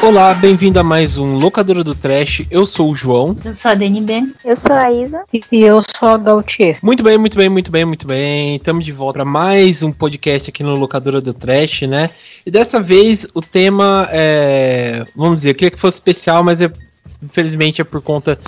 Olá, 0.00 0.32
bem-vindo 0.32 0.78
a 0.78 0.84
mais 0.84 1.18
um 1.18 1.36
Locadora 1.38 1.82
do 1.82 1.92
Trash. 1.92 2.46
Eu 2.50 2.64
sou 2.64 2.90
o 2.90 2.94
João. 2.94 3.36
Eu 3.44 3.52
sou 3.52 3.72
a 3.72 3.74
DNB. 3.74 4.32
Eu 4.44 4.56
sou 4.56 4.74
a 4.74 4.92
Isa. 4.92 5.24
E 5.32 5.60
eu 5.60 5.82
sou 5.98 6.08
a 6.08 6.16
Gautier. 6.16 6.78
Muito 6.82 7.02
bem, 7.02 7.18
muito 7.18 7.36
bem, 7.36 7.48
muito 7.48 7.70
bem, 7.70 7.84
muito 7.84 8.06
bem. 8.06 8.56
Estamos 8.56 8.84
de 8.84 8.92
volta 8.92 9.18
para 9.18 9.24
mais 9.24 9.82
um 9.82 9.90
podcast 9.90 10.50
aqui 10.50 10.62
no 10.62 10.76
Locadora 10.76 11.20
do 11.20 11.34
Trash, 11.34 11.82
né? 11.82 12.08
E 12.46 12.50
dessa 12.50 12.80
vez 12.80 13.26
o 13.34 13.42
tema 13.42 14.08
é. 14.10 15.04
Vamos 15.16 15.36
dizer, 15.36 15.50
eu 15.50 15.54
queria 15.56 15.70
que 15.72 15.80
fosse 15.80 15.98
especial, 15.98 16.44
mas 16.44 16.62
é, 16.62 16.72
infelizmente 17.20 17.80
é 17.80 17.84
por 17.84 18.00
conta 18.00 18.38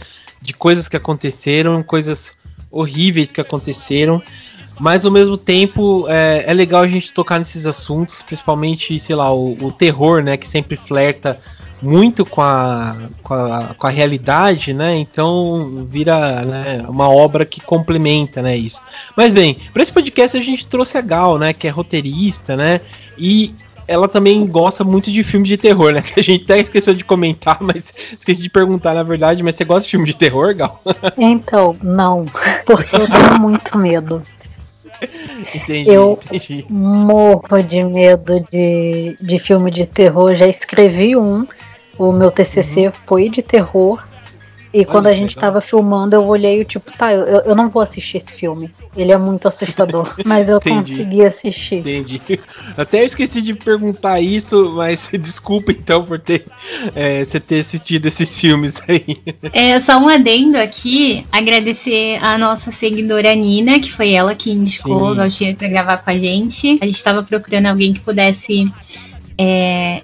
de 0.40 0.54
coisas 0.54 0.88
que 0.88 0.96
aconteceram, 0.96 1.82
coisas 1.82 2.38
horríveis 2.70 3.32
que 3.32 3.40
aconteceram. 3.40 4.22
Mas 4.80 5.04
ao 5.04 5.12
mesmo 5.12 5.36
tempo 5.36 6.06
é, 6.08 6.44
é 6.46 6.54
legal 6.54 6.82
a 6.82 6.88
gente 6.88 7.12
tocar 7.12 7.38
nesses 7.38 7.66
assuntos, 7.66 8.22
principalmente, 8.22 8.98
sei 8.98 9.14
lá, 9.14 9.32
o, 9.32 9.52
o 9.62 9.70
terror, 9.70 10.22
né? 10.22 10.36
Que 10.36 10.48
sempre 10.48 10.74
flerta 10.74 11.38
muito 11.82 12.26
com 12.26 12.42
a, 12.42 12.96
com 13.22 13.34
a, 13.34 13.74
com 13.76 13.86
a 13.86 13.90
realidade, 13.90 14.72
né? 14.72 14.96
Então 14.96 15.86
vira 15.88 16.44
né, 16.44 16.84
uma 16.88 17.08
obra 17.08 17.44
que 17.44 17.60
complementa, 17.60 18.42
né, 18.42 18.56
isso. 18.56 18.82
Mas 19.16 19.30
bem, 19.30 19.56
para 19.72 19.82
esse 19.82 19.92
podcast 19.92 20.36
a 20.36 20.42
gente 20.42 20.68
trouxe 20.68 20.98
a 20.98 21.00
Gal, 21.00 21.38
né, 21.38 21.52
que 21.52 21.66
é 21.66 21.70
roteirista, 21.70 22.56
né? 22.56 22.80
E 23.18 23.54
ela 23.88 24.06
também 24.06 24.46
gosta 24.46 24.84
muito 24.84 25.10
de 25.10 25.24
filmes 25.24 25.48
de 25.48 25.56
terror, 25.56 25.92
né? 25.92 26.00
Que 26.02 26.18
a 26.20 26.22
gente 26.22 26.44
até 26.44 26.60
esqueceu 26.60 26.94
de 26.94 27.04
comentar, 27.04 27.58
mas 27.62 27.92
esqueci 28.16 28.42
de 28.42 28.50
perguntar 28.50 28.94
na 28.94 29.02
verdade, 29.02 29.42
mas 29.42 29.56
você 29.56 29.64
gosta 29.64 29.84
de 29.84 29.90
filme 29.90 30.06
de 30.06 30.16
terror, 30.16 30.54
Gal? 30.54 30.80
Então, 31.18 31.76
não, 31.82 32.24
porque 32.66 32.96
eu 32.96 33.08
tenho 33.08 33.40
muito 33.40 33.76
medo. 33.76 34.22
entendi, 35.54 35.90
eu 35.90 36.18
entendi. 36.32 36.66
morro 36.68 37.62
de 37.62 37.82
medo 37.84 38.40
de, 38.52 39.16
de 39.20 39.38
filme 39.38 39.70
de 39.70 39.86
terror. 39.86 40.34
Já 40.34 40.46
escrevi 40.46 41.16
um. 41.16 41.46
O 41.98 42.12
meu 42.12 42.30
TCC 42.30 42.86
uhum. 42.86 42.92
foi 42.92 43.28
de 43.28 43.42
terror. 43.42 44.02
E 44.72 44.84
quando 44.84 45.08
a 45.08 45.14
gente 45.14 45.36
tava 45.36 45.60
filmando, 45.60 46.14
eu 46.14 46.24
olhei 46.24 46.60
e 46.60 46.64
tipo, 46.64 46.96
tá, 46.96 47.12
eu, 47.12 47.24
eu 47.24 47.56
não 47.56 47.68
vou 47.68 47.82
assistir 47.82 48.18
esse 48.18 48.32
filme. 48.32 48.70
Ele 48.96 49.10
é 49.10 49.16
muito 49.16 49.48
assustador. 49.48 50.14
mas 50.24 50.48
eu 50.48 50.58
Entendi. 50.58 50.92
consegui 50.92 51.24
assistir. 51.24 51.76
Entendi. 51.76 52.20
Até 52.76 53.02
eu 53.02 53.06
esqueci 53.06 53.42
de 53.42 53.54
perguntar 53.54 54.20
isso, 54.20 54.72
mas 54.76 55.10
desculpa 55.20 55.72
então 55.72 56.04
por 56.04 56.20
ter 56.20 56.44
é, 56.94 57.24
você 57.24 57.40
ter 57.40 57.58
assistido 57.58 58.06
esses 58.06 58.40
filmes 58.40 58.80
aí. 58.86 59.20
É, 59.52 59.80
só 59.80 59.98
um 59.98 60.08
adendo 60.08 60.56
aqui, 60.56 61.26
agradecer 61.32 62.18
a 62.22 62.38
nossa 62.38 62.70
seguidora 62.70 63.34
Nina, 63.34 63.80
que 63.80 63.90
foi 63.92 64.12
ela 64.12 64.34
que 64.34 64.52
indicou 64.52 65.06
Sim. 65.06 65.12
o 65.12 65.14
Gautier 65.16 65.56
pra 65.56 65.68
gravar 65.68 65.96
com 65.98 66.10
a 66.10 66.18
gente. 66.18 66.78
A 66.80 66.86
gente 66.86 67.02
tava 67.02 67.22
procurando 67.22 67.66
alguém 67.66 67.92
que 67.92 68.00
pudesse 68.00 68.72
é, 69.36 70.02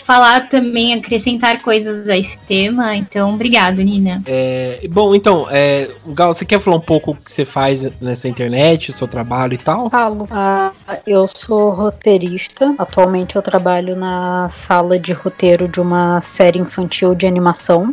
falar 0.00 0.48
também, 0.48 0.94
acrescentar 0.94 1.60
coisas 1.60 2.08
a 2.08 2.16
esse 2.16 2.38
tema. 2.38 2.96
Então, 2.96 3.34
obrigado, 3.34 3.76
Nina. 3.76 4.22
É, 4.26 4.80
bom, 4.90 5.14
então, 5.14 5.46
é, 5.50 5.88
Gal, 6.08 6.32
você 6.32 6.44
quer 6.44 6.60
falar 6.60 6.76
um 6.76 6.80
pouco 6.80 7.10
o 7.10 7.14
que 7.14 7.30
você 7.30 7.44
faz 7.44 7.90
nessa 8.00 8.28
internet, 8.28 8.90
o 8.90 8.92
seu 8.92 9.06
trabalho 9.06 9.54
e 9.54 9.58
tal? 9.58 9.90
Falo. 9.90 10.26
Ah, 10.30 10.72
eu 11.06 11.28
sou 11.28 11.70
roteirista. 11.70 12.74
Atualmente 12.78 13.36
eu 13.36 13.42
trabalho 13.42 13.94
na 13.94 14.48
sala 14.48 14.98
de 14.98 15.12
roteiro 15.12 15.68
de 15.68 15.80
uma 15.80 16.20
série 16.20 16.58
infantil 16.58 17.14
de 17.14 17.26
animação. 17.26 17.92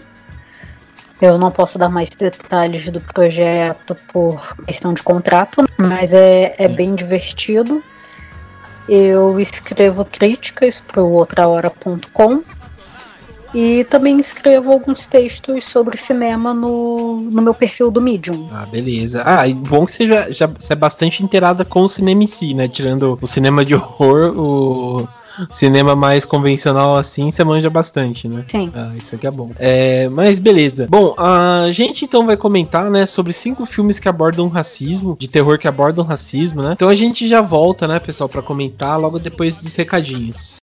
Eu 1.22 1.38
não 1.38 1.52
posso 1.52 1.78
dar 1.78 1.90
mais 1.90 2.10
detalhes 2.10 2.90
do 2.90 3.02
projeto 3.02 3.94
por 4.14 4.56
questão 4.66 4.94
de 4.94 5.04
contrato, 5.04 5.66
mas 5.78 6.14
é, 6.14 6.56
é 6.58 6.68
bem 6.68 6.96
divertido. 6.96 7.84
Eu 8.90 9.40
escrevo 9.40 10.04
críticas 10.04 10.82
para 10.86 11.04
o 11.04 11.14
outrahora.com 11.14 12.42
e 13.54 13.84
também 13.86 14.20
escrevo 14.20 14.72
alguns 14.72 15.08
textos 15.08 15.64
sobre 15.66 15.98
cinema 15.98 16.54
no, 16.54 17.22
no 17.22 17.42
meu 17.42 17.54
perfil 17.54 17.90
do 17.90 18.02
Medium. 18.02 18.48
Ah, 18.52 18.66
beleza. 18.66 19.24
Ah, 19.26 19.48
e 19.48 19.54
bom 19.54 19.86
que 19.86 19.92
você 19.92 20.08
já, 20.08 20.32
já 20.32 20.48
você 20.48 20.74
é 20.74 20.76
bastante 20.76 21.24
inteirada 21.24 21.66
com 21.66 21.82
o 21.82 21.90
cinema 21.90 22.24
em 22.24 22.28
si, 22.28 22.54
né? 22.54 22.68
Tirando 22.68 23.18
o 23.20 23.28
cinema 23.28 23.66
de 23.66 23.76
horror, 23.76 24.34
o 24.38 25.08
cinema 25.50 25.96
mais 25.96 26.26
convencional 26.26 26.96
assim, 26.96 27.32
você 27.32 27.44
manja 27.44 27.70
bastante, 27.70 28.28
né? 28.28 28.46
Sim. 28.50 28.72
Ah, 28.76 28.92
isso 28.96 29.16
aqui 29.16 29.28
é 29.28 29.32
bom. 29.32 29.52
É, 29.58 30.10
mas 30.10 30.40
beleza. 30.40 30.88
Bom, 30.90 31.14
a 31.18 31.68
gente 31.72 32.06
então 32.06 32.26
vai 32.26 32.38
comentar, 32.38 32.90
né, 32.90 33.06
sobre 33.06 33.34
cinco 33.34 33.66
filmes 33.66 34.00
que 34.00 34.10
abordam 34.10 34.48
racismo, 34.48 35.16
de 35.20 35.28
terror 35.28 35.58
que 35.58 35.68
abordam 35.68 36.06
racismo, 36.06 36.62
né? 36.62 36.74
Então 36.74 36.90
a 36.90 36.96
gente 36.96 37.28
já 37.28 37.42
volta, 37.42 37.88
né, 37.88 38.00
pessoal, 38.00 38.30
para 38.30 38.42
comentar 38.42 39.00
logo 39.00 39.20
depois 39.20 39.58
dos 39.58 39.76
recadinhos. 39.76 40.58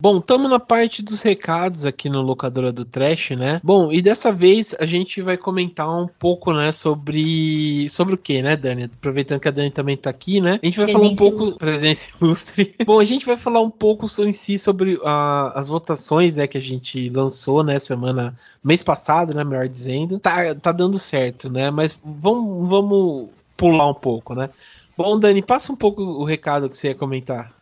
Bom, 0.00 0.16
estamos 0.16 0.50
na 0.50 0.58
parte 0.58 1.02
dos 1.02 1.20
recados 1.20 1.84
aqui 1.84 2.08
no 2.08 2.22
Locadora 2.22 2.72
do 2.72 2.86
Trash, 2.86 3.32
né? 3.32 3.60
Bom, 3.62 3.92
e 3.92 4.00
dessa 4.00 4.32
vez 4.32 4.74
a 4.80 4.86
gente 4.86 5.20
vai 5.20 5.36
comentar 5.36 5.86
um 5.94 6.08
pouco, 6.08 6.54
né, 6.54 6.72
sobre 6.72 7.86
sobre 7.90 8.14
o 8.14 8.18
que, 8.18 8.40
né, 8.40 8.56
Dani? 8.56 8.84
Aproveitando 8.84 9.40
que 9.40 9.48
a 9.48 9.50
Dani 9.50 9.70
também 9.70 9.98
tá 9.98 10.08
aqui, 10.08 10.40
né? 10.40 10.58
A 10.62 10.64
gente 10.64 10.78
vai 10.78 10.86
presença 10.86 10.98
falar 10.98 11.12
um 11.12 11.16
pouco 11.16 11.42
ilustre. 11.42 11.58
presença 11.58 12.10
ilustre. 12.18 12.74
Bom, 12.86 12.98
a 12.98 13.04
gente 13.04 13.26
vai 13.26 13.36
falar 13.36 13.60
um 13.60 13.68
pouco 13.68 14.06
em 14.20 14.32
si 14.32 14.58
sobre 14.58 14.94
uh, 14.94 15.52
as 15.54 15.68
votações, 15.68 16.36
né, 16.36 16.46
que 16.46 16.56
a 16.56 16.62
gente 16.62 17.10
lançou, 17.10 17.62
né, 17.62 17.78
semana 17.78 18.34
mês 18.64 18.82
passado, 18.82 19.34
né, 19.34 19.44
melhor 19.44 19.68
dizendo. 19.68 20.18
Tá 20.18 20.54
tá 20.54 20.72
dando 20.72 20.98
certo, 20.98 21.50
né? 21.50 21.70
Mas 21.70 22.00
vamos 22.02 22.66
vamos 22.70 23.28
pular 23.54 23.90
um 23.90 23.94
pouco, 23.94 24.34
né? 24.34 24.48
Bom, 24.96 25.18
Dani, 25.18 25.42
passa 25.42 25.70
um 25.70 25.76
pouco 25.76 26.02
o 26.02 26.24
recado 26.24 26.70
que 26.70 26.78
você 26.78 26.88
ia 26.88 26.94
comentar. 26.94 27.59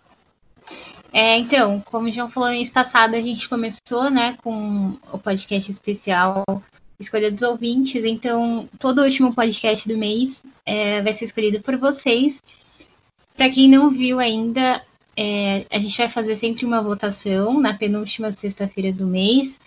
É, 1.12 1.38
então, 1.38 1.80
como 1.91 2.12
João 2.12 2.30
falou 2.30 2.50
mês 2.50 2.70
passado, 2.70 3.14
a 3.14 3.20
gente 3.20 3.48
começou, 3.48 4.10
né, 4.10 4.36
com 4.42 4.96
o 5.10 5.19
podcast 5.19 5.72
especial 5.72 6.44
Escolha 7.00 7.30
dos 7.30 7.42
Ouvintes. 7.42 8.04
Então, 8.04 8.69
todo 8.78 9.00
o 9.00 9.04
último 9.04 9.34
podcast 9.34 9.88
do 9.88 9.97
mês 9.97 10.42
é, 10.66 11.00
vai 11.00 11.12
ser 11.12 11.24
escolhido 11.26 11.60
por 11.60 11.76
vocês. 11.76 12.42
Para 13.36 13.48
quem 13.50 13.68
não 13.68 13.91
viu 13.91 14.18
ainda, 14.18 14.84
é, 15.16 15.64
a 15.70 15.78
gente 15.78 15.97
vai 15.97 16.08
fazer 16.08 16.36
sempre 16.36 16.66
uma 16.66 16.82
votação 16.82 17.60
na 17.60 17.72
penúltima 17.72 18.32
sexta-feira 18.32 18.92
do 18.92 19.06
mês. 19.06 19.60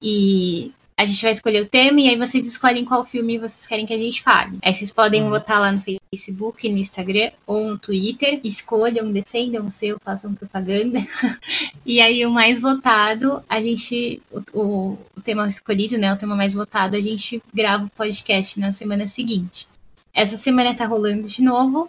E 0.00 0.72
a 0.98 1.04
gente 1.04 1.22
vai 1.22 1.30
escolher 1.30 1.62
o 1.62 1.68
tema 1.68 2.00
e 2.00 2.08
aí 2.08 2.16
vocês 2.16 2.44
escolhem 2.44 2.84
qual 2.84 3.06
filme 3.06 3.38
vocês 3.38 3.64
querem 3.68 3.86
que 3.86 3.94
a 3.94 3.98
gente 3.98 4.20
fale. 4.20 4.58
Aí 4.60 4.74
vocês 4.74 4.90
podem 4.90 5.22
uhum. 5.22 5.30
votar 5.30 5.60
lá 5.60 5.70
no 5.70 5.80
Facebook, 5.80 6.68
no 6.68 6.76
Instagram 6.76 7.30
ou 7.46 7.68
no 7.68 7.78
Twitter. 7.78 8.40
Escolham, 8.42 9.12
defendam 9.12 9.68
o 9.68 9.70
seu, 9.70 9.96
façam 10.04 10.34
propaganda. 10.34 10.98
e 11.86 12.00
aí 12.00 12.26
o 12.26 12.32
mais 12.32 12.60
votado, 12.60 13.40
a 13.48 13.62
gente. 13.62 14.20
O, 14.52 14.98
o, 15.16 15.20
tema 15.22 15.48
escolhido, 15.48 15.96
né? 15.96 16.12
O 16.12 16.16
tema 16.16 16.34
mais 16.34 16.52
votado, 16.52 16.96
a 16.96 17.00
gente 17.00 17.40
grava 17.54 17.84
o 17.84 17.90
podcast 17.90 18.58
na 18.58 18.72
semana 18.72 19.06
seguinte. 19.06 19.68
Essa 20.12 20.36
semana 20.36 20.74
tá 20.74 20.84
rolando 20.84 21.28
de 21.28 21.44
novo. 21.44 21.88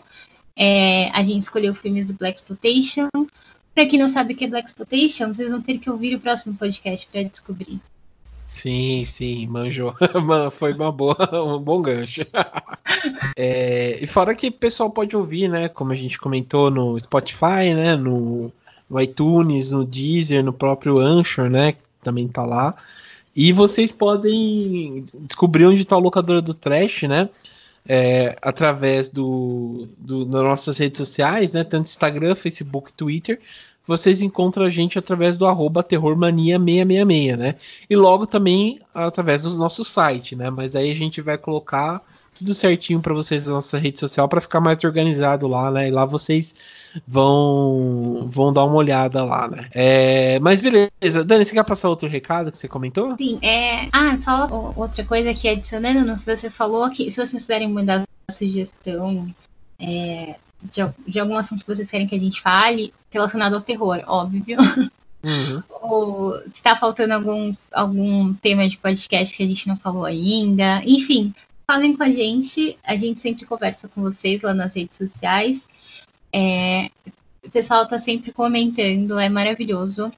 É, 0.56 1.10
a 1.14 1.24
gente 1.24 1.42
escolheu 1.42 1.74
filmes 1.74 2.06
do 2.06 2.14
Black 2.14 2.38
Exploitation. 2.38 3.10
Pra 3.74 3.88
quem 3.88 3.98
não 3.98 4.08
sabe 4.08 4.36
o 4.36 4.38
que 4.38 4.46
é 4.46 4.48
Black 4.48 4.70
Exploitation, 4.70 5.34
vocês 5.34 5.50
vão 5.50 5.64
ter 5.64 5.80
que 5.80 5.90
ouvir 5.90 6.14
o 6.14 6.20
próximo 6.20 6.56
podcast 6.56 7.08
para 7.12 7.24
descobrir. 7.24 7.82
Sim, 8.50 9.06
sim, 9.06 9.46
manjou. 9.48 9.94
Foi 10.52 10.74
uma 10.74 10.92
boa, 10.92 11.16
um 11.46 11.60
bom 11.60 11.82
gancho. 11.82 12.22
É, 13.38 14.04
e 14.04 14.08
fora 14.08 14.36
que 14.36 14.48
o 14.48 14.52
pessoal 14.52 14.90
pode 14.90 15.16
ouvir, 15.16 15.48
né? 15.48 15.70
Como 15.70 15.92
a 15.94 15.96
gente 15.96 16.18
comentou 16.20 16.72
no 16.72 17.00
Spotify, 17.00 17.74
né? 17.76 17.96
No, 17.96 18.52
no 18.90 19.00
iTunes, 19.00 19.70
no 19.72 19.86
Deezer, 19.86 20.44
no 20.44 20.52
próprio 20.52 21.00
Anchor, 21.00 21.50
né? 21.50 21.74
Que 21.74 21.80
também 22.04 22.28
tá 22.28 22.46
lá. 22.46 22.76
E 23.36 23.54
vocês 23.54 23.92
podem 23.92 25.06
descobrir 25.22 25.66
onde 25.66 25.84
está 25.84 25.96
a 25.96 26.00
locadora 26.00 26.42
do 26.42 26.54
Trash, 26.54 27.04
né? 27.04 27.30
É, 27.88 28.36
através 28.42 29.10
do, 29.10 29.88
do, 29.98 30.26
das 30.26 30.42
nossas 30.44 30.78
redes 30.78 30.98
sociais, 30.98 31.54
né? 31.54 31.64
Tanto 31.64 31.88
Instagram, 31.88 32.36
Facebook, 32.36 32.92
Twitter 32.94 33.40
vocês 33.90 34.22
encontram 34.22 34.66
a 34.66 34.70
gente 34.70 35.00
através 35.00 35.36
do 35.36 35.48
arroba 35.48 35.84
terrormania666, 35.84 37.36
né? 37.36 37.56
E 37.90 37.96
logo 37.96 38.28
também 38.28 38.80
através 38.94 39.42
do 39.42 39.58
nosso 39.58 39.84
site, 39.84 40.36
né? 40.36 40.52
Mas 40.52 40.76
aí 40.76 40.92
a 40.92 40.96
gente 40.96 41.22
vai 41.22 41.40
colocar 41.40 42.00
tudo 42.36 42.54
certinho 42.54 43.02
para 43.02 43.16
vocês 43.16 43.48
na 43.48 43.54
nossa 43.54 43.80
rede 43.80 43.98
social 43.98 44.30
para 44.30 44.40
ficar 44.40 44.62
mais 44.62 44.78
organizado 44.84 45.48
lá, 45.48 45.72
né? 45.72 45.88
E 45.88 45.92
lá 45.92 46.06
vocês 46.06 46.56
vão 47.08 48.28
vão 48.30 48.54
dar 48.54 48.66
uma 48.66 48.76
olhada 48.76 49.26
lá, 49.26 49.48
né? 49.48 49.68
É, 49.74 50.38
mas 50.40 50.62
beleza, 50.62 51.26
Dani, 51.26 51.44
você 51.44 51.54
quer 51.54 51.66
passar 51.66 51.90
outro 51.90 52.08
recado 52.08 52.52
que 52.52 52.58
você 52.58 52.68
comentou? 52.68 53.18
Sim, 53.18 53.40
é. 53.42 53.90
Ah, 53.92 54.20
só 54.22 54.72
outra 54.76 55.04
coisa 55.04 55.32
aqui 55.32 55.50
adicionando 55.50 56.06
no 56.06 56.20
que 56.20 56.28
você 56.28 56.48
falou, 56.48 56.88
que 56.92 57.12
se 57.12 57.16
vocês 57.16 57.32
quiserem 57.32 57.68
mandar 57.68 58.04
sugestão 58.32 59.34
é, 59.80 60.36
de, 60.62 60.82
de 61.08 61.20
algum 61.20 61.38
assunto 61.38 61.66
que 61.66 61.76
vocês 61.76 61.90
querem 61.90 62.08
que 62.08 62.16
a 62.16 62.20
gente 62.20 62.42
fale, 62.42 62.94
relacionado 63.10 63.54
ao 63.54 63.62
terror, 63.62 64.04
óbvio. 64.08 64.58
Uhum. 65.22 65.62
Ou 65.82 66.42
se 66.48 66.64
tá 66.64 66.78
faltando 66.78 67.14
algum, 67.14 67.54
algum 67.74 68.34
tema 68.36 68.68
de 68.70 68.78
podcast 68.78 69.36
que 69.36 69.44
a 69.44 69.46
gente 69.46 69.68
não 69.68 69.76
falou 69.76 70.06
ainda. 70.06 70.82
Enfim, 70.86 71.34
falem 71.68 71.96
com 71.96 72.04
a 72.04 72.10
gente. 72.10 72.78
A 72.84 72.96
gente 72.96 73.20
sempre 73.20 73.46
conversa 73.46 73.88
com 73.90 74.02
vocês 74.02 74.42
lá 74.42 74.54
nas 74.54 74.74
redes 74.74 74.98
sociais. 74.98 75.62
É, 76.32 76.90
o 77.44 77.50
pessoal 77.52 77.88
tá 77.88 78.00
sempre 78.00 78.32
comentando, 78.32 79.20
é 79.20 79.30
maravilhoso. 79.30 80.12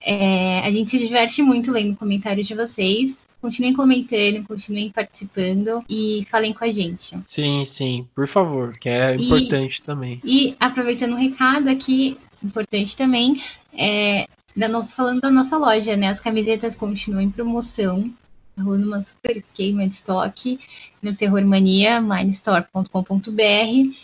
É, 0.00 0.60
a 0.60 0.70
gente 0.70 0.90
se 0.90 0.98
diverte 0.98 1.42
muito 1.42 1.70
lendo 1.70 1.96
comentários 1.96 2.46
de 2.46 2.54
vocês. 2.54 3.26
Continuem 3.40 3.72
comentando, 3.72 4.44
continuem 4.46 4.90
participando 4.90 5.82
e 5.88 6.26
falem 6.30 6.52
com 6.52 6.64
a 6.64 6.70
gente. 6.70 7.18
Sim, 7.26 7.64
sim, 7.64 8.06
por 8.14 8.28
favor, 8.28 8.76
que 8.78 8.88
é 8.88 9.16
e, 9.16 9.24
importante 9.24 9.82
também. 9.82 10.20
E 10.22 10.54
aproveitando 10.60 11.12
o 11.12 11.14
um 11.14 11.18
recado 11.18 11.68
aqui, 11.68 12.18
importante 12.42 12.94
também, 12.96 13.42
é, 13.72 14.26
da 14.54 14.68
nossa, 14.68 14.94
falando 14.94 15.22
da 15.22 15.30
nossa 15.30 15.56
loja, 15.56 15.96
né? 15.96 16.08
As 16.08 16.20
camisetas 16.20 16.76
continuam 16.76 17.22
em 17.22 17.30
promoção. 17.30 18.12
Rolando 18.58 18.86
uma 18.86 19.02
super 19.02 19.42
queima 19.54 19.88
de 19.88 19.94
estoque 19.94 20.60
no 21.00 21.14
Terrormania, 21.14 21.98
minestore.com.br. 21.98 23.94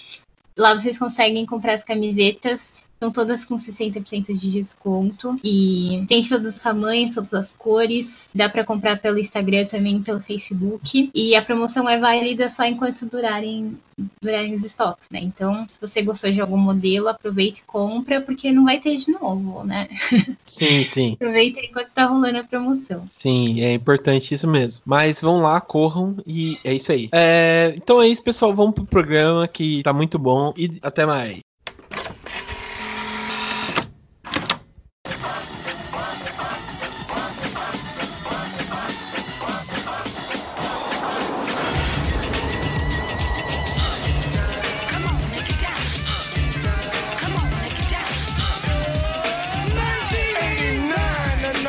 Lá 0.56 0.72
vocês 0.72 0.98
conseguem 0.98 1.44
comprar 1.44 1.74
as 1.74 1.84
camisetas 1.84 2.72
Estão 2.96 3.12
todas 3.12 3.44
com 3.44 3.58
60% 3.58 4.34
de 4.34 4.50
desconto. 4.50 5.38
E 5.44 6.02
tem 6.08 6.22
de 6.22 6.28
todos 6.31 6.56
os 6.56 6.62
tamanhos, 6.62 7.14
todas 7.14 7.34
as 7.34 7.52
cores. 7.52 8.31
Dá 8.34 8.48
para 8.48 8.64
comprar 8.64 8.98
pelo 8.98 9.19
Instagram 9.19 9.66
também, 9.66 10.00
pelo 10.02 10.19
Facebook. 10.19 11.10
E 11.14 11.37
a 11.37 11.43
promoção 11.43 11.87
é 11.87 11.98
válida 11.98 12.48
só 12.48 12.64
enquanto 12.64 13.04
durarem, 13.04 13.78
durarem 14.22 14.54
os 14.54 14.64
estoques, 14.64 15.10
né? 15.10 15.20
Então, 15.22 15.66
se 15.69 15.78
você 15.78 16.00
gostou 16.00 16.32
de 16.32 16.40
algum 16.40 16.56
modelo, 16.56 17.08
aproveita 17.08 17.60
e 17.60 17.64
compra, 17.64 18.19
porque 18.19 18.50
não 18.50 18.64
vai 18.64 18.81
ter 18.81 18.96
de 18.96 19.10
novo, 19.10 19.62
né? 19.62 19.88
Sim, 20.46 20.82
sim. 20.84 21.12
aproveita 21.14 21.60
enquanto 21.60 21.88
está 21.88 22.06
rolando 22.06 22.38
a 22.38 22.44
promoção. 22.44 23.04
Sim, 23.10 23.60
é 23.60 23.75
importante 23.75 24.32
isso 24.32 24.49
mesmo. 24.49 24.82
Mas 24.87 25.20
vão 25.20 25.42
lá, 25.42 25.60
corram 25.60 26.16
e 26.26 26.56
é 26.64 26.72
isso 26.72 26.92
aí. 26.92 27.10
É, 27.12 27.75
então 27.76 28.00
é 28.00 28.08
isso, 28.08 28.22
pessoal. 28.22 28.54
Vamos 28.54 28.75
pro 28.75 28.87
programa 28.87 29.46
que 29.46 29.82
tá 29.82 29.92
muito 29.92 30.19
bom 30.19 30.54
e 30.56 30.78
até 30.81 31.04
mais. 31.04 31.40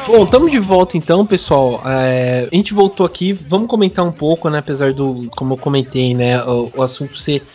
Bom, 0.07 0.23
estamos 0.23 0.49
de 0.49 0.57
volta 0.57 0.95
então, 0.95 1.25
pessoal. 1.25 1.81
É, 1.85 2.47
a 2.49 2.55
gente 2.55 2.73
voltou 2.73 3.05
aqui, 3.05 3.33
vamos 3.33 3.67
comentar 3.67 4.05
um 4.05 4.11
pouco, 4.11 4.49
né? 4.49 4.59
Apesar 4.59 4.93
do, 4.93 5.29
como 5.35 5.55
eu 5.55 5.57
comentei, 5.57 6.15
né? 6.15 6.41
O, 6.45 6.71
o 6.77 6.81
assunto 6.81 7.17
ser 7.17 7.45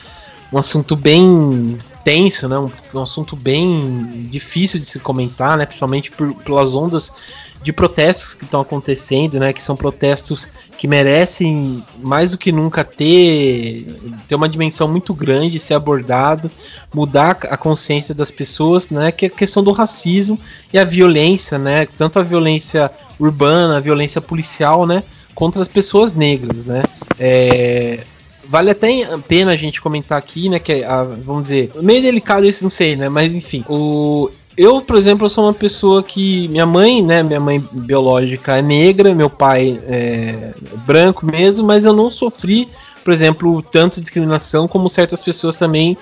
um 0.53 0.59
assunto 0.59 0.95
bem 0.95 1.79
tenso, 2.05 2.47
né? 2.51 2.59
Um, 2.59 2.71
um, 2.95 3.03
assunto 3.03 3.35
bem 3.35 4.29
difícil 4.31 4.79
de 4.79 4.85
se 4.85 4.99
comentar, 4.99 5.57
né? 5.57 5.65
Principalmente 5.65 6.11
por, 6.11 6.35
pelas 6.45 6.75
ondas 6.75 7.52
de 7.63 7.73
protestos 7.73 8.35
que 8.35 8.45
estão 8.45 8.61
acontecendo, 8.61 9.39
né? 9.39 9.53
Que 9.53 9.63
são 9.63 9.77
protestos 9.77 10.49
que 10.77 10.89
merecem 10.89 11.85
mais 12.03 12.33
do 12.33 12.39
que 12.39 12.51
nunca 12.51 12.83
ter, 12.83 13.87
ter 14.27 14.35
uma 14.35 14.49
dimensão 14.49 14.89
muito 14.89 15.15
grande, 15.15 15.59
ser 15.59 15.75
abordado, 15.75 16.51
mudar 16.93 17.39
a 17.51 17.57
consciência 17.57 18.15
das 18.15 18.31
pessoas, 18.31 18.91
né? 18.91 19.13
Que 19.13 19.27
é 19.27 19.29
a 19.29 19.31
questão 19.31 19.63
do 19.63 19.71
racismo 19.71 20.39
e 20.73 20.79
a 20.79 20.85
violência, 20.85 21.57
né? 21.57 21.87
Tanto 21.87 22.19
a 22.19 22.23
violência 22.23 22.91
urbana, 23.19 23.77
a 23.77 23.81
violência 23.81 24.21
policial, 24.21 24.87
né? 24.87 25.05
Contra 25.35 25.63
as 25.63 25.69
pessoas 25.69 26.15
negras, 26.15 26.65
né? 26.65 26.83
É, 27.19 28.01
vale 28.49 28.71
até 28.71 29.05
a 29.05 29.19
pena 29.19 29.53
a 29.53 29.57
gente 29.57 29.81
comentar 29.81 30.19
aqui, 30.19 30.49
né? 30.49 30.59
Que 30.59 30.73
é, 30.73 30.85
a, 30.85 31.05
vamos 31.05 31.45
dizer, 31.45 31.71
meio 31.77 32.03
delicado 32.03 32.45
esse, 32.45 32.63
não 32.63 32.71
sei, 32.71 32.97
né? 32.97 33.09
Mas 33.09 33.37
enfim, 33.37 33.65
o, 33.69 34.29
eu, 34.57 34.83
por 34.83 34.97
exemplo, 34.97 35.29
sou 35.29 35.45
uma 35.45 35.55
pessoa 35.55 36.03
que. 36.03 36.49
Minha 36.49 36.67
mãe, 36.67 37.03
né? 37.03 37.23
Minha 37.23 37.41
mãe 37.41 37.65
biológica 37.73 38.59
é 38.59 38.63
negra, 38.63 39.15
meu 39.15 39.31
pai 39.31 39.81
é 39.87 40.55
branco 40.87 41.25
mesmo, 41.25 41.67
mas 41.67 41.85
eu 41.85 41.93
não 41.93 42.11
sofri, 42.11 42.69
por 43.03 43.13
exemplo, 43.13 43.63
tanto 43.63 44.01
discriminação 44.01 44.69
como 44.69 44.89
certas 44.89 45.23
pessoas 45.23 45.57
também 45.57 45.97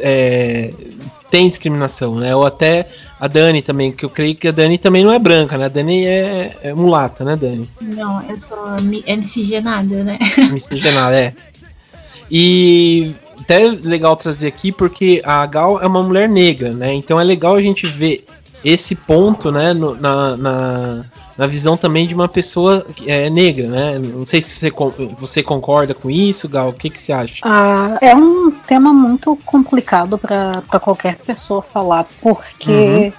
é, 0.00 0.72
têm 1.30 1.48
discriminação, 1.48 2.16
né? 2.16 2.34
Ou 2.36 2.44
até 2.44 2.88
a 3.18 3.26
Dani 3.26 3.62
também, 3.62 3.92
que 3.92 4.04
eu 4.04 4.10
creio 4.10 4.34
que 4.34 4.48
a 4.48 4.52
Dani 4.52 4.76
também 4.76 5.02
não 5.02 5.12
é 5.12 5.18
branca, 5.18 5.56
né? 5.56 5.64
A 5.64 5.68
Dani 5.68 6.04
é, 6.04 6.58
é 6.62 6.74
mulata, 6.74 7.24
né, 7.24 7.34
Dani? 7.34 7.68
Não, 7.80 8.22
eu 8.28 8.38
sou 8.38 8.58
é 9.06 9.16
miscigenada, 9.16 10.04
né? 10.04 10.18
Miscigenada, 10.52 11.18
é. 11.18 11.34
E 12.30 13.14
até 13.46 13.58
legal 13.84 14.16
trazer 14.16 14.48
aqui 14.48 14.72
porque 14.72 15.22
a 15.24 15.46
Gal 15.46 15.80
é 15.80 15.86
uma 15.86 16.02
mulher 16.02 16.28
negra, 16.28 16.72
né? 16.72 16.92
Então 16.92 17.20
é 17.20 17.24
legal 17.24 17.54
a 17.54 17.60
gente 17.62 17.86
ver 17.86 18.26
esse 18.64 18.96
ponto, 18.96 19.52
né, 19.52 19.72
no, 19.72 19.94
na, 19.94 20.36
na, 20.36 21.04
na, 21.38 21.46
visão 21.46 21.76
também 21.76 22.04
de 22.04 22.14
uma 22.14 22.26
pessoa 22.26 22.84
é, 23.06 23.30
negra, 23.30 23.68
né? 23.68 23.98
Não 23.98 24.26
sei 24.26 24.42
se 24.42 24.58
você, 24.58 24.72
você 25.20 25.42
concorda 25.42 25.94
com 25.94 26.10
isso, 26.10 26.48
Gal. 26.48 26.70
O 26.70 26.72
que, 26.72 26.90
que 26.90 26.98
você 26.98 27.12
acha? 27.12 27.36
Ah, 27.44 27.96
é 28.00 28.16
um 28.16 28.50
tema 28.50 28.92
muito 28.92 29.36
complicado 29.46 30.18
para 30.18 30.80
qualquer 30.80 31.16
pessoa 31.18 31.62
falar, 31.62 32.08
porque 32.20 32.72
uhum. 32.72 33.12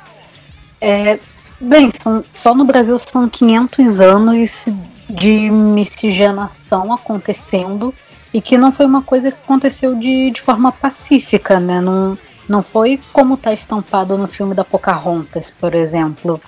é, 0.81 1.19
bem, 1.62 1.89
são, 2.03 2.25
só 2.34 2.53
no 2.53 2.65
Brasil 2.65 3.00
são 3.00 3.29
500 3.29 4.01
anos 4.01 4.65
de 5.10 5.50
miscigenação 5.50 6.91
acontecendo 6.91 7.93
e 8.34 8.41
que 8.41 8.57
não 8.57 8.72
foi 8.72 8.86
uma 8.86 9.01
coisa 9.01 9.31
que 9.31 9.38
aconteceu 9.43 9.96
de, 9.96 10.31
de 10.31 10.41
forma 10.41 10.72
pacífica, 10.72 11.60
né? 11.60 11.79
Não, 11.81 12.17
não 12.48 12.62
foi 12.62 13.00
como 13.12 13.36
está 13.36 13.53
estampado 13.53 14.17
no 14.17 14.27
filme 14.27 14.53
da 14.53 14.63
Pocahontas, 14.63 15.51
por 15.51 15.74
exemplo. 15.74 16.39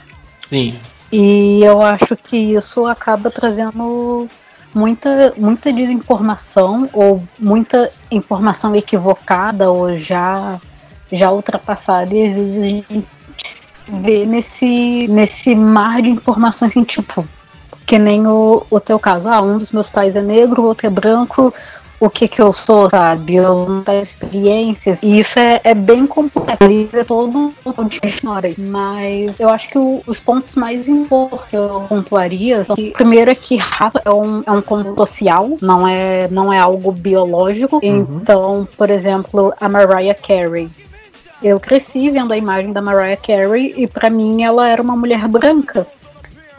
Sim. 0.41 0.75
E 1.11 1.61
eu 1.63 1.81
acho 1.81 2.15
que 2.15 2.37
isso 2.37 2.85
acaba 2.85 3.31
trazendo 3.31 4.29
muita, 4.73 5.33
muita 5.37 5.73
desinformação 5.73 6.89
ou 6.93 7.23
muita 7.37 7.91
informação 8.11 8.75
equivocada 8.75 9.71
ou 9.71 9.97
já, 9.97 10.59
já 11.11 11.31
ultrapassada 11.31 12.13
e 12.13 12.27
às 12.27 12.33
vezes 12.33 12.57
a 12.57 12.65
gente 12.65 13.05
vê 14.01 14.25
nesse, 14.25 15.07
nesse 15.07 15.55
mar 15.55 16.01
de 16.01 16.09
informações 16.09 16.71
assim, 16.71 16.83
tipo, 16.83 17.27
que 17.89 17.97
nem 17.97 18.27
o, 18.27 18.63
o 18.69 18.79
teu 18.79 18.99
caso. 18.99 19.27
Ah, 19.27 19.41
um 19.41 19.57
dos 19.57 19.71
meus 19.71 19.89
pais 19.89 20.15
é 20.15 20.21
negro, 20.21 20.61
o 20.61 20.65
outro 20.65 20.85
é 20.85 20.89
branco. 20.91 21.51
O 21.99 22.07
que 22.07 22.27
que 22.27 22.39
eu 22.39 22.53
sou, 22.53 22.87
sabe? 22.87 23.35
Eu 23.35 23.67
não 23.67 23.83
tenho 23.83 24.03
experiências. 24.03 24.99
E 25.01 25.19
isso 25.19 25.39
é, 25.39 25.59
é 25.63 25.73
bem 25.73 26.05
complexo. 26.05 26.59
É 26.93 27.03
todo 27.03 27.35
um 27.35 27.51
ponto 27.51 27.85
de 27.85 27.99
história. 28.07 28.53
Mas 28.59 29.37
eu 29.39 29.49
acho 29.49 29.69
que 29.69 29.77
o, 29.79 30.03
os 30.05 30.19
pontos 30.19 30.53
mais 30.53 30.87
importantes 30.87 31.49
que 31.49 31.57
eu 31.57 31.83
pontuaria 31.89 32.63
são 32.63 32.75
que, 32.75 32.91
primeiro 32.91 33.31
é 33.31 33.35
que 33.35 33.57
raça 33.57 33.99
é 34.05 34.11
um, 34.11 34.43
é 34.45 34.51
um 34.51 34.61
conjunto 34.61 34.95
social, 34.95 35.57
não 35.59 35.87
é, 35.87 36.27
não 36.29 36.53
é 36.53 36.59
algo 36.59 36.91
biológico. 36.91 37.81
Uhum. 37.83 38.19
Então, 38.21 38.67
por 38.77 38.91
exemplo, 38.91 39.51
a 39.59 39.67
Mariah 39.67 40.13
Carey. 40.13 40.69
Eu 41.41 41.59
cresci 41.59 42.11
vendo 42.11 42.33
a 42.33 42.37
imagem 42.37 42.71
da 42.71 42.81
Mariah 42.81 43.19
Carey 43.19 43.73
e 43.75 43.87
para 43.87 44.11
mim 44.11 44.43
ela 44.43 44.69
era 44.69 44.81
uma 44.81 44.95
mulher 44.95 45.27
branca. 45.27 45.87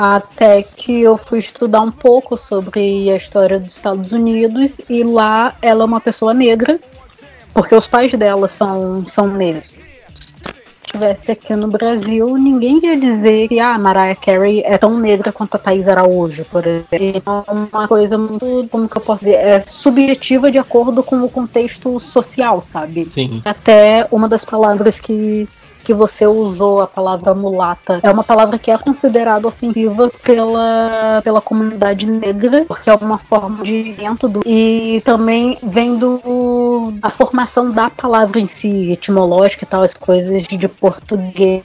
Até 0.02 0.62
que 0.62 1.02
eu 1.02 1.18
fui 1.18 1.40
estudar 1.40 1.82
um 1.82 1.90
pouco 1.90 2.38
sobre 2.38 3.10
a 3.10 3.16
história 3.16 3.60
dos 3.60 3.74
Estados 3.74 4.12
Unidos 4.12 4.80
e 4.88 5.04
lá 5.04 5.54
ela 5.60 5.82
é 5.82 5.86
uma 5.86 6.00
pessoa 6.00 6.32
negra, 6.32 6.80
porque 7.52 7.74
os 7.74 7.86
pais 7.86 8.10
dela 8.14 8.48
são, 8.48 9.04
são 9.04 9.28
negros. 9.28 9.66
Se 9.66 10.92
tivesse 10.92 11.32
aqui 11.32 11.54
no 11.54 11.68
Brasil, 11.68 12.34
ninguém 12.38 12.80
ia 12.82 12.98
dizer 12.98 13.48
que 13.48 13.60
a 13.60 13.74
ah, 13.74 13.78
Mariah 13.78 14.18
Carey 14.18 14.62
é 14.64 14.78
tão 14.78 14.96
negra 14.96 15.32
quanto 15.32 15.56
a 15.56 15.58
Thais 15.58 15.86
Araújo, 15.86 16.46
por 16.46 16.66
exemplo. 16.66 16.86
Então, 16.98 17.44
é 17.46 17.52
uma 17.52 17.86
coisa 17.86 18.16
muito, 18.16 18.66
como 18.70 18.88
que 18.88 18.96
eu 18.96 19.02
posso 19.02 19.22
dizer, 19.22 19.36
é 19.36 19.60
subjetiva 19.68 20.50
de 20.50 20.56
acordo 20.56 21.02
com 21.02 21.22
o 21.22 21.28
contexto 21.28 22.00
social, 22.00 22.64
sabe? 22.72 23.06
Sim. 23.10 23.42
Até 23.44 24.08
uma 24.10 24.26
das 24.26 24.46
palavras 24.46 24.98
que 24.98 25.46
que 25.80 25.94
você 25.94 26.26
usou 26.26 26.80
a 26.80 26.86
palavra 26.86 27.34
mulata 27.34 28.00
é 28.02 28.10
uma 28.10 28.24
palavra 28.24 28.58
que 28.58 28.70
é 28.70 28.78
considerada 28.78 29.48
ofensiva 29.48 30.10
pela, 30.22 31.20
pela 31.22 31.40
comunidade 31.40 32.06
negra, 32.06 32.64
porque 32.66 32.90
é 32.90 32.94
uma 32.94 33.18
forma 33.18 33.64
de 33.64 33.92
dentro 33.94 34.28
do. 34.28 34.42
E 34.44 35.02
também 35.04 35.58
vem 35.62 35.96
do 35.96 36.92
a 37.02 37.10
formação 37.10 37.70
da 37.70 37.90
palavra 37.90 38.40
em 38.40 38.46
si, 38.46 38.92
etimológica 38.92 39.64
e 39.64 39.68
tal, 39.68 39.82
as 39.82 39.94
coisas 39.94 40.44
de 40.44 40.68
português, 40.68 41.62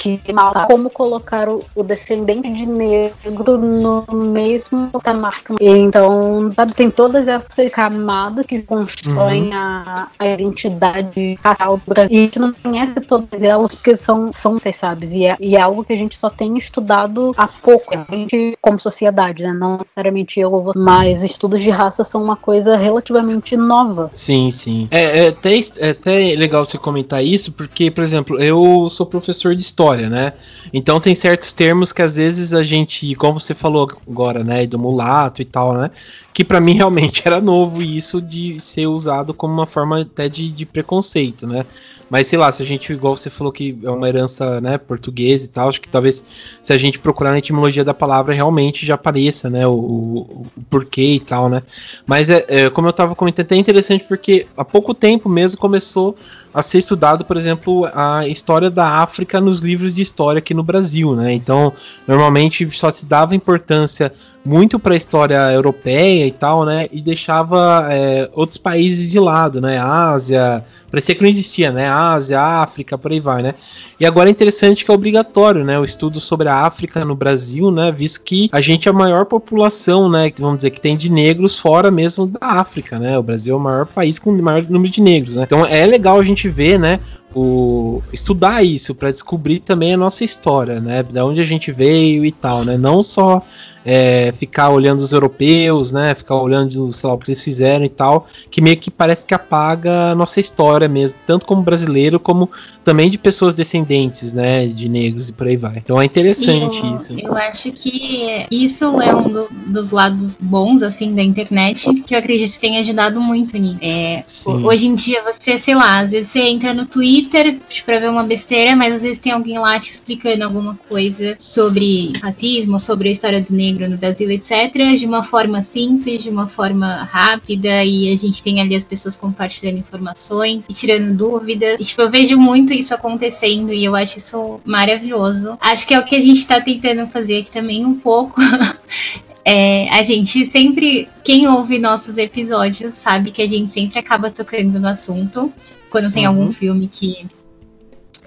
que 0.00 0.20
como 0.66 0.90
colocar 0.90 1.48
o, 1.48 1.64
o 1.74 1.82
descendente 1.82 2.52
de 2.52 2.66
negro 2.66 3.58
no 3.58 4.04
mesmo 4.12 4.90
marca. 5.16 5.54
Então, 5.60 6.52
sabe, 6.54 6.74
tem 6.74 6.90
todas 6.90 7.26
essas 7.26 7.70
camadas 7.72 8.46
que 8.46 8.62
constroem 8.62 9.48
uhum. 9.48 9.54
a, 9.54 10.08
a 10.18 10.26
identidade 10.26 11.38
racial 11.42 11.76
do 11.78 11.82
Brasil. 11.86 12.16
E 12.16 12.18
a 12.18 12.22
gente 12.22 12.38
não 12.38 12.52
conhece 12.52 13.00
todas 13.00 13.42
elas 13.42 13.55
porque 13.58 13.96
são, 13.96 14.30
são 14.32 14.58
sabe? 14.78 15.06
E 15.06 15.26
é, 15.26 15.36
e 15.40 15.56
é 15.56 15.60
algo 15.60 15.84
que 15.84 15.92
a 15.92 15.96
gente 15.96 16.18
só 16.18 16.28
tem 16.28 16.56
estudado 16.58 17.32
há 17.36 17.46
pouco. 17.46 17.94
A 17.94 18.04
gente, 18.14 18.56
como 18.60 18.80
sociedade, 18.80 19.42
né? 19.42 19.52
Não 19.52 19.78
necessariamente 19.78 20.40
eu 20.40 20.52
ou 20.52 20.62
você, 20.62 20.78
mas 20.78 21.22
estudos 21.22 21.60
de 21.60 21.70
raça 21.70 22.04
são 22.04 22.22
uma 22.22 22.36
coisa 22.36 22.76
relativamente 22.76 23.56
nova. 23.56 24.10
Sim, 24.12 24.50
sim. 24.50 24.88
É, 24.90 25.26
é, 25.26 25.28
até, 25.28 25.58
é 25.78 25.90
até 25.90 26.16
legal 26.36 26.64
você 26.64 26.78
comentar 26.78 27.24
isso, 27.24 27.52
porque, 27.52 27.90
por 27.90 28.02
exemplo, 28.02 28.40
eu 28.40 28.88
sou 28.90 29.06
professor 29.06 29.54
de 29.54 29.62
história, 29.62 30.08
né? 30.08 30.32
Então 30.72 30.98
tem 30.98 31.14
certos 31.14 31.52
termos 31.52 31.92
que 31.92 32.02
às 32.02 32.16
vezes 32.16 32.52
a 32.52 32.64
gente, 32.64 33.14
como 33.14 33.40
você 33.40 33.54
falou 33.54 33.88
agora, 34.08 34.42
né? 34.42 34.66
Do 34.66 34.78
mulato 34.78 35.42
e 35.42 35.44
tal, 35.44 35.74
né? 35.74 35.90
Que 36.32 36.44
para 36.44 36.60
mim 36.60 36.74
realmente 36.76 37.22
era 37.24 37.40
novo 37.40 37.82
isso 37.82 38.20
de 38.20 38.58
ser 38.60 38.86
usado 38.86 39.32
como 39.32 39.52
uma 39.52 39.66
forma 39.66 40.00
até 40.00 40.28
de, 40.28 40.50
de 40.50 40.66
preconceito, 40.66 41.46
né? 41.46 41.64
Mas 42.08 42.28
sei 42.28 42.38
lá, 42.38 42.50
se 42.52 42.62
a 42.62 42.66
gente, 42.66 42.92
igual 42.92 43.16
você 43.16 43.28
falou 43.28 43.45
que 43.52 43.78
é 43.82 43.90
uma 43.90 44.08
herança, 44.08 44.60
né, 44.60 44.78
portuguesa 44.78 45.46
e 45.46 45.48
tal, 45.48 45.68
acho 45.68 45.80
que 45.80 45.88
talvez 45.88 46.24
se 46.62 46.72
a 46.72 46.78
gente 46.78 46.98
procurar 46.98 47.30
na 47.30 47.38
etimologia 47.38 47.84
da 47.84 47.94
palavra 47.94 48.34
realmente 48.34 48.84
já 48.84 48.94
apareça, 48.94 49.48
né, 49.50 49.66
o, 49.66 49.72
o, 49.72 50.18
o 50.56 50.62
porquê 50.70 51.14
e 51.14 51.20
tal, 51.20 51.48
né. 51.48 51.62
Mas 52.06 52.30
é, 52.30 52.44
é, 52.48 52.70
como 52.70 52.88
eu 52.88 52.92
tava 52.92 53.14
comentando, 53.14 53.52
é 53.52 53.56
interessante 53.56 54.04
porque 54.08 54.46
há 54.56 54.64
pouco 54.64 54.94
tempo 54.94 55.28
mesmo 55.28 55.58
começou 55.58 56.16
a 56.52 56.62
ser 56.62 56.78
estudado, 56.78 57.24
por 57.24 57.36
exemplo, 57.36 57.88
a 57.92 58.26
história 58.26 58.70
da 58.70 59.02
África 59.02 59.40
nos 59.40 59.60
livros 59.60 59.94
de 59.94 60.02
história 60.02 60.38
aqui 60.38 60.54
no 60.54 60.62
Brasil, 60.62 61.14
né. 61.14 61.32
Então, 61.32 61.72
normalmente 62.06 62.68
só 62.70 62.90
se 62.90 63.06
dava 63.06 63.34
importância 63.34 64.12
muito 64.46 64.78
para 64.78 64.94
a 64.94 64.96
história 64.96 65.52
europeia 65.52 66.26
e 66.26 66.30
tal, 66.30 66.64
né? 66.64 66.86
E 66.92 67.02
deixava 67.02 67.88
é, 67.90 68.30
outros 68.32 68.56
países 68.56 69.10
de 69.10 69.18
lado, 69.18 69.60
né? 69.60 69.78
Ásia, 69.78 70.64
parecia 70.90 71.14
que 71.14 71.22
não 71.22 71.28
existia, 71.28 71.72
né? 71.72 71.88
Ásia, 71.88 72.40
África, 72.40 72.96
por 72.96 73.10
aí 73.10 73.18
vai, 73.18 73.42
né? 73.42 73.54
E 73.98 74.06
agora 74.06 74.28
é 74.28 74.32
interessante 74.32 74.84
que 74.84 74.90
é 74.90 74.94
obrigatório, 74.94 75.64
né? 75.64 75.78
O 75.78 75.84
estudo 75.84 76.20
sobre 76.20 76.48
a 76.48 76.64
África 76.64 77.04
no 77.04 77.16
Brasil, 77.16 77.70
né? 77.70 77.90
Visto 77.90 78.22
que 78.22 78.48
a 78.52 78.60
gente 78.60 78.88
é 78.88 78.90
a 78.90 78.94
maior 78.94 79.26
população, 79.26 80.08
né? 80.08 80.30
Vamos 80.38 80.58
dizer 80.58 80.70
que 80.70 80.80
tem 80.80 80.96
de 80.96 81.10
negros 81.10 81.58
fora 81.58 81.90
mesmo 81.90 82.26
da 82.26 82.38
África, 82.40 82.98
né? 82.98 83.18
O 83.18 83.22
Brasil 83.22 83.54
é 83.54 83.56
o 83.58 83.60
maior 83.60 83.86
país 83.86 84.18
com 84.18 84.30
o 84.30 84.42
maior 84.42 84.62
número 84.68 84.92
de 84.92 85.00
negros, 85.00 85.36
né? 85.36 85.42
Então 85.42 85.66
é 85.66 85.84
legal 85.84 86.20
a 86.20 86.24
gente 86.24 86.48
ver, 86.48 86.78
né? 86.78 87.00
o, 87.36 88.02
estudar 88.14 88.64
isso 88.64 88.94
para 88.94 89.10
descobrir 89.10 89.58
também 89.58 89.92
a 89.92 89.96
nossa 89.96 90.24
história, 90.24 90.80
né? 90.80 91.02
Da 91.02 91.26
onde 91.26 91.38
a 91.38 91.44
gente 91.44 91.70
veio 91.70 92.24
e 92.24 92.32
tal, 92.32 92.64
né? 92.64 92.78
Não 92.78 93.02
só 93.02 93.42
é, 93.86 94.32
ficar 94.32 94.70
olhando 94.70 94.98
os 94.98 95.12
europeus, 95.12 95.92
né? 95.92 96.12
Ficar 96.12 96.34
olhando, 96.34 96.92
sei 96.92 97.08
lá, 97.08 97.14
o 97.14 97.18
que 97.18 97.30
eles 97.30 97.40
fizeram 97.40 97.84
e 97.84 97.88
tal, 97.88 98.26
que 98.50 98.60
meio 98.60 98.76
que 98.76 98.90
parece 98.90 99.24
que 99.24 99.32
apaga 99.32 100.10
a 100.10 100.14
nossa 100.16 100.40
história 100.40 100.88
mesmo, 100.88 101.16
tanto 101.24 101.46
como 101.46 101.62
brasileiro, 101.62 102.18
como 102.18 102.50
também 102.82 103.08
de 103.08 103.16
pessoas 103.16 103.54
descendentes, 103.54 104.32
né? 104.32 104.66
De 104.66 104.88
negros 104.88 105.28
e 105.28 105.32
por 105.32 105.46
aí 105.46 105.56
vai. 105.56 105.76
Então 105.76 106.02
é 106.02 106.04
interessante 106.04 106.80
eu, 106.84 106.96
isso. 106.96 107.14
Eu 107.16 107.36
acho 107.36 107.70
que 107.70 108.46
isso 108.50 109.00
é 109.00 109.14
um 109.14 109.30
do, 109.30 109.46
dos 109.68 109.90
lados 109.90 110.36
bons, 110.40 110.82
assim, 110.82 111.14
da 111.14 111.22
internet, 111.22 111.94
que 112.02 112.14
eu 112.14 112.18
acredito 112.18 112.52
que 112.54 112.60
tem 112.60 112.78
ajudado 112.78 113.20
muito 113.20 113.56
nisso. 113.56 113.78
É, 113.80 114.24
hoje 114.64 114.88
em 114.88 114.96
dia, 114.96 115.22
você, 115.22 115.60
sei 115.60 115.76
lá, 115.76 116.00
às 116.00 116.10
vezes 116.10 116.30
você 116.32 116.40
entra 116.40 116.74
no 116.74 116.86
Twitter 116.86 117.58
pra 117.84 118.00
ver 118.00 118.10
uma 118.10 118.24
besteira, 118.24 118.74
mas 118.74 118.94
às 118.94 119.02
vezes 119.02 119.20
tem 119.20 119.30
alguém 119.30 119.60
lá 119.60 119.78
te 119.78 119.92
explicando 119.92 120.42
alguma 120.42 120.76
coisa 120.88 121.36
sobre 121.38 122.12
racismo, 122.20 122.80
sobre 122.80 123.10
a 123.10 123.12
história 123.12 123.40
do 123.40 123.54
negro 123.54 123.75
no 123.88 123.96
Brasil, 123.96 124.30
etc., 124.30 124.96
de 124.96 125.06
uma 125.06 125.22
forma 125.22 125.62
simples, 125.62 126.22
de 126.22 126.30
uma 126.30 126.48
forma 126.48 127.02
rápida, 127.04 127.84
e 127.84 128.12
a 128.12 128.16
gente 128.16 128.42
tem 128.42 128.60
ali 128.60 128.74
as 128.74 128.84
pessoas 128.84 129.16
compartilhando 129.16 129.78
informações 129.78 130.64
e 130.68 130.72
tirando 130.72 131.14
dúvidas. 131.16 131.76
E, 131.78 131.84
tipo, 131.84 132.02
eu 132.02 132.10
vejo 132.10 132.38
muito 132.38 132.72
isso 132.72 132.94
acontecendo 132.94 133.72
e 133.72 133.84
eu 133.84 133.94
acho 133.94 134.18
isso 134.18 134.60
maravilhoso. 134.64 135.58
Acho 135.60 135.86
que 135.86 135.94
é 135.94 135.98
o 135.98 136.04
que 136.04 136.16
a 136.16 136.20
gente 136.20 136.38
está 136.38 136.60
tentando 136.60 137.06
fazer 137.08 137.40
aqui 137.40 137.50
também 137.50 137.84
um 137.84 137.94
pouco. 137.94 138.40
É, 139.48 139.88
a 139.90 140.02
gente 140.02 140.50
sempre, 140.50 141.08
quem 141.22 141.46
ouve 141.46 141.78
nossos 141.78 142.18
episódios 142.18 142.94
sabe 142.94 143.30
que 143.30 143.40
a 143.40 143.46
gente 143.46 143.72
sempre 143.72 143.96
acaba 143.96 144.28
tocando 144.28 144.80
no 144.80 144.88
assunto 144.88 145.52
quando 145.88 146.12
tem 146.12 146.26
uhum. 146.26 146.40
algum 146.40 146.52
filme 146.52 146.88
que, 146.88 147.28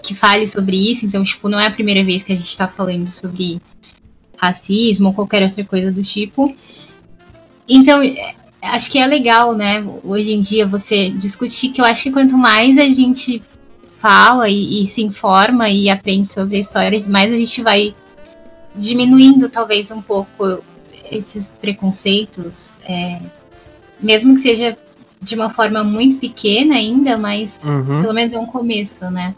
que 0.01 0.15
fale 0.15 0.47
sobre 0.47 0.77
isso. 0.77 1.05
Então, 1.05 1.21
tipo, 1.21 1.49
não 1.49 1.59
é 1.59 1.67
a 1.67 1.71
primeira 1.71 2.05
vez 2.05 2.23
que 2.23 2.31
a 2.31 2.37
gente 2.37 2.55
tá 2.55 2.69
falando 2.69 3.11
sobre 3.11 3.61
racismo 4.39 5.09
ou 5.09 5.13
qualquer 5.13 5.43
outra 5.43 5.63
coisa 5.63 5.91
do 5.91 6.01
tipo. 6.01 6.55
Então, 7.67 8.01
é, 8.01 8.33
acho 8.61 8.89
que 8.89 8.97
é 8.97 9.05
legal, 9.05 9.53
né, 9.53 9.85
hoje 10.03 10.33
em 10.33 10.39
dia 10.39 10.65
você 10.65 11.09
discutir, 11.09 11.69
que 11.69 11.81
eu 11.81 11.85
acho 11.85 12.03
que 12.03 12.11
quanto 12.11 12.37
mais 12.37 12.77
a 12.77 12.85
gente 12.85 13.43
fala 13.99 14.49
e, 14.49 14.83
e 14.83 14.87
se 14.87 15.03
informa 15.03 15.69
e 15.69 15.89
aprende 15.89 16.33
sobre 16.33 16.57
a 16.57 16.61
história, 16.61 17.07
mais 17.07 17.33
a 17.33 17.37
gente 17.37 17.61
vai 17.61 17.93
diminuindo 18.75 19.49
talvez 19.49 19.91
um 19.91 20.01
pouco 20.01 20.63
esses 21.11 21.49
preconceitos, 21.49 22.71
é, 22.83 23.19
mesmo 23.99 24.35
que 24.35 24.41
seja 24.41 24.77
de 25.21 25.35
uma 25.35 25.49
forma 25.49 25.83
muito 25.83 26.17
pequena 26.17 26.75
ainda, 26.75 27.17
mas 27.17 27.59
uhum. 27.63 28.01
pelo 28.01 28.13
menos 28.13 28.33
é 28.33 28.39
um 28.39 28.45
começo, 28.45 29.09
né? 29.11 29.35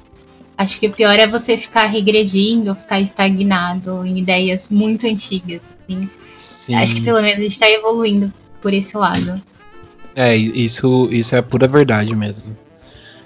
Acho 0.62 0.80
que 0.80 0.86
o 0.86 0.92
pior 0.92 1.18
é 1.18 1.26
você 1.26 1.58
ficar 1.58 1.88
regredindo, 1.88 2.76
ficar 2.76 3.00
estagnado 3.00 4.06
em 4.06 4.20
ideias 4.20 4.70
muito 4.70 5.08
antigas. 5.08 5.64
Assim. 5.90 6.08
Sim. 6.38 6.76
Acho 6.76 6.96
que 6.96 7.02
pelo 7.02 7.20
menos 7.20 7.40
a 7.40 7.42
gente 7.42 7.52
está 7.52 7.68
evoluindo 7.68 8.32
por 8.62 8.72
esse 8.72 8.96
lado. 8.96 9.42
É, 10.16 10.36
isso, 10.36 11.10
isso 11.12 11.34
é 11.34 11.40
a 11.40 11.44
pura 11.44 11.68
verdade 11.68 12.16
mesmo. 12.16 12.56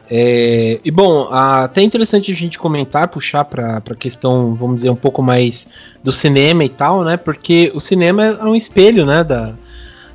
É, 0.10 0.80
e 0.86 0.90
bom, 0.90 1.28
até 1.30 1.82
interessante 1.82 2.32
a 2.32 2.36
gente 2.36 2.58
comentar, 2.58 3.10
puxar 3.10 3.44
para 3.44 3.78
a 3.78 3.96
questão, 3.96 4.56
vamos 4.56 4.78
dizer, 4.78 4.90
um 4.90 4.96
pouco 4.96 5.22
mais 5.22 5.68
do 6.02 6.14
cinema 6.14 6.64
e 6.64 6.70
tal, 6.70 7.04
né? 7.04 7.18
Porque 7.18 7.70
o 7.76 7.82
cinema 7.82 8.24
é 8.24 8.46
um 8.46 8.56
espelho, 8.56 9.06
né, 9.06 9.26
da, 9.26 9.58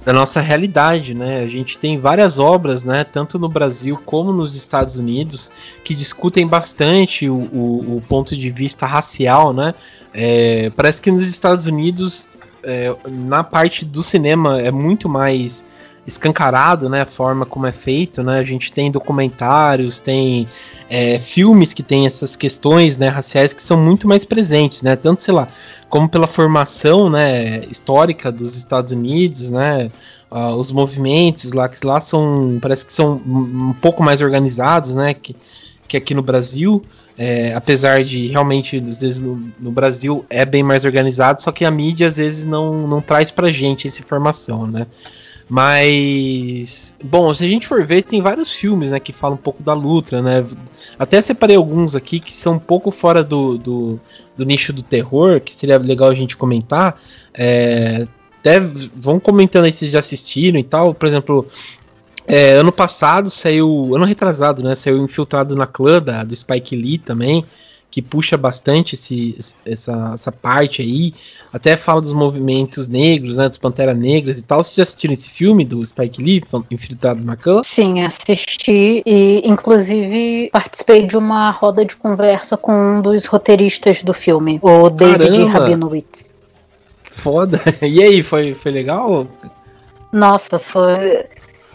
da 0.05 0.13
nossa 0.13 0.41
realidade, 0.41 1.15
né? 1.15 1.43
A 1.43 1.49
gente 1.49 1.79
tem 1.79 1.99
várias 1.99 2.39
obras, 2.39 2.85
né, 2.85 3.05
tanto 3.05 3.39
no 3.39 3.49
Brasil 3.49 4.01
como 4.05 4.33
nos 4.33 4.55
Estados 4.55 4.97
Unidos, 4.97 5.51
que 5.85 5.95
discutem 5.95 6.47
bastante 6.47 7.29
o, 7.29 7.37
o, 7.37 7.97
o 7.97 8.03
ponto 8.09 8.37
de 8.37 8.51
vista 8.51 8.87
racial, 8.87 9.53
né? 9.53 9.75
É, 10.15 10.71
parece 10.71 11.03
que 11.03 11.11
nos 11.11 11.27
Estados 11.27 11.67
Unidos, 11.67 12.29
é, 12.63 12.95
na 13.07 13.45
parte 13.45 13.85
do 13.85 14.03
cinema, 14.03 14.61
é 14.61 14.71
muito 14.71 15.09
mais 15.09 15.65
escancarado, 16.07 16.89
né, 16.89 17.03
a 17.03 17.07
forma 17.07 17.45
como 17.47 17.67
é 17.67 17.73
feito, 17.73 18.23
né, 18.23 18.39
a 18.39 18.45
gente 18.45 18.73
tem 18.73 18.91
documentários, 18.91 19.99
tem 19.99 20.49
é, 20.89 21.19
filmes 21.19 21.73
que 21.73 21.83
tem 21.83 22.07
essas 22.07 22.37
questões, 22.37 22.97
né, 22.97 23.09
raciais 23.09 23.53
que 23.53 23.63
são 23.63 23.77
muito 23.77 24.09
mais 24.09 24.25
presentes, 24.25 24.83
né, 24.83 24.97
tanto, 24.97 25.23
sei 25.23 25.35
lá, 25.35 25.49
como 25.89 26.09
pela 26.09 26.27
formação, 26.27 27.11
né, 27.11 27.65
histórica 27.71 28.33
dos 28.33 28.57
Estados 28.57 28.93
Unidos, 28.93 29.51
né, 29.51 29.91
uh, 30.31 30.55
os 30.55 30.73
movimentos 30.73 31.53
lá 31.53 31.69
que 31.69 31.85
lá 31.87 32.01
são, 32.01 32.59
parece 32.61 32.87
que 32.87 32.93
são 32.93 33.21
um 33.27 33.75
pouco 33.81 34.03
mais 34.03 34.21
organizados, 34.23 34.95
né, 34.95 35.15
que, 35.15 35.37
que 35.87 35.97
aqui 35.97 36.15
no 36.15 36.23
Brasil, 36.23 36.83
é, 37.19 37.53
apesar 37.55 38.03
de 38.03 38.29
realmente, 38.29 38.77
às 38.77 39.03
vezes 39.03 39.21
no, 39.21 39.53
no, 39.59 39.71
Brasil 39.71 40.25
é 40.31 40.45
bem 40.47 40.63
mais 40.63 40.87
organizado, 40.87 41.43
só 41.43 41.53
que 41.53 41.67
a 41.67 41.71
mídia 41.71 42.07
às 42.07 42.17
vezes 42.17 42.45
não, 42.45 42.89
não 42.89 43.03
traz 43.03 43.31
pra 43.31 43.51
gente 43.53 43.87
essa 43.87 44.01
informação, 44.01 44.67
né. 44.67 44.87
Mas, 45.51 46.95
bom, 47.03 47.35
se 47.35 47.45
a 47.45 47.49
gente 47.49 47.67
for 47.67 47.85
ver, 47.85 48.03
tem 48.03 48.23
vários 48.23 48.53
filmes, 48.53 48.93
né, 48.93 49.01
que 49.01 49.13
falam 49.13 49.37
um 49.37 49.41
pouco 49.41 49.65
da 49.65 49.75
luta, 49.75 50.23
né? 50.23 50.47
Até 50.97 51.21
separei 51.21 51.57
alguns 51.57 51.97
aqui 51.97 52.21
que 52.21 52.33
são 52.33 52.55
um 52.55 52.59
pouco 52.59 52.93
fora 52.93 53.25
do, 53.25 53.59
do, 53.59 54.01
do 54.37 54.45
nicho 54.45 54.73
do 54.73 54.81
terror, 54.81 55.41
que 55.41 55.53
seria 55.53 55.77
legal 55.77 56.09
a 56.09 56.15
gente 56.15 56.37
comentar. 56.37 57.01
É, 57.35 58.07
até 58.39 58.61
vão 58.95 59.19
comentando 59.19 59.65
aí 59.65 59.73
se 59.73 59.89
já 59.89 59.99
assistiram 59.99 60.57
e 60.57 60.63
tal. 60.63 60.95
Por 60.95 61.09
exemplo, 61.09 61.45
é, 62.29 62.53
ano 62.53 62.71
passado 62.71 63.29
saiu, 63.29 63.91
ano 63.93 64.05
retrasado, 64.05 64.63
né? 64.63 64.77
Saiu 64.77 65.03
Infiltrado 65.03 65.57
na 65.57 65.67
Clã 65.67 66.01
da, 66.01 66.23
do 66.23 66.37
Spike 66.37 66.77
Lee 66.77 66.99
também, 66.99 67.45
que 67.91 68.01
puxa 68.01 68.37
bastante 68.37 68.95
esse, 68.95 69.37
essa, 69.67 70.13
essa 70.15 70.33
parte 70.33 70.83
aí. 70.83 71.13
Até 71.53 71.77
fala 71.77 72.01
dos 72.01 72.13
movimentos 72.13 72.87
negros, 72.87 73.37
né? 73.37 73.49
Dos 73.49 73.59
Pantera 73.59 73.93
Negras 73.93 74.39
e 74.39 74.43
tal. 74.43 74.63
Vocês 74.63 74.77
já 74.77 74.83
assistiram 74.85 75.13
esse 75.13 75.29
filme 75.29 75.65
do 75.65 75.85
Spike 75.85 76.23
Lee, 76.23 76.43
Infiltrado 76.71 77.25
na 77.25 77.37
Clã? 77.37 77.63
Sim, 77.65 78.05
assisti 78.05 79.03
e 79.05 79.43
inclusive 79.45 80.49
participei 80.53 81.07
de 81.07 81.17
uma 81.17 81.51
roda 81.51 81.85
de 81.85 81.97
conversa 81.97 82.57
com 82.57 82.73
um 82.73 83.03
dos 83.03 83.27
roteiristas 83.27 84.03
do 84.03 84.15
filme, 84.15 84.61
o 84.63 84.89
David! 84.89 85.45
Rabinowitz. 85.47 86.35
Foda. 87.05 87.59
E 87.83 88.03
aí, 88.03 88.23
foi, 88.23 88.55
foi 88.55 88.71
legal? 88.71 89.27
Nossa, 90.13 90.59
foi. 90.59 91.27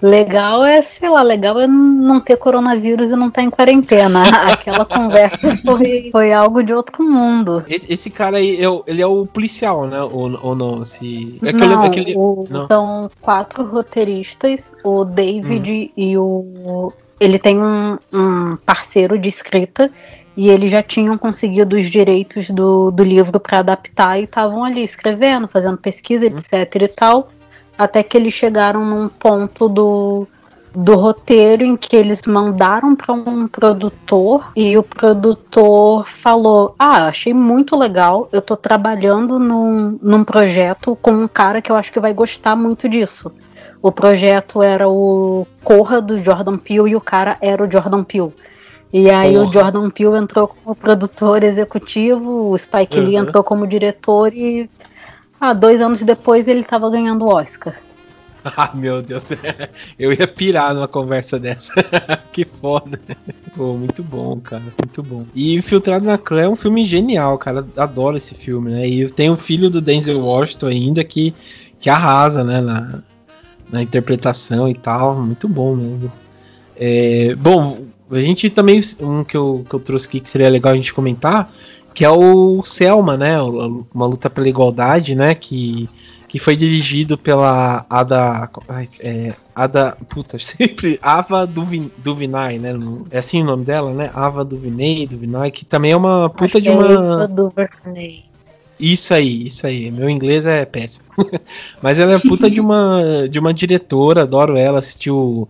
Legal 0.06 0.64
é, 0.64 0.84
sei 0.84 1.10
lá, 1.10 1.24
legal 1.24 1.60
é 1.60 1.66
não 1.66 2.20
ter 2.22 2.38
coronavírus 2.38 3.10
e 3.10 3.16
não 3.16 3.30
estar 3.30 3.42
em 3.42 3.50
quarentena. 3.50 4.22
Aquela 4.54 4.86
conversa 4.86 5.58
foi, 5.66 6.10
foi 6.12 6.32
algo 6.32 6.62
de 6.62 6.72
outro 6.74 7.04
mundo. 7.04 7.64
Esse, 7.68 7.92
esse 7.92 8.10
cara 8.12 8.38
aí, 8.38 8.62
é 8.62 8.70
o- 8.70 8.84
ele 8.86 9.02
é 9.02 9.08
o 9.08 9.26
policial, 9.26 9.88
né? 9.88 10.00
Ou, 10.04 10.38
ou 10.44 10.56
não? 10.56 10.86
Se... 10.86 11.40
É 11.44 11.52
que 11.52 11.56
eu 11.56 11.60
não, 11.68 11.70
lembro 11.70 11.86
aquele... 11.88 12.14
o- 12.16 12.46
não. 12.50 12.68
são 12.68 13.10
quatro 13.20 13.64
roteiristas. 13.66 14.72
O 14.84 15.04
David 15.04 15.92
e 15.98 16.16
o. 16.18 16.94
Ele 17.20 17.40
tem 17.40 17.60
um, 17.60 17.98
um 18.14 18.58
parceiro 18.64 19.18
de 19.18 19.30
escrita. 19.30 19.90
E 20.38 20.50
eles 20.50 20.70
já 20.70 20.84
tinham 20.84 21.18
conseguido 21.18 21.78
os 21.78 21.90
direitos 21.90 22.50
do, 22.50 22.92
do 22.92 23.04
livro 23.04 23.40
para 23.40 23.60
adaptar 23.60 24.20
e 24.20 24.26
estavam 24.26 24.66
ali 24.66 24.84
escrevendo, 24.84 25.48
fazendo 25.48 25.78
pesquisa, 25.78 26.26
etc 26.26 26.76
e 26.82 26.88
tal. 26.90 27.30
Até 27.78 28.04
que 28.04 28.18
eles 28.18 28.34
chegaram 28.34 28.86
num 28.86 29.08
ponto 29.10 29.68
do, 29.68 30.28
do 30.74 30.96
roteiro 30.96 31.64
em 31.64 31.76
que 31.76 31.96
eles 31.96 32.22
mandaram 32.26 32.96
para 32.96 33.14
um 33.14 33.48
produtor 33.48 34.52
e 34.56 34.78
o 34.78 34.84
produtor 34.84 36.08
falou: 36.08 36.76
Ah, 36.80 37.08
achei 37.08 37.34
muito 37.34 37.78
legal, 37.78 38.30
eu 38.32 38.42
tô 38.42 38.56
trabalhando 38.56 39.38
num, 39.40 40.00
num 40.02 40.24
projeto 40.24 40.98
com 41.02 41.12
um 41.12 41.28
cara 41.28 41.62
que 41.62 41.72
eu 41.72 41.76
acho 41.76 41.92
que 41.92 42.00
vai 42.00 42.14
gostar 42.14 42.56
muito 42.56 42.88
disso. 42.90 43.32
O 43.82 43.92
projeto 43.92 44.64
era 44.64 44.90
o 44.90 45.46
Corra 45.64 46.02
do 46.02 46.22
Jordan 46.24 46.58
Peele 46.58 46.92
e 46.92 46.96
o 46.96 47.02
cara 47.02 47.38
era 47.40 47.64
o 47.64 47.72
Jordan 47.72 48.04
Peele. 48.04 48.34
E 48.92 49.10
aí 49.10 49.38
o 49.38 49.42
Porra. 49.42 49.54
Jordan 49.54 49.90
Peele 49.90 50.18
entrou 50.18 50.48
como 50.48 50.76
produtor 50.76 51.44
executivo, 51.44 52.52
o 52.52 52.58
Spike 52.58 53.00
Lee 53.00 53.16
Uhum. 53.16 53.24
entrou 53.24 53.44
como 53.44 53.68
diretor 53.68 54.34
e 54.34 54.70
ah, 55.50 55.54
dois 55.54 55.82
anos 55.82 56.02
depois 56.02 56.48
ele 56.48 56.64
tava 56.64 56.90
ganhando 56.90 57.26
o 57.26 57.30
Oscar. 57.30 57.76
Ah, 58.58 58.72
meu 58.76 59.02
Deus. 59.02 59.32
Eu 59.98 60.14
ia 60.14 60.28
pirar 60.28 60.72
numa 60.72 60.88
conversa 60.88 61.40
dessa. 61.40 61.74
que 62.32 62.46
foda. 62.46 63.00
Pô, 63.56 63.74
muito 63.74 64.04
bom, 64.04 64.40
cara. 64.40 64.62
Muito 64.62 65.02
bom. 65.02 65.26
E 65.34 65.56
Infiltrado 65.56 66.06
na 66.06 66.16
Clã 66.16 66.42
é 66.42 66.50
um 66.50 66.56
filme 66.56 66.86
genial, 66.86 67.40
cara. 67.40 67.66
Adoro 67.76 68.18
esse 68.18 68.36
filme, 68.36 68.70
né? 68.70 68.88
E 68.88 69.10
tem 69.10 69.32
um 69.32 69.38
filho 69.38 69.68
do 69.68 69.82
Denzel 69.82 70.20
Washington 70.20 70.68
ainda 70.68 71.04
que, 71.04 71.34
que 71.80 71.90
arrasa, 71.90 72.44
né? 72.44 72.62
Na, 72.62 73.02
na 73.72 73.82
interpretação 73.82 74.70
e 74.70 74.76
tal. 74.76 75.16
Muito 75.18 75.48
bom 75.48 75.76
mesmo. 75.76 76.12
É, 76.78 77.34
bom, 77.36 77.80
a 78.12 78.20
gente 78.20 78.50
também. 78.50 78.80
Um 79.02 79.24
que 79.24 79.36
eu, 79.36 79.66
que 79.68 79.74
eu 79.74 79.80
trouxe 79.80 80.08
aqui 80.08 80.20
que 80.20 80.30
seria 80.30 80.50
legal 80.50 80.74
a 80.74 80.76
gente 80.76 80.94
comentar. 80.94 81.52
Que 81.96 82.06
é 82.06 82.10
o 82.10 82.62
Selma, 82.64 83.18
né? 83.18 83.42
Uma 83.42 84.06
luta 84.06 84.30
pela 84.30 84.48
igualdade, 84.48 85.16
né? 85.16 85.34
Que 85.34 85.90
que 86.36 86.40
foi 86.40 86.54
dirigido 86.54 87.18
pela 87.18 87.86
Ada. 87.90 88.50
É, 89.00 89.34
Ada. 89.56 89.98
Puta, 90.10 90.38
sempre. 90.40 91.00
Ava 91.02 91.48
Duvin, 91.48 91.90
Duvinay, 92.00 92.60
né? 92.60 92.74
É 93.10 93.20
assim 93.20 93.42
o 93.42 93.46
nome 93.46 93.64
dela, 93.64 93.94
né? 93.94 94.12
Ava 94.14 94.44
Duvinay, 94.44 95.08
Duvinay, 95.08 95.50
que 95.50 95.64
também 95.64 95.94
é 95.94 95.96
uma 95.96 96.30
puta 96.30 96.60
de 96.60 96.68
é 96.68 96.74
uma. 96.74 97.26
DuVernay. 97.26 98.26
Isso 98.78 99.14
aí, 99.14 99.48
isso 99.48 99.66
aí. 99.66 99.90
Meu 99.90 100.10
inglês 100.10 100.46
é 100.46 100.66
péssimo. 100.66 101.06
Mas 101.82 102.00
ela 102.00 102.16
é 102.16 102.20
puta 102.20 102.52
de 102.52 102.60
uma, 102.60 103.02
de 103.30 103.40
uma 103.40 103.54
diretora, 103.54 104.24
adoro 104.24 104.58
ela, 104.58 104.80
assistiu 104.80 105.48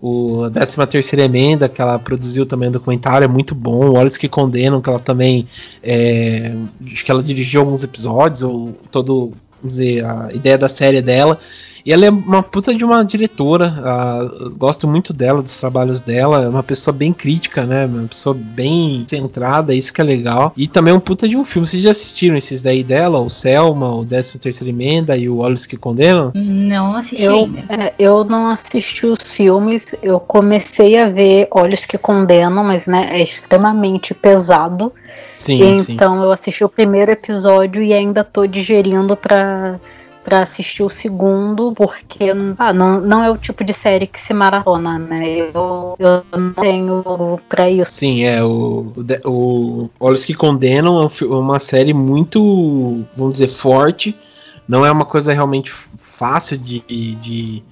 o 0.00 0.44
a 0.44 0.50
13 0.50 0.86
terceira 0.86 1.24
emenda, 1.24 1.68
que 1.68 1.80
ela 1.80 1.98
produziu 1.98 2.46
também 2.46 2.68
um 2.68 2.72
documentário, 2.72 3.24
é 3.24 3.28
muito 3.28 3.54
bom. 3.54 3.96
Olhos 3.96 4.16
que 4.16 4.28
Condenam, 4.28 4.80
que 4.80 4.88
ela 4.88 4.98
também. 4.98 5.46
é, 5.82 6.54
acho 6.84 7.04
que 7.04 7.10
ela 7.10 7.22
dirigiu 7.22 7.60
alguns 7.60 7.82
episódios, 7.84 8.42
ou 8.42 8.72
todo. 8.90 9.32
Vamos 9.60 9.76
dizer, 9.76 10.04
a 10.04 10.30
ideia 10.32 10.56
da 10.56 10.68
série 10.68 10.98
é 10.98 11.02
dela. 11.02 11.40
E 11.88 11.92
ela 11.94 12.04
é 12.04 12.10
uma 12.10 12.42
puta 12.42 12.74
de 12.74 12.84
uma 12.84 13.02
diretora. 13.02 13.72
eu 14.42 14.50
gosto 14.50 14.86
muito 14.86 15.10
dela, 15.10 15.40
dos 15.40 15.58
trabalhos 15.58 16.02
dela. 16.02 16.44
É 16.44 16.48
uma 16.50 16.62
pessoa 16.62 16.94
bem 16.94 17.14
crítica, 17.14 17.64
né? 17.64 17.86
Uma 17.86 18.06
pessoa 18.06 18.36
bem 18.38 19.06
centrada, 19.08 19.74
isso 19.74 19.90
que 19.90 20.02
é 20.02 20.04
legal. 20.04 20.52
E 20.54 20.68
também 20.68 20.92
é 20.92 20.96
um 20.98 21.00
puta 21.00 21.26
de 21.26 21.34
um 21.34 21.46
filme. 21.46 21.66
Vocês 21.66 21.82
já 21.82 21.92
assistiram 21.92 22.36
esses 22.36 22.60
daí 22.60 22.84
dela? 22.84 23.20
O 23.20 23.30
Selma, 23.30 23.90
o 23.90 24.04
13 24.04 24.38
terceira 24.38 24.68
emenda 24.68 25.16
e 25.16 25.30
o 25.30 25.38
Olhos 25.38 25.64
que 25.64 25.78
Condenam? 25.78 26.30
Não 26.34 26.94
assisti 26.94 27.24
Eu, 27.24 27.36
ainda. 27.36 27.64
é, 27.70 27.94
eu 27.98 28.22
não 28.22 28.50
assisti 28.50 29.06
os 29.06 29.22
filmes, 29.22 29.86
eu 30.02 30.20
comecei 30.20 30.98
a 30.98 31.08
ver 31.08 31.48
Olhos 31.50 31.86
que 31.86 31.96
Condenam, 31.96 32.64
mas 32.64 32.86
né, 32.86 33.08
é 33.12 33.22
extremamente 33.22 34.12
pesado. 34.12 34.92
Sim, 35.32 35.78
sim. 35.78 35.94
então 35.94 36.22
eu 36.22 36.30
assisti 36.32 36.62
o 36.62 36.68
primeiro 36.68 37.12
episódio 37.12 37.82
e 37.82 37.94
ainda 37.94 38.22
tô 38.22 38.46
digerindo 38.46 39.16
pra, 39.16 39.80
pra 40.28 40.42
assistir 40.42 40.82
o 40.82 40.90
segundo, 40.90 41.72
porque 41.72 42.30
ah, 42.58 42.70
não, 42.70 43.00
não 43.00 43.24
é 43.24 43.30
o 43.30 43.38
tipo 43.38 43.64
de 43.64 43.72
série 43.72 44.06
que 44.06 44.20
se 44.20 44.34
maratona, 44.34 44.98
né? 44.98 45.50
Eu, 45.54 45.96
eu 45.98 46.22
não 46.38 46.52
tenho 46.52 47.40
pra 47.48 47.70
isso. 47.70 47.90
Sim, 47.90 48.24
é 48.24 48.44
o, 48.44 48.92
o, 49.24 49.88
Olhos 49.98 50.26
que 50.26 50.34
Condenam 50.34 51.00
é 51.02 51.24
um 51.24 51.38
uma 51.38 51.58
série 51.58 51.94
muito, 51.94 53.06
vamos 53.16 53.32
dizer, 53.34 53.48
forte. 53.48 54.14
Não 54.68 54.84
é 54.84 54.92
uma 54.92 55.06
coisa 55.06 55.32
realmente 55.32 55.72
fácil 55.96 56.58
de, 56.58 56.80
de, 56.80 57.62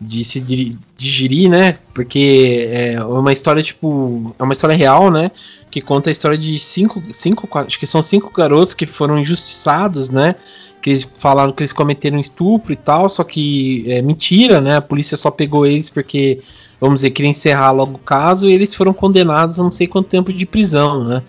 de 0.00 0.24
se 0.24 0.40
di- 0.40 0.78
digerir, 0.96 1.50
né? 1.50 1.76
Porque 1.92 2.68
é 2.70 3.02
uma 3.02 3.32
história, 3.32 3.60
tipo, 3.64 4.32
é 4.38 4.42
uma 4.44 4.52
história 4.52 4.76
real, 4.76 5.10
né? 5.10 5.32
Que 5.68 5.80
conta 5.80 6.08
a 6.08 6.12
história 6.12 6.38
de 6.38 6.60
cinco, 6.60 7.02
cinco, 7.12 7.48
acho 7.58 7.80
que 7.80 7.86
são 7.86 8.00
cinco 8.00 8.32
garotos 8.32 8.74
que 8.74 8.86
foram 8.86 9.18
injustiçados, 9.18 10.08
né? 10.08 10.36
Que 10.80 10.90
eles 10.90 11.08
falaram 11.18 11.52
que 11.52 11.62
eles 11.62 11.72
cometeram 11.72 12.18
estupro 12.18 12.72
e 12.72 12.76
tal, 12.76 13.08
só 13.08 13.22
que 13.22 13.84
é 13.86 14.00
mentira, 14.00 14.60
né? 14.60 14.76
A 14.76 14.82
polícia 14.82 15.16
só 15.16 15.30
pegou 15.30 15.66
eles 15.66 15.90
porque 15.90 16.40
vamos 16.80 16.96
dizer, 16.96 17.10
queria 17.10 17.30
encerrar 17.30 17.72
logo 17.72 17.96
o 17.96 17.98
caso 17.98 18.48
e 18.48 18.52
eles 18.52 18.74
foram 18.74 18.94
condenados 18.94 19.60
a 19.60 19.62
não 19.62 19.70
sei 19.70 19.86
quanto 19.86 20.08
tempo 20.08 20.32
de 20.32 20.46
prisão, 20.46 21.04
né? 21.04 21.22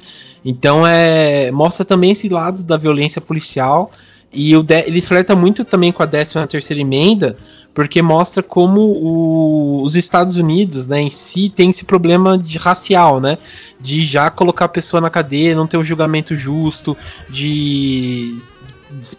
Então 0.45 0.87
é 0.87 1.51
mostra 1.51 1.83
também 1.85 2.11
esse 2.11 2.29
lado 2.29 2.63
da 2.63 2.77
violência 2.77 3.19
policial 3.21 3.91
e 4.33 4.55
o 4.55 4.63
de- 4.63 4.85
ele 4.87 5.01
flerta 5.01 5.35
muito 5.35 5.65
também 5.65 5.91
com 5.91 6.01
a 6.01 6.07
13 6.07 6.47
terceira 6.47 6.81
emenda, 6.81 7.35
porque 7.73 8.01
mostra 8.01 8.41
como 8.41 8.79
o- 8.79 9.81
os 9.83 9.95
Estados 9.97 10.37
Unidos, 10.37 10.87
né, 10.87 11.01
em 11.01 11.09
si 11.09 11.49
tem 11.49 11.69
esse 11.69 11.83
problema 11.85 12.37
de 12.37 12.57
racial, 12.57 13.19
né? 13.19 13.37
De 13.79 14.05
já 14.05 14.29
colocar 14.29 14.65
a 14.65 14.69
pessoa 14.69 15.01
na 15.01 15.09
cadeia, 15.09 15.53
não 15.55 15.67
ter 15.67 15.75
um 15.77 15.83
julgamento 15.83 16.33
justo, 16.33 16.95
de 17.29 18.33
de 18.35 18.50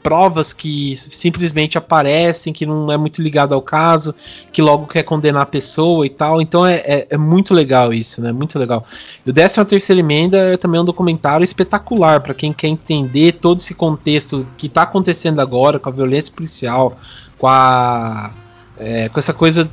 provas 0.02 0.52
que 0.52 0.94
simplesmente 0.96 1.78
aparecem, 1.78 2.52
que 2.52 2.66
não 2.66 2.90
é 2.90 2.96
muito 2.96 3.22
ligado 3.22 3.54
ao 3.54 3.62
caso, 3.62 4.14
que 4.52 4.62
logo 4.62 4.86
quer 4.86 5.02
condenar 5.02 5.42
a 5.42 5.46
pessoa 5.46 6.06
e 6.06 6.10
tal. 6.10 6.40
Então 6.40 6.66
é, 6.66 6.76
é, 6.84 7.06
é 7.10 7.18
muito 7.18 7.54
legal 7.54 7.92
isso, 7.92 8.20
né? 8.20 8.32
Muito 8.32 8.58
legal. 8.58 8.84
E 9.26 9.30
o 9.30 9.32
13 9.32 9.64
terceira 9.64 10.00
emenda 10.00 10.38
é 10.38 10.56
também 10.56 10.80
um 10.80 10.84
documentário 10.84 11.44
espetacular 11.44 12.20
para 12.20 12.34
quem 12.34 12.52
quer 12.52 12.68
entender 12.68 13.32
todo 13.32 13.58
esse 13.58 13.74
contexto 13.74 14.46
que 14.56 14.66
está 14.66 14.82
acontecendo 14.82 15.40
agora 15.40 15.78
com 15.78 15.88
a 15.88 15.92
violência 15.92 16.32
policial, 16.34 16.96
com 17.38 17.48
a 17.48 18.30
é, 18.78 19.08
com 19.08 19.18
essa 19.18 19.32
coisa 19.32 19.70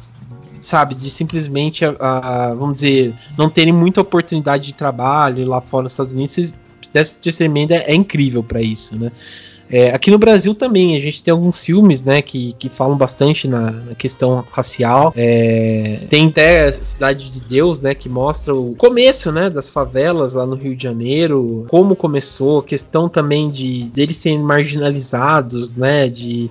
sabe, 0.62 0.94
de 0.94 1.10
simplesmente, 1.10 1.86
vamos 2.58 2.76
dizer, 2.76 3.16
não 3.38 3.50
terem 3.50 3.74
muita 3.74 4.02
oportunidade 4.02 4.66
de 4.66 4.74
trabalho 4.74 5.48
lá 5.48 5.62
fora 5.62 5.84
nos 5.84 5.94
Estados 5.94 6.14
Unidos, 6.14 6.36
vocês- 6.36 6.54
13 6.92 7.12
terceira 7.14 7.52
emenda 7.52 7.76
é 7.76 7.94
incrível 7.94 8.44
para 8.44 8.62
isso, 8.62 8.98
né? 8.98 9.12
É, 9.72 9.92
aqui 9.92 10.10
no 10.10 10.18
Brasil 10.18 10.56
também, 10.56 10.98
a 10.98 11.00
gente 11.00 11.24
tem 11.24 11.32
alguns 11.32 11.64
filmes, 11.64 12.04
né, 12.04 12.22
que, 12.22 12.54
que 12.54 12.70
falam 12.70 12.98
bastante 12.98 13.48
na, 13.48 13.72
na 13.72 13.96
questão 13.96 14.44
racial. 14.52 15.14
É, 15.16 16.08
tem 16.10 16.28
até 16.28 16.72
Cidade 16.72 17.30
de 17.30 17.42
Deus, 17.42 17.80
né, 17.80 17.94
que 17.94 18.10
mostra 18.10 18.56
o 18.56 18.74
começo, 18.76 19.32
né, 19.32 19.50
das 19.50 19.70
favelas 19.70 20.34
lá 20.34 20.46
no 20.46 20.56
Rio 20.56 20.76
de 20.76 20.84
Janeiro, 20.84 21.68
como 21.70 21.96
começou, 21.96 22.60
a 22.60 22.64
questão 22.64 23.08
também 23.08 23.52
de 23.52 23.84
deles 23.90 24.18
serem 24.18 24.40
marginalizados, 24.40 25.72
né, 25.74 26.10
de 26.10 26.50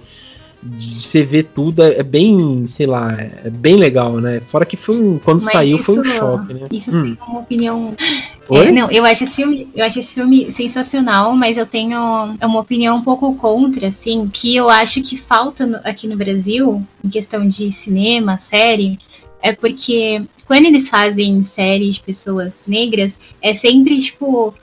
de 0.63 1.01
você 1.01 1.25
ver 1.25 1.45
tudo 1.45 1.83
é 1.83 1.99
é 1.99 2.03
bem, 2.03 2.67
sei 2.67 2.87
lá, 2.87 3.13
é 3.45 3.51
bem 3.51 3.77
legal, 3.77 4.21
né? 4.21 4.41
Fora 4.41 4.67
que 4.67 4.77
foi 4.77 4.97
um, 4.97 5.19
quando 5.19 5.43
Mas 5.43 5.53
saiu 5.53 5.79
foi 5.79 5.99
um 5.99 6.05
choque, 6.05 6.55
né? 6.55 6.69
Isso 6.71 6.91
Hum. 6.91 7.15
tem 7.15 7.19
uma 7.29 7.41
opinião. 7.41 7.95
É, 8.51 8.73
não, 8.73 8.91
eu 8.91 9.05
acho 9.05 9.25
esse 9.25 9.37
filme, 9.37 9.69
eu 9.75 9.85
acho 9.85 10.01
esse 10.01 10.15
filme 10.15 10.51
sensacional, 10.51 11.35
mas 11.35 11.59
eu 11.59 11.67
tenho 11.67 11.99
uma 12.43 12.61
opinião 12.61 12.97
um 12.97 13.03
pouco 13.03 13.35
contra, 13.35 13.89
assim, 13.89 14.29
que 14.33 14.57
eu 14.57 14.69
acho 14.71 15.03
que 15.03 15.17
falta 15.17 15.67
no- 15.67 15.81
aqui 15.85 16.09
no 16.09 16.17
Brasil, 16.17 16.83
em 17.05 17.09
questão 17.09 17.47
de 17.47 17.71
cinema, 17.73 18.39
série, 18.39 18.99
é 19.43 19.53
porque 19.53 20.23
quando 20.47 20.65
eles 20.67 20.89
fazem 20.89 21.45
séries 21.45 21.97
de 21.97 22.01
pessoas 22.03 22.63
negras, 22.67 23.19
é 23.43 23.55
sempre 23.55 24.01
tipo 24.01 24.55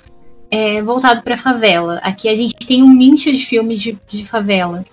é, 0.50 0.82
voltado 0.82 1.22
para 1.22 1.38
favela. 1.38 2.00
Aqui 2.04 2.28
a 2.30 2.36
gente 2.36 2.56
tem 2.68 2.82
um 2.82 2.94
nicho 2.94 3.32
de 3.32 3.46
filmes 3.46 3.82
de, 3.82 3.98
de 4.08 4.26
favela. 4.26 4.84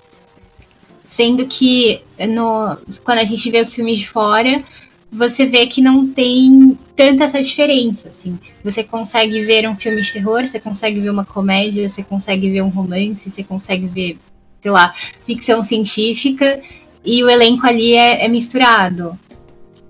Sendo 1.14 1.46
que 1.46 2.00
no, 2.26 2.74
quando 3.04 3.18
a 3.18 3.24
gente 3.26 3.50
vê 3.50 3.60
os 3.60 3.74
filmes 3.74 3.98
de 3.98 4.08
fora, 4.08 4.64
você 5.12 5.44
vê 5.44 5.66
que 5.66 5.82
não 5.82 6.08
tem 6.08 6.78
tanta 6.96 7.24
essa 7.24 7.42
diferença, 7.42 8.08
assim. 8.08 8.38
Você 8.64 8.82
consegue 8.82 9.44
ver 9.44 9.68
um 9.68 9.76
filme 9.76 10.00
de 10.00 10.10
terror, 10.10 10.46
você 10.46 10.58
consegue 10.58 11.00
ver 11.00 11.10
uma 11.10 11.26
comédia, 11.26 11.86
você 11.86 12.02
consegue 12.02 12.48
ver 12.48 12.62
um 12.62 12.70
romance, 12.70 13.30
você 13.30 13.44
consegue 13.44 13.86
ver, 13.88 14.18
sei 14.62 14.70
lá, 14.70 14.94
ficção 15.26 15.62
científica, 15.62 16.62
e 17.04 17.22
o 17.22 17.28
elenco 17.28 17.66
ali 17.66 17.92
é, 17.92 18.24
é 18.24 18.28
misturado. 18.28 19.18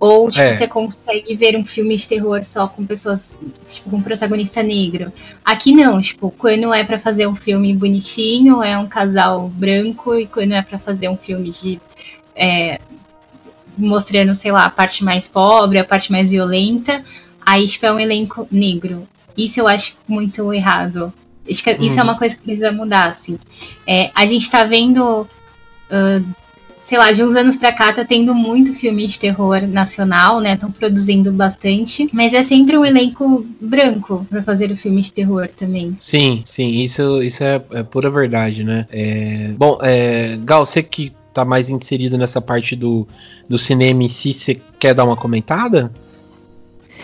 Ou, 0.03 0.29
tipo, 0.29 0.43
é. 0.43 0.57
você 0.57 0.67
consegue 0.67 1.33
ver 1.37 1.57
um 1.57 1.65
filme 1.65 1.97
de 1.97 2.09
terror 2.09 2.43
só 2.43 2.67
com 2.67 2.85
pessoas, 2.85 3.33
tipo, 3.69 3.89
com 3.89 3.99
um 3.99 4.03
protagonista 4.03 4.61
negro. 4.61 5.13
Aqui 5.45 5.73
não, 5.73 6.03
tipo, 6.03 6.29
quando 6.37 6.75
é 6.75 6.83
para 6.83 6.99
fazer 6.99 7.29
um 7.29 7.37
filme 7.37 7.73
bonitinho, 7.73 8.65
é 8.65 8.77
um 8.77 8.89
casal 8.89 9.49
branco, 9.49 10.17
e 10.17 10.27
quando 10.27 10.55
é 10.55 10.63
para 10.63 10.77
fazer 10.77 11.09
um 11.09 11.17
filme 11.17 11.51
de. 11.51 11.81
É, 12.35 12.81
mostrando, 13.79 14.35
sei 14.35 14.51
lá, 14.51 14.65
a 14.65 14.71
parte 14.71 15.05
mais 15.05 15.29
pobre, 15.29 15.79
a 15.79 15.85
parte 15.85 16.11
mais 16.11 16.31
violenta, 16.31 17.05
aí, 17.47 17.69
tipo, 17.69 17.87
é 17.87 17.93
um 17.93 18.01
elenco 18.01 18.49
negro. 18.51 19.07
Isso 19.39 19.61
eu 19.61 19.69
acho 19.69 19.99
muito 20.09 20.53
errado. 20.53 21.13
Acho 21.49 21.63
que 21.63 21.71
hum. 21.75 21.77
isso 21.79 22.01
é 22.01 22.03
uhum. 22.03 22.09
uma 22.09 22.19
coisa 22.19 22.35
que 22.35 22.43
precisa 22.43 22.73
mudar, 22.73 23.13
assim. 23.13 23.39
É, 23.87 24.11
a 24.17 24.27
gente 24.27 24.51
tá 24.51 24.65
vendo. 24.65 25.29
Uh, 25.89 26.42
sei 26.93 26.99
lá, 26.99 27.11
de 27.11 27.25
uns 27.25 27.35
anos 27.35 27.57
pra 27.57 27.73
cá 27.73 27.91
tá 27.91 28.05
tendo 28.05 28.35
muito 28.35 28.75
filme 28.75 29.07
de 29.07 29.19
terror 29.19 29.67
nacional, 29.67 30.43
né? 30.43 30.53
Estão 30.53 30.71
produzindo 30.71 31.33
bastante, 31.33 32.07
mas 32.13 32.35
é 32.35 32.45
sempre 32.45 32.77
um 32.77 32.85
elenco 32.85 33.47
branco 33.59 34.27
para 34.29 34.43
fazer 34.43 34.71
o 34.71 34.77
filme 34.77 35.01
de 35.01 35.11
terror 35.11 35.49
também. 35.57 35.97
Sim, 35.99 36.43
sim, 36.45 36.69
isso, 36.69 37.23
isso 37.23 37.43
é, 37.43 37.63
é 37.73 37.83
pura 37.83 38.11
verdade, 38.11 38.63
né? 38.63 38.87
É... 38.93 39.55
Bom, 39.57 39.79
é... 39.81 40.37
Gal, 40.45 40.67
você 40.67 40.83
que 40.83 41.11
tá 41.33 41.47
mais 41.47 41.71
inserido 41.71 42.19
nessa 42.19 42.43
parte 42.43 42.77
do, 42.77 43.09
do 43.49 43.57
cinema 43.57 44.03
em 44.03 44.09
si, 44.11 44.35
você 44.35 44.61
quer 44.79 44.93
dar 44.93 45.05
uma 45.05 45.17
comentada? 45.17 45.91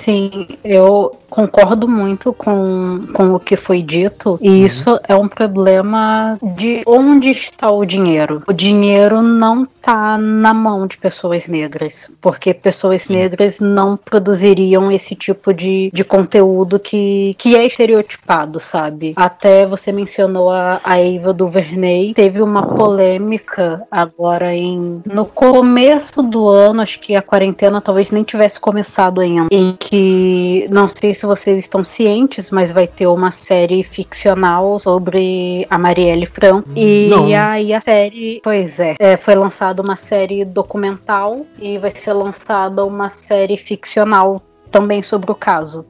Sim, 0.04 0.48
eu 0.62 1.18
concordo 1.28 1.86
muito 1.86 2.32
com, 2.32 3.06
com 3.12 3.34
o 3.34 3.40
que 3.40 3.56
foi 3.56 3.82
dito, 3.82 4.38
e 4.40 4.48
uhum. 4.48 4.66
isso 4.66 5.00
é 5.06 5.14
um 5.14 5.28
problema 5.28 6.38
de 6.56 6.82
onde 6.86 7.30
está 7.30 7.70
o 7.70 7.84
dinheiro. 7.84 8.42
O 8.46 8.52
dinheiro 8.52 9.22
não 9.22 9.62
está 9.62 10.18
na 10.18 10.52
mão 10.52 10.86
de 10.86 10.96
pessoas 10.98 11.46
negras, 11.46 12.10
porque 12.20 12.52
pessoas 12.52 13.02
Sim. 13.02 13.16
negras 13.16 13.58
não 13.58 13.96
produziriam 13.96 14.90
esse 14.90 15.14
tipo 15.14 15.52
de, 15.52 15.90
de 15.92 16.04
conteúdo 16.04 16.78
que, 16.78 17.34
que 17.38 17.56
é 17.56 17.66
estereotipado, 17.66 18.60
sabe? 18.60 19.12
Até 19.16 19.66
você 19.66 19.92
mencionou 19.92 20.50
a, 20.50 20.80
a 20.82 20.98
Eva 21.00 21.32
Duvernay, 21.32 22.12
teve 22.14 22.42
uma 22.42 22.62
polêmica 22.62 23.82
agora 23.90 24.54
em 24.54 25.02
no 25.06 25.24
começo 25.24 26.22
do 26.22 26.48
ano, 26.48 26.82
acho 26.82 27.00
que 27.00 27.14
a 27.14 27.22
quarentena 27.22 27.80
talvez 27.80 28.10
nem 28.10 28.22
tivesse 28.22 28.58
começado 28.60 29.20
ainda, 29.20 29.48
em 29.50 29.74
que 29.78 30.66
não 30.70 30.88
sei 30.88 31.14
se 31.18 31.26
vocês 31.26 31.58
estão 31.58 31.82
cientes, 31.82 32.48
mas 32.48 32.70
vai 32.70 32.86
ter 32.86 33.08
uma 33.08 33.32
série 33.32 33.82
ficcional 33.82 34.78
sobre 34.78 35.66
a 35.68 35.76
Marielle 35.76 36.26
Franco. 36.26 36.70
E 36.76 37.08
Não. 37.10 37.26
aí 37.34 37.74
a 37.74 37.80
série, 37.80 38.40
pois 38.42 38.78
é, 38.78 38.94
é, 39.00 39.16
foi 39.16 39.34
lançada 39.34 39.82
uma 39.82 39.96
série 39.96 40.44
documental 40.44 41.44
e 41.60 41.76
vai 41.76 41.90
ser 41.90 42.12
lançada 42.12 42.84
uma 42.84 43.10
série 43.10 43.56
ficcional 43.56 44.40
também 44.70 45.02
sobre 45.02 45.32
o 45.32 45.34
caso. 45.34 45.84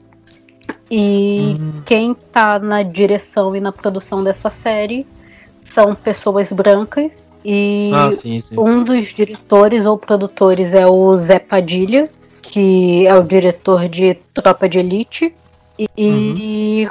E 0.90 1.58
hum. 1.60 1.82
quem 1.84 2.14
tá 2.14 2.58
na 2.58 2.82
direção 2.82 3.54
e 3.54 3.60
na 3.60 3.70
produção 3.70 4.24
dessa 4.24 4.48
série 4.48 5.06
são 5.62 5.94
pessoas 5.94 6.50
brancas. 6.50 7.28
E 7.44 7.90
ah, 7.94 8.10
sim, 8.10 8.40
sim. 8.40 8.58
um 8.58 8.82
dos 8.82 9.08
diretores 9.08 9.84
ou 9.84 9.98
produtores 9.98 10.72
é 10.72 10.86
o 10.86 11.14
Zé 11.16 11.38
Padilha, 11.38 12.08
que 12.48 13.06
é 13.06 13.14
o 13.14 13.22
diretor 13.22 13.88
de 13.88 14.14
Tropa 14.32 14.68
de 14.68 14.78
Elite. 14.78 15.34
E, 15.96 16.87
uhum. 16.87 16.90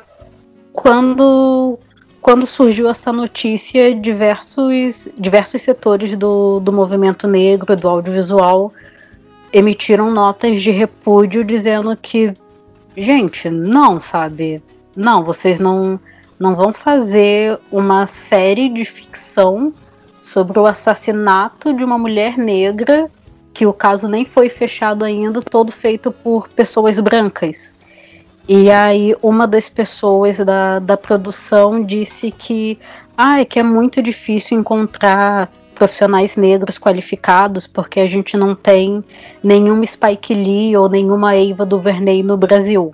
quando, 0.72 1.80
quando 2.22 2.46
surgiu 2.46 2.88
essa 2.88 3.12
notícia, 3.12 3.94
diversos, 3.94 5.08
diversos 5.18 5.62
setores 5.64 6.16
do, 6.16 6.60
do 6.60 6.72
movimento 6.72 7.28
negro, 7.28 7.76
do 7.76 7.88
audiovisual, 7.88 8.72
emitiram 9.52 10.12
notas 10.12 10.62
de 10.62 10.70
repúdio 10.72 11.44
dizendo 11.44 11.98
que, 11.98 12.32
gente, 12.96 13.50
não, 13.50 14.00
sabe? 14.00 14.62
Não, 14.96 15.24
vocês 15.24 15.60
não, 15.60 16.00
não 16.40 16.56
vão 16.56 16.72
fazer 16.72 17.60
uma 17.72 18.06
série 18.06 18.70
de 18.70 18.86
ficção 18.86 19.74
sobre 20.22 20.60
o 20.60 20.68
assassinato 20.68 21.74
de 21.74 21.84
uma 21.84 21.98
mulher 21.98 22.38
negra 22.38 23.10
que 23.58 23.66
o 23.66 23.74
caso 23.74 24.08
nem 24.08 24.24
foi 24.24 24.50
fechado 24.50 25.04
ainda, 25.04 25.42
todo 25.42 25.72
feito 25.72 26.12
por 26.12 26.48
pessoas 26.48 27.00
brancas. 27.00 27.74
E 28.48 28.70
aí 28.70 29.16
uma 29.20 29.48
das 29.48 29.68
pessoas 29.68 30.38
da, 30.38 30.78
da 30.78 30.96
produção 30.96 31.84
disse 31.84 32.30
que, 32.30 32.78
ah, 33.18 33.42
é 33.42 33.46
que 33.46 33.58
é 33.58 33.64
muito 33.64 34.00
difícil 34.00 34.60
encontrar 34.60 35.50
profissionais 35.74 36.36
negros 36.36 36.78
qualificados 36.78 37.66
porque 37.66 38.00
a 38.00 38.06
gente 38.06 38.38
não 38.38 38.54
tem 38.54 39.04
nenhuma 39.44 39.88
Spike 39.88 40.36
Lee 40.36 40.78
ou 40.78 40.88
nenhuma 40.88 41.36
Eva 41.36 41.66
DuVernay 41.66 42.22
no 42.22 42.38
Brasil. 42.38 42.94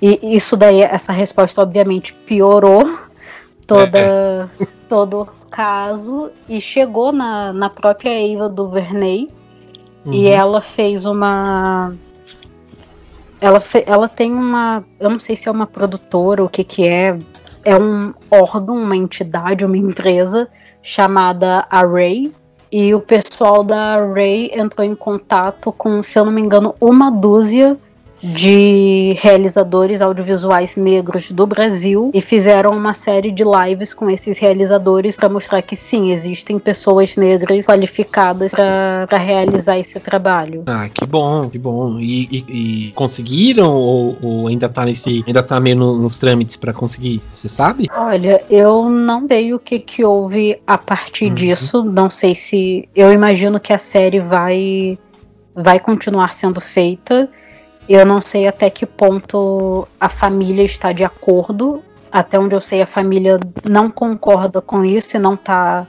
E 0.00 0.34
isso 0.34 0.56
daí, 0.56 0.80
essa 0.80 1.12
resposta 1.12 1.60
obviamente 1.60 2.14
piorou 2.24 2.98
toda, 3.68 3.98
é, 3.98 4.66
todo 4.88 5.20
o 5.20 5.26
caso 5.50 6.30
e 6.48 6.58
chegou 6.58 7.12
na, 7.12 7.52
na 7.52 7.68
própria 7.68 8.32
Eva 8.32 8.48
DuVernay 8.48 9.36
Uhum. 10.08 10.14
E 10.14 10.26
ela 10.26 10.60
fez 10.62 11.04
uma. 11.04 11.94
Ela, 13.40 13.60
fe... 13.60 13.84
ela 13.86 14.08
tem 14.08 14.32
uma. 14.32 14.82
Eu 14.98 15.10
não 15.10 15.20
sei 15.20 15.36
se 15.36 15.48
é 15.48 15.52
uma 15.52 15.66
produtora, 15.66 16.42
o 16.42 16.48
que 16.48 16.64
que 16.64 16.88
é. 16.88 17.18
É 17.64 17.76
um 17.76 18.14
órgão, 18.30 18.76
uma 18.76 18.96
entidade, 18.96 19.64
uma 19.64 19.76
empresa 19.76 20.48
chamada 20.82 21.66
Array. 21.70 22.32
E 22.72 22.94
o 22.94 23.00
pessoal 23.00 23.62
da 23.62 23.94
Array 23.94 24.50
entrou 24.54 24.86
em 24.86 24.94
contato 24.94 25.72
com, 25.72 26.02
se 26.02 26.18
eu 26.18 26.24
não 26.24 26.32
me 26.32 26.40
engano, 26.40 26.74
uma 26.80 27.10
dúzia 27.10 27.76
de 28.22 29.16
realizadores 29.20 30.00
audiovisuais 30.00 30.76
negros 30.76 31.30
do 31.30 31.46
Brasil 31.46 32.10
e 32.12 32.20
fizeram 32.20 32.72
uma 32.72 32.94
série 32.94 33.30
de 33.30 33.44
lives 33.44 33.94
com 33.94 34.10
esses 34.10 34.38
realizadores 34.38 35.16
para 35.16 35.28
mostrar 35.28 35.62
que 35.62 35.76
sim, 35.76 36.12
existem 36.12 36.58
pessoas 36.58 37.16
negras 37.16 37.66
qualificadas 37.66 38.50
para 38.50 39.18
realizar 39.18 39.78
esse 39.78 39.98
trabalho. 40.00 40.64
Ah, 40.66 40.88
que 40.88 41.06
bom, 41.06 41.48
que 41.48 41.58
bom. 41.58 41.98
E, 41.98 42.28
e, 42.30 42.88
e 42.88 42.92
conseguiram 42.92 43.70
ou, 43.70 44.16
ou, 44.22 44.48
ainda 44.48 44.68
tá 44.68 44.84
nesse, 44.84 45.24
ainda 45.26 45.42
tá 45.42 45.60
meio 45.60 45.76
no, 45.76 45.96
nos 45.98 46.18
trâmites 46.18 46.56
para 46.56 46.72
conseguir? 46.72 47.22
Você 47.30 47.48
sabe? 47.48 47.86
Olha, 47.96 48.42
eu 48.50 48.88
não 48.88 49.26
sei 49.28 49.54
o 49.54 49.58
que 49.58 49.78
que 49.78 50.04
houve 50.04 50.60
a 50.66 50.76
partir 50.76 51.26
uhum. 51.26 51.34
disso. 51.34 51.84
Não 51.84 52.10
sei 52.10 52.34
se 52.34 52.88
eu 52.94 53.12
imagino 53.12 53.60
que 53.60 53.72
a 53.72 53.78
série 53.78 54.20
vai 54.20 54.98
vai 55.54 55.80
continuar 55.80 56.34
sendo 56.34 56.60
feita. 56.60 57.28
Eu 57.88 58.04
não 58.04 58.20
sei 58.20 58.46
até 58.46 58.68
que 58.68 58.84
ponto 58.84 59.88
a 59.98 60.08
família 60.08 60.64
está 60.64 60.92
de 60.92 61.04
acordo. 61.04 61.82
Até 62.12 62.38
onde 62.38 62.54
eu 62.54 62.60
sei, 62.60 62.82
a 62.82 62.86
família 62.86 63.40
não 63.68 63.90
concorda 63.90 64.60
com 64.60 64.84
isso 64.84 65.16
e 65.16 65.20
não 65.20 65.34
está 65.34 65.86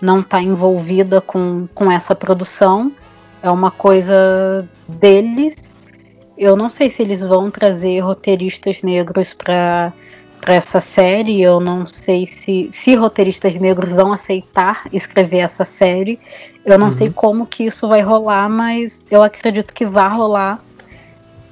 não 0.00 0.22
tá 0.22 0.42
envolvida 0.42 1.20
com, 1.20 1.66
com 1.74 1.90
essa 1.90 2.14
produção. 2.14 2.92
É 3.42 3.50
uma 3.50 3.70
coisa 3.70 4.68
deles. 4.88 5.54
Eu 6.36 6.56
não 6.56 6.68
sei 6.68 6.90
se 6.90 7.02
eles 7.02 7.20
vão 7.20 7.50
trazer 7.50 8.00
roteiristas 8.00 8.82
negros 8.82 9.32
para 9.32 9.92
essa 10.42 10.80
série. 10.80 11.40
Eu 11.40 11.60
não 11.60 11.86
sei 11.86 12.26
se, 12.26 12.68
se 12.72 12.94
roteiristas 12.94 13.54
negros 13.56 13.92
vão 13.92 14.12
aceitar 14.12 14.84
escrever 14.92 15.38
essa 15.38 15.64
série. 15.64 16.18
Eu 16.64 16.78
não 16.78 16.86
uhum. 16.86 16.92
sei 16.92 17.10
como 17.10 17.46
que 17.46 17.64
isso 17.64 17.86
vai 17.88 18.00
rolar, 18.00 18.48
mas 18.48 19.02
eu 19.10 19.22
acredito 19.22 19.72
que 19.72 19.86
vai 19.86 20.08
rolar 20.08 20.62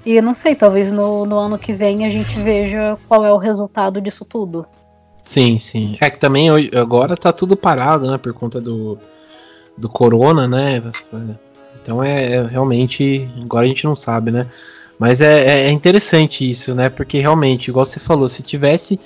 e 0.05 0.21
não 0.21 0.35
sei, 0.35 0.55
talvez 0.55 0.93
no, 0.93 1.25
no 1.25 1.39
ano 1.39 1.59
que 1.59 1.73
vem 1.73 2.05
a 2.05 2.11
gente 2.11 2.41
veja 2.41 2.99
qual 3.09 3.25
é 3.25 3.33
o 3.33 3.39
resultado 3.39 4.01
disso 4.01 4.25
tudo. 4.25 4.67
Sim, 5.23 5.59
sim. 5.59 5.97
É 6.01 6.11
que 6.11 6.19
também 6.19 6.49
agora 6.75 7.17
tá 7.17 7.33
tudo 7.33 7.57
parado, 7.57 8.11
né? 8.11 8.19
Por 8.19 8.33
conta 8.33 8.61
do, 8.61 8.99
do 9.79 9.89
corona, 9.89 10.49
né? 10.49 10.83
Então 11.81 12.03
é, 12.03 12.33
é 12.33 12.43
realmente. 12.47 13.29
Agora 13.41 13.65
a 13.65 13.69
gente 13.69 13.85
não 13.85 13.95
sabe, 13.95 14.33
né? 14.33 14.47
Mas 14.99 15.21
é, 15.21 15.45
é, 15.45 15.69
é 15.69 15.71
interessante 15.71 16.49
isso, 16.49 16.75
né? 16.75 16.89
Porque 16.89 17.21
realmente, 17.21 17.69
igual 17.69 17.87
você 17.87 18.01
falou, 18.01 18.29
se 18.29 18.43
tivesse 18.43 18.99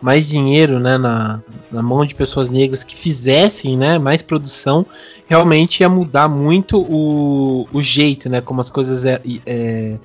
mais 0.00 0.28
dinheiro 0.28 0.78
né, 0.78 0.98
na, 0.98 1.40
na 1.72 1.82
mão 1.82 2.04
de 2.04 2.14
pessoas 2.14 2.50
negras 2.50 2.84
que 2.84 2.94
fizessem 2.94 3.76
né, 3.76 3.98
mais 3.98 4.20
produção, 4.20 4.84
realmente 5.26 5.80
ia 5.80 5.88
mudar 5.88 6.28
muito 6.28 6.78
o, 6.78 7.66
o 7.72 7.80
jeito, 7.80 8.28
né? 8.28 8.40
Como 8.40 8.60
as 8.60 8.70
coisas 8.70 9.04
é, 9.04 9.20
é 9.46 9.98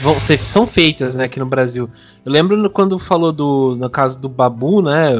vão 0.00 0.18
ser, 0.20 0.38
são 0.38 0.66
feitas, 0.66 1.14
né, 1.14 1.24
aqui 1.24 1.38
no 1.38 1.46
Brasil. 1.46 1.88
Eu 2.24 2.32
lembro 2.32 2.68
quando 2.70 2.98
falou 2.98 3.32
do, 3.32 3.76
no 3.76 3.88
caso 3.88 4.18
do 4.18 4.28
Babu, 4.28 4.82
né, 4.82 5.10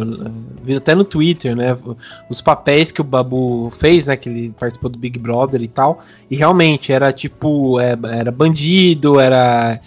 vi 0.63 0.77
até 0.77 0.95
no 0.95 1.05
Twitter, 1.05 1.55
né, 1.57 1.77
os 2.29 2.41
papéis 2.41 2.93
que 2.93 3.01
o 3.01 3.05
Babu 3.05 3.71
fez, 3.71 4.07
né, 4.07 4.17
que 4.17 4.29
ele 4.29 4.55
participou 4.59 4.91
do 4.91 4.99
Big 4.99 5.19
Brother 5.19 5.63
e 5.63 5.69
tal, 5.69 6.01
e 6.31 6.37
realmente 6.37 6.93
era 6.93 7.13
tipo, 7.13 7.81
é, 7.81 7.97
era 8.19 8.31
bandido, 8.31 9.19
era, 9.21 9.81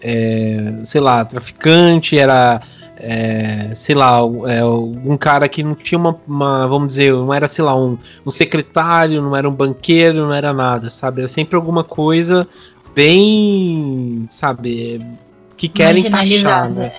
é, 0.00 0.80
sei 0.84 1.00
lá, 1.00 1.24
traficante, 1.24 2.18
era 2.18 2.60
é, 2.98 3.74
sei 3.74 3.94
lá, 3.94 4.20
é, 4.48 4.64
um 4.64 5.16
cara 5.16 5.48
que 5.48 5.62
não 5.62 5.74
tinha 5.74 5.98
uma, 5.98 6.18
uma, 6.26 6.66
vamos 6.66 6.88
dizer, 6.88 7.12
não 7.12 7.32
era, 7.32 7.48
sei 7.48 7.64
lá, 7.64 7.76
um, 7.76 7.98
um 8.24 8.30
secretário, 8.30 9.20
não 9.20 9.36
era 9.36 9.48
um 9.48 9.54
banqueiro, 9.54 10.24
não 10.24 10.32
era 10.32 10.52
nada, 10.52 10.88
sabe? 10.88 11.20
Era 11.20 11.28
sempre 11.28 11.56
alguma 11.56 11.84
coisa 11.84 12.48
bem, 12.96 14.26
sabe, 14.30 15.06
que 15.54 15.68
querem 15.68 16.06
encaixar, 16.06 16.70
né? 16.70 16.92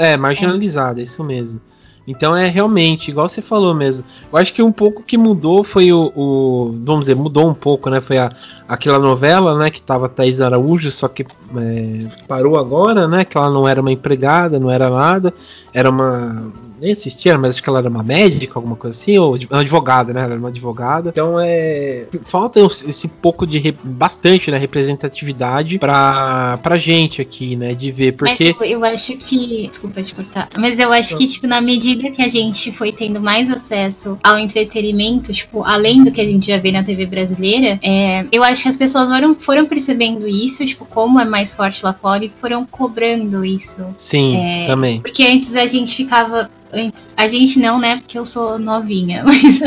É, 0.00 0.16
marginalizada, 0.16 1.00
é 1.00 1.04
isso 1.04 1.22
mesmo. 1.22 1.60
Então 2.06 2.36
é 2.36 2.48
realmente, 2.48 3.10
igual 3.10 3.28
você 3.28 3.40
falou 3.40 3.74
mesmo. 3.74 4.04
Eu 4.30 4.38
acho 4.38 4.52
que 4.52 4.62
um 4.62 4.72
pouco 4.72 5.02
que 5.02 5.16
mudou 5.16 5.64
foi 5.64 5.90
o, 5.90 6.12
o 6.14 6.78
vamos 6.84 7.02
dizer, 7.02 7.14
mudou 7.14 7.48
um 7.48 7.54
pouco, 7.54 7.88
né? 7.88 8.00
Foi 8.00 8.18
a, 8.18 8.30
aquela 8.68 8.98
novela, 8.98 9.56
né? 9.56 9.70
Que 9.70 9.80
tava 9.80 10.08
Thaís 10.08 10.40
Araújo, 10.40 10.90
só 10.90 11.08
que 11.08 11.22
é, 11.22 12.24
parou 12.28 12.58
agora, 12.58 13.08
né? 13.08 13.24
Que 13.24 13.38
ela 13.38 13.50
não 13.50 13.66
era 13.66 13.80
uma 13.80 13.92
empregada, 13.92 14.60
não 14.60 14.70
era 14.70 14.90
nada. 14.90 15.32
Era 15.72 15.88
uma 15.88 16.52
nem 16.80 16.92
assistia, 16.92 17.36
mas 17.38 17.50
acho 17.50 17.62
que 17.62 17.68
ela 17.68 17.78
era 17.78 17.88
uma 17.88 18.02
médica, 18.02 18.58
alguma 18.58 18.76
coisa 18.76 18.96
assim, 18.96 19.18
ou 19.18 19.36
uma 19.50 19.60
advogada, 19.60 20.12
né? 20.12 20.20
Ela 20.20 20.32
era 20.32 20.38
uma 20.38 20.48
advogada. 20.48 21.10
Então 21.10 21.38
é. 21.40 22.06
Falta 22.24 22.60
esse 22.60 23.08
pouco 23.08 23.46
de. 23.46 23.74
bastante, 23.82 24.50
né? 24.50 24.58
Representatividade 24.58 25.78
pra, 25.78 26.58
pra 26.62 26.78
gente 26.78 27.20
aqui, 27.20 27.56
né? 27.56 27.74
De 27.74 27.90
ver, 27.90 28.12
porque. 28.12 28.54
Mas 28.58 28.70
eu, 28.70 28.78
eu 28.78 28.84
acho 28.84 29.16
que. 29.16 29.68
Desculpa 29.68 30.02
te 30.02 30.14
cortar. 30.14 30.48
Mas 30.56 30.78
eu 30.78 30.92
acho 30.92 31.16
que, 31.16 31.26
tipo, 31.26 31.46
na 31.46 31.60
medida 31.60 32.10
que 32.10 32.22
a 32.22 32.28
gente 32.28 32.72
foi 32.72 32.92
tendo 32.92 33.20
mais 33.20 33.50
acesso 33.50 34.18
ao 34.22 34.38
entretenimento, 34.38 35.32
tipo, 35.32 35.62
além 35.62 36.02
do 36.02 36.10
que 36.10 36.20
a 36.20 36.24
gente 36.24 36.46
já 36.46 36.58
vê 36.58 36.72
na 36.72 36.82
TV 36.82 37.06
brasileira, 37.06 37.78
é, 37.82 38.26
eu 38.32 38.42
acho 38.42 38.62
que 38.62 38.68
as 38.68 38.76
pessoas 38.76 39.08
foram, 39.08 39.34
foram 39.34 39.66
percebendo 39.66 40.26
isso, 40.26 40.64
tipo, 40.64 40.84
como 40.84 41.20
é 41.20 41.24
mais 41.24 41.52
forte 41.52 41.84
lá 41.84 41.92
fora 41.92 42.24
e 42.24 42.32
foram 42.40 42.66
cobrando 42.66 43.44
isso. 43.44 43.84
Sim, 43.96 44.36
é, 44.36 44.66
também. 44.66 45.00
Porque 45.00 45.24
antes 45.24 45.54
a 45.54 45.66
gente 45.66 45.94
ficava 45.94 46.50
antes. 46.74 47.14
A 47.16 47.28
gente 47.28 47.58
não, 47.58 47.78
né? 47.78 47.96
Porque 47.96 48.18
eu 48.18 48.24
sou 48.24 48.58
novinha. 48.58 49.22
Mas 49.24 49.60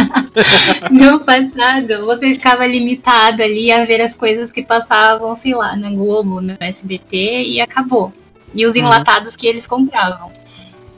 no 0.91 1.19
passado, 1.19 2.05
você 2.05 2.33
ficava 2.35 2.67
limitado 2.67 3.41
ali 3.41 3.71
a 3.71 3.85
ver 3.85 4.01
as 4.01 4.13
coisas 4.13 4.51
que 4.51 4.63
passavam, 4.63 5.35
sei 5.35 5.55
lá, 5.55 5.75
na 5.75 5.89
Globo, 5.89 6.41
no 6.41 6.55
SBT 6.59 7.43
e 7.43 7.61
acabou. 7.61 8.13
E 8.53 8.65
os 8.65 8.73
uhum. 8.73 8.81
enlatados 8.81 9.31
uhum. 9.31 9.37
que 9.37 9.47
eles 9.47 9.65
compravam. 9.65 10.31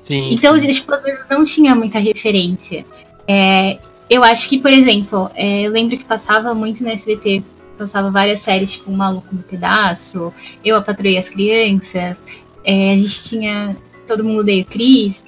Sim, 0.01 0.33
então, 0.33 0.59
sim. 0.59 0.67
tipo, 0.67 0.93
às 0.93 1.03
vezes 1.03 1.25
não 1.29 1.43
tinha 1.43 1.75
muita 1.75 1.99
referência. 1.99 2.85
É, 3.27 3.77
eu 4.09 4.23
acho 4.23 4.49
que, 4.49 4.57
por 4.57 4.71
exemplo, 4.71 5.29
é, 5.35 5.61
eu 5.61 5.71
lembro 5.71 5.97
que 5.97 6.03
passava 6.03 6.53
muito 6.55 6.83
no 6.83 6.89
SBT, 6.89 7.43
passava 7.77 8.09
várias 8.09 8.41
séries, 8.41 8.71
tipo, 8.71 8.91
um 8.91 8.95
Maluco 8.95 9.27
no 9.31 9.43
Pedaço, 9.43 10.33
Eu, 10.65 10.75
a 10.75 10.81
Patroei 10.81 11.17
as 11.17 11.29
Crianças, 11.29 12.17
é, 12.63 12.91
a 12.93 12.97
gente 12.97 13.23
tinha 13.23 13.77
Todo 14.07 14.23
Mundo 14.23 14.39
Odeia 14.39 14.63
o 14.63 14.65
Cris, 14.65 15.23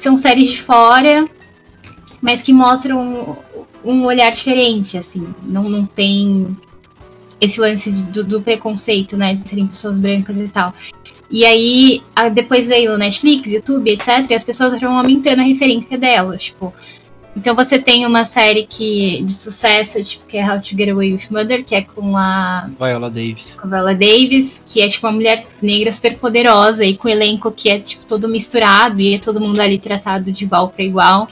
são 0.00 0.16
séries 0.16 0.58
fora, 0.58 1.28
mas 2.20 2.42
que 2.42 2.52
mostram 2.52 3.38
um, 3.84 4.04
olhar 4.04 4.30
diferente, 4.30 4.96
assim. 4.96 5.26
Não, 5.42 5.68
não 5.68 5.86
tem 5.86 6.56
esse 7.40 7.60
lance 7.60 7.90
do, 7.90 8.24
do, 8.24 8.42
preconceito, 8.42 9.16
né? 9.16 9.34
De 9.34 9.48
serem 9.48 9.66
pessoas 9.66 9.98
brancas 9.98 10.36
e 10.36 10.48
tal. 10.48 10.74
E 11.30 11.44
aí, 11.44 12.02
depois 12.32 12.66
veio 12.66 12.94
o 12.94 12.98
Netflix, 12.98 13.52
YouTube, 13.52 13.90
etc. 13.90 14.26
E 14.30 14.34
as 14.34 14.44
pessoas 14.44 14.72
foram 14.74 14.98
aumentando 14.98 15.40
a 15.40 15.44
referência 15.44 15.96
delas. 15.96 16.42
Tipo, 16.42 16.74
então 17.36 17.54
você 17.54 17.78
tem 17.78 18.04
uma 18.04 18.24
série 18.24 18.66
que 18.66 19.22
de 19.22 19.32
sucesso, 19.32 20.02
tipo, 20.02 20.26
que 20.26 20.36
é 20.36 20.44
How 20.44 20.60
to 20.60 20.76
Get 20.76 20.88
Away 20.88 21.12
with 21.12 21.28
Mother, 21.30 21.64
que 21.64 21.74
é 21.74 21.82
com 21.82 22.16
a 22.16 22.68
Viola 22.78 23.08
Davis. 23.08 23.56
Com 23.60 23.66
a 23.68 23.70
Viola 23.70 23.94
Davis, 23.94 24.62
que 24.66 24.80
é 24.80 24.88
tipo 24.88 25.06
uma 25.06 25.12
mulher 25.12 25.46
negra 25.62 25.92
super 25.92 26.18
poderosa 26.18 26.84
e 26.84 26.96
com 26.96 27.08
um 27.08 27.10
elenco 27.10 27.52
que 27.52 27.70
é 27.70 27.78
tipo 27.78 28.04
todo 28.04 28.28
misturado 28.28 29.00
e 29.00 29.14
é 29.14 29.18
todo 29.18 29.40
mundo 29.40 29.60
ali 29.60 29.78
tratado 29.78 30.32
de 30.32 30.44
igual 30.44 30.68
para 30.68 30.84
igual. 30.84 31.28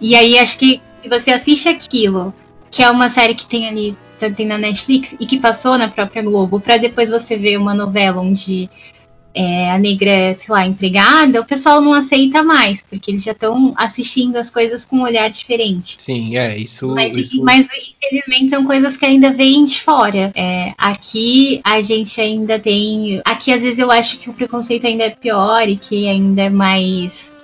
E 0.00 0.14
aí 0.14 0.38
acho 0.38 0.58
que 0.58 0.80
você 1.08 1.30
assiste 1.30 1.68
aquilo, 1.68 2.32
que 2.70 2.82
é 2.82 2.90
uma 2.90 3.08
série 3.08 3.34
que 3.34 3.46
tem 3.46 3.68
ali 3.68 3.96
tem 4.34 4.46
na 4.46 4.56
Netflix 4.56 5.14
e 5.20 5.26
que 5.26 5.38
passou 5.38 5.76
na 5.76 5.88
própria 5.88 6.22
Globo, 6.22 6.58
para 6.58 6.78
depois 6.78 7.10
você 7.10 7.36
ver 7.36 7.58
uma 7.58 7.74
novela 7.74 8.22
onde 8.22 8.70
é, 9.36 9.70
a 9.70 9.78
negra 9.78 10.08
é, 10.08 10.32
sei 10.32 10.46
lá, 10.48 10.66
empregada, 10.66 11.42
o 11.42 11.44
pessoal 11.44 11.82
não 11.82 11.92
aceita 11.92 12.42
mais, 12.42 12.82
porque 12.82 13.10
eles 13.10 13.22
já 13.22 13.32
estão 13.32 13.74
assistindo 13.76 14.36
as 14.36 14.50
coisas 14.50 14.86
com 14.86 14.96
um 14.96 15.02
olhar 15.02 15.28
diferente. 15.28 15.96
Sim, 15.98 16.38
é, 16.38 16.56
isso 16.56 16.88
mas, 16.88 17.14
isso. 17.14 17.42
mas, 17.42 17.66
infelizmente 18.02 18.48
são 18.48 18.64
coisas 18.64 18.96
que 18.96 19.04
ainda 19.04 19.30
vêm 19.30 19.66
de 19.66 19.82
fora. 19.82 20.32
É, 20.34 20.72
aqui 20.78 21.60
a 21.62 21.82
gente 21.82 22.18
ainda 22.18 22.58
tem. 22.58 23.20
Aqui 23.26 23.52
às 23.52 23.60
vezes 23.60 23.78
eu 23.78 23.90
acho 23.90 24.18
que 24.18 24.30
o 24.30 24.32
preconceito 24.32 24.86
ainda 24.86 25.04
é 25.04 25.10
pior 25.10 25.68
e 25.68 25.76
que 25.76 26.08
ainda 26.08 26.44
é 26.44 26.50
mais. 26.50 27.34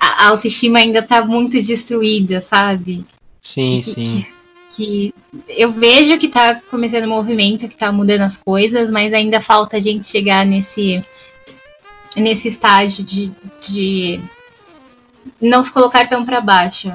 A 0.00 0.28
autoestima 0.30 0.80
ainda 0.80 1.00
tá 1.00 1.24
muito 1.24 1.62
destruída, 1.62 2.40
sabe? 2.40 3.04
Sim, 3.40 3.80
sim. 3.82 4.04
Que, 4.04 4.26
que 4.74 5.14
eu 5.48 5.70
vejo 5.70 6.18
que 6.18 6.26
está 6.26 6.60
começando 6.70 7.04
o 7.04 7.08
movimento, 7.08 7.68
que 7.68 7.74
está 7.74 7.92
mudando 7.92 8.22
as 8.22 8.36
coisas, 8.36 8.90
mas 8.90 9.12
ainda 9.12 9.40
falta 9.40 9.76
a 9.76 9.80
gente 9.80 10.06
chegar 10.06 10.44
nesse, 10.46 11.04
nesse 12.16 12.48
estágio 12.48 13.04
de, 13.04 13.32
de 13.60 14.20
não 15.40 15.62
se 15.62 15.72
colocar 15.72 16.08
tão 16.08 16.24
para 16.24 16.40
baixo. 16.40 16.92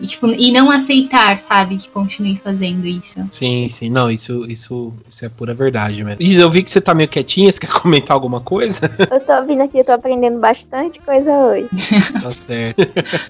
E, 0.00 0.06
tipo, 0.06 0.26
e 0.28 0.52
não 0.52 0.70
aceitar, 0.70 1.38
sabe, 1.38 1.76
que 1.76 1.88
continue 1.90 2.36
fazendo 2.36 2.86
isso. 2.86 3.26
Sim, 3.30 3.68
sim, 3.68 3.90
não, 3.90 4.10
isso, 4.10 4.44
isso, 4.48 4.92
isso 5.08 5.24
é 5.24 5.28
pura 5.28 5.54
verdade 5.54 6.02
mesmo. 6.04 6.22
Isa, 6.22 6.42
eu 6.42 6.50
vi 6.50 6.62
que 6.62 6.70
você 6.70 6.80
tá 6.80 6.94
meio 6.94 7.08
quietinha, 7.08 7.50
você 7.50 7.60
quer 7.60 7.70
comentar 7.70 8.14
alguma 8.14 8.40
coisa? 8.40 8.90
Eu 9.10 9.20
tô 9.20 9.32
ouvindo 9.32 9.62
aqui, 9.62 9.78
eu 9.78 9.84
tô 9.84 9.92
aprendendo 9.92 10.38
bastante 10.38 11.00
coisa 11.00 11.30
hoje. 11.32 11.68
tá 12.22 12.30
certo. 12.30 12.86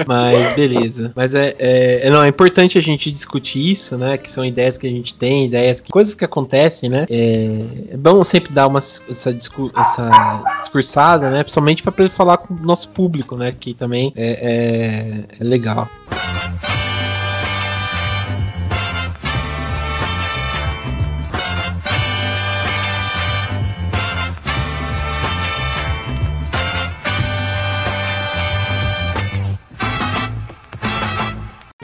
Mas 0.07 0.55
beleza. 0.55 1.13
Mas 1.15 1.35
é, 1.35 1.55
é, 1.59 2.07
é, 2.07 2.11
não, 2.11 2.23
é 2.23 2.29
importante 2.29 2.77
a 2.77 2.81
gente 2.81 3.11
discutir 3.11 3.71
isso, 3.71 3.97
né? 3.97 4.17
Que 4.17 4.31
são 4.31 4.45
ideias 4.45 4.77
que 4.77 4.87
a 4.87 4.91
gente 4.91 5.15
tem, 5.15 5.47
ideias, 5.47 5.81
que, 5.81 5.91
coisas 5.91 6.15
que 6.15 6.25
acontecem, 6.25 6.91
né? 6.91 7.07
É, 7.11 7.95
é 7.95 7.97
bom 7.97 8.23
sempre 8.25 8.53
dar 8.53 8.67
uma, 8.67 8.79
essa, 8.79 9.33
discu 9.33 9.71
essa 9.77 10.11
discursada, 10.59 11.31
né? 11.31 11.43
Principalmente 11.43 11.83
para 11.83 12.09
falar 12.09 12.39
com 12.39 12.55
o 12.55 12.67
nosso 12.67 12.89
público, 12.91 13.37
né? 13.37 13.55
Que 13.59 13.73
também 13.73 14.13
é, 14.17 14.31
é, 14.31 15.25
é 15.41 15.45
legal. 15.45 15.89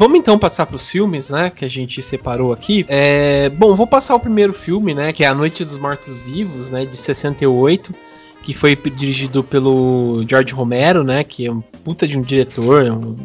Vamos 0.04 0.18
então 0.18 0.38
passar 0.38 0.66
para 0.66 0.76
os 0.76 0.90
filmes, 0.90 1.30
né? 1.30 1.48
Que 1.48 1.64
a 1.64 1.68
gente 1.68 2.02
separou 2.02 2.52
aqui. 2.52 2.84
É, 2.88 3.48
bom, 3.48 3.74
vou 3.74 3.86
passar 3.86 4.14
o 4.14 4.20
primeiro 4.20 4.52
filme, 4.52 4.92
né? 4.92 5.14
Que 5.14 5.24
é 5.24 5.28
A 5.28 5.34
Noite 5.34 5.64
dos 5.64 5.78
Mortos 5.78 6.24
Vivos, 6.24 6.68
né? 6.68 6.84
De 6.84 6.94
68 6.94 7.90
que 8.42 8.52
foi 8.52 8.76
dirigido 8.76 9.42
pelo 9.42 10.22
George 10.28 10.52
Romero, 10.52 11.02
né? 11.02 11.24
Que 11.24 11.46
é 11.46 11.50
um 11.50 11.62
puta 11.62 12.06
de 12.06 12.18
um 12.18 12.20
diretor, 12.20 12.82
um, 12.82 13.16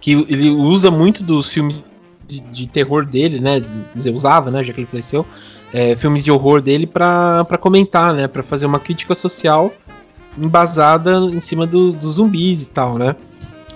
que 0.00 0.10
ele 0.28 0.50
usa 0.50 0.90
muito 0.90 1.22
dos 1.22 1.52
filmes 1.52 1.86
de, 2.26 2.40
de, 2.40 2.66
terror 2.66 3.06
dele, 3.06 3.38
né? 3.38 3.62
Dizer, 3.94 4.12
usava, 4.12 4.50
né? 4.50 4.64
Já 4.64 4.72
que 4.72 4.80
ele 4.80 4.88
faleceu, 4.88 5.24
é, 5.72 5.94
filmes 5.94 6.24
de 6.24 6.32
horror 6.32 6.60
dele 6.60 6.88
para 6.88 7.46
comentar, 7.60 8.12
né? 8.12 8.26
Para 8.26 8.42
fazer 8.42 8.66
uma 8.66 8.80
crítica 8.80 9.14
social 9.14 9.72
embasada 10.36 11.16
em 11.32 11.40
cima 11.40 11.64
dos 11.64 11.94
do 11.94 12.08
zumbis 12.10 12.62
e 12.62 12.66
tal, 12.66 12.98
né? 12.98 13.14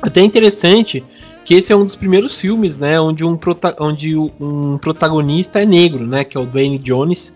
Até 0.02 0.20
interessante 0.22 1.04
que 1.44 1.54
esse 1.54 1.72
é 1.72 1.76
um 1.76 1.84
dos 1.84 1.96
primeiros 1.96 2.40
filmes, 2.40 2.78
né, 2.78 3.00
onde 3.00 3.24
um, 3.24 3.36
prota 3.36 3.74
onde 3.80 4.16
um 4.16 4.78
protagonista 4.78 5.60
é 5.60 5.66
negro, 5.66 6.06
né, 6.06 6.24
que 6.24 6.36
é 6.36 6.40
o 6.40 6.46
Dwayne 6.46 6.78
Jones, 6.78 7.34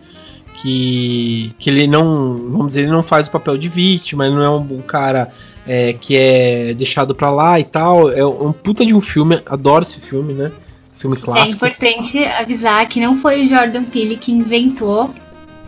que, 0.54 1.54
que 1.58 1.68
ele 1.68 1.86
não, 1.86 2.04
vamos 2.50 2.68
dizer, 2.68 2.82
ele 2.82 2.90
não 2.90 3.02
faz 3.02 3.26
o 3.26 3.30
papel 3.30 3.58
de 3.58 3.68
vítima, 3.68 4.26
ele 4.26 4.36
não 4.36 4.42
é 4.42 4.50
um, 4.50 4.78
um 4.78 4.82
cara 4.82 5.30
é, 5.66 5.92
que 5.92 6.16
é 6.16 6.72
deixado 6.74 7.14
pra 7.14 7.30
lá 7.30 7.58
e 7.58 7.64
tal, 7.64 8.10
é 8.10 8.24
um 8.24 8.52
puta 8.52 8.86
de 8.86 8.94
um 8.94 9.00
filme, 9.00 9.40
adoro 9.46 9.84
esse 9.84 10.00
filme, 10.00 10.32
né, 10.32 10.52
filme 10.98 11.16
clássico. 11.16 11.64
É 11.64 11.68
importante 11.68 12.24
avisar 12.24 12.88
que 12.88 13.00
não 13.00 13.18
foi 13.18 13.44
o 13.44 13.48
Jordan 13.48 13.84
Peele 13.84 14.16
que 14.16 14.32
inventou 14.32 15.12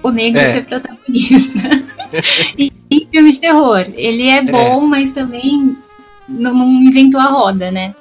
o 0.02 0.10
negro 0.10 0.40
é. 0.40 0.54
ser 0.54 0.64
protagonista 0.64 1.84
em, 2.56 2.70
filmes 3.10 3.34
de 3.34 3.40
terror. 3.40 3.86
Ele 3.94 4.28
é 4.28 4.42
bom, 4.42 4.84
é. 4.84 4.86
mas 4.86 5.12
também 5.12 5.76
não, 6.28 6.54
não 6.54 6.82
inventou 6.82 7.20
a 7.20 7.24
roda, 7.24 7.70
né? 7.70 7.94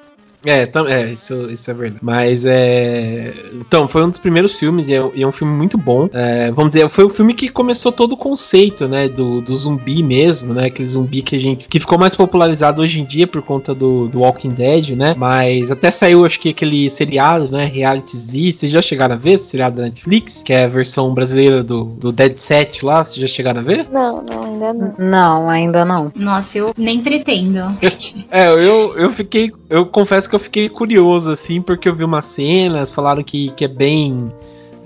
É, 0.47 0.69
é 0.87 1.11
isso, 1.11 1.49
isso 1.51 1.69
é 1.69 1.73
verdade. 1.73 1.99
Mas 2.01 2.45
é. 2.45 3.33
Então, 3.53 3.85
foi 3.85 4.05
um 4.05 4.09
dos 4.09 4.17
primeiros 4.17 4.57
filmes 4.57 4.87
e 4.87 4.95
é, 4.95 5.11
e 5.13 5.21
é 5.21 5.27
um 5.27 5.31
filme 5.31 5.53
muito 5.53 5.77
bom. 5.77 6.07
É, 6.13 6.49
vamos 6.51 6.71
dizer, 6.71 6.87
foi 6.87 7.03
o 7.03 7.09
filme 7.09 7.33
que 7.33 7.49
começou 7.49 7.91
todo 7.91 8.13
o 8.13 8.17
conceito, 8.17 8.87
né? 8.87 9.09
Do, 9.09 9.41
do 9.41 9.55
zumbi 9.57 10.01
mesmo, 10.01 10.53
né? 10.53 10.67
Aquele 10.67 10.87
zumbi 10.87 11.21
que 11.21 11.35
a 11.35 11.39
gente. 11.39 11.67
que 11.67 11.79
ficou 11.79 11.97
mais 11.97 12.15
popularizado 12.15 12.81
hoje 12.81 13.01
em 13.01 13.05
dia 13.05 13.27
por 13.27 13.41
conta 13.41 13.75
do, 13.75 14.07
do 14.07 14.21
Walking 14.21 14.51
Dead, 14.51 14.91
né? 14.91 15.13
Mas 15.17 15.69
até 15.69 15.91
saiu, 15.91 16.25
acho 16.25 16.39
que 16.39 16.49
aquele 16.49 16.89
seriado, 16.89 17.51
né? 17.51 17.65
Reality 17.65 18.15
Z. 18.15 18.51
Vocês 18.53 18.71
já 18.71 18.81
chegaram 18.81 19.15
a 19.15 19.17
ver 19.17 19.31
esse 19.31 19.45
seriado 19.45 19.75
da 19.75 19.83
Netflix? 19.83 20.41
Que 20.43 20.53
é 20.53 20.63
a 20.63 20.69
versão 20.69 21.13
brasileira 21.13 21.61
do, 21.61 21.83
do 21.83 22.11
Dead 22.13 22.37
Set 22.37 22.85
lá. 22.85 23.03
Vocês 23.03 23.17
já 23.17 23.27
chegaram 23.27 23.59
a 23.59 23.63
ver? 23.63 23.85
Não, 23.91 24.21
não, 24.23 24.43
ainda 24.43 24.73
não. 24.73 24.93
Não, 24.97 25.49
ainda 25.49 25.85
não. 25.85 26.11
Nossa, 26.15 26.57
eu 26.57 26.73
nem 26.77 27.01
pretendo. 27.01 27.59
é, 28.31 28.49
eu, 28.49 28.97
eu 28.97 29.11
fiquei. 29.11 29.51
Eu 29.69 29.85
confesso 29.85 30.29
que 30.29 30.35
eu 30.35 30.36
fiquei 30.39 30.69
curioso, 30.69 31.31
assim, 31.31 31.61
porque 31.61 31.87
eu 31.87 31.95
vi 31.95 32.03
umas 32.03 32.25
cenas, 32.25 32.91
falaram 32.91 33.23
que, 33.23 33.51
que 33.51 33.65
é 33.65 33.67
bem. 33.67 34.31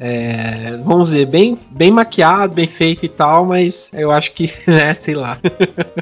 É, 0.03 0.81
vamos 0.83 1.09
dizer, 1.09 1.27
bem, 1.27 1.55
bem 1.69 1.91
maquiado, 1.91 2.55
bem 2.55 2.65
feito 2.65 3.05
e 3.05 3.07
tal, 3.07 3.45
mas 3.45 3.91
eu 3.93 4.09
acho 4.09 4.31
que, 4.31 4.51
né, 4.65 4.95
sei 4.95 5.13
lá. 5.13 5.37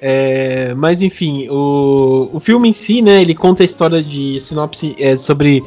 é, 0.02 0.74
mas 0.74 1.04
enfim, 1.04 1.50
o, 1.50 2.30
o 2.32 2.40
filme 2.40 2.70
em 2.70 2.74
si, 2.74 3.02
né, 3.02 3.22
ele 3.22 3.36
conta 3.36 3.62
a 3.62 3.66
história 3.66 4.02
de 4.02 4.40
sinopse 4.40 4.96
é, 4.98 5.18
sobre 5.18 5.62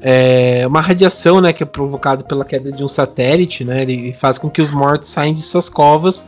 é, 0.00 0.66
uma 0.66 0.80
radiação, 0.80 1.42
né, 1.42 1.52
que 1.52 1.62
é 1.62 1.66
provocada 1.66 2.24
pela 2.24 2.42
queda 2.46 2.72
de 2.72 2.82
um 2.82 2.88
satélite, 2.88 3.64
né, 3.64 3.82
ele 3.82 4.14
faz 4.14 4.38
com 4.38 4.48
que 4.48 4.62
os 4.62 4.70
mortos 4.70 5.10
saiam 5.10 5.34
de 5.34 5.42
suas 5.42 5.68
covas 5.68 6.26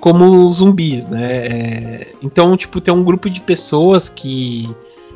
como 0.00 0.52
zumbis, 0.52 1.06
né. 1.06 1.32
É, 1.32 2.06
então, 2.22 2.56
tipo, 2.56 2.80
tem 2.80 2.92
um 2.92 3.04
grupo 3.04 3.30
de 3.30 3.40
pessoas 3.40 4.08
que 4.08 4.68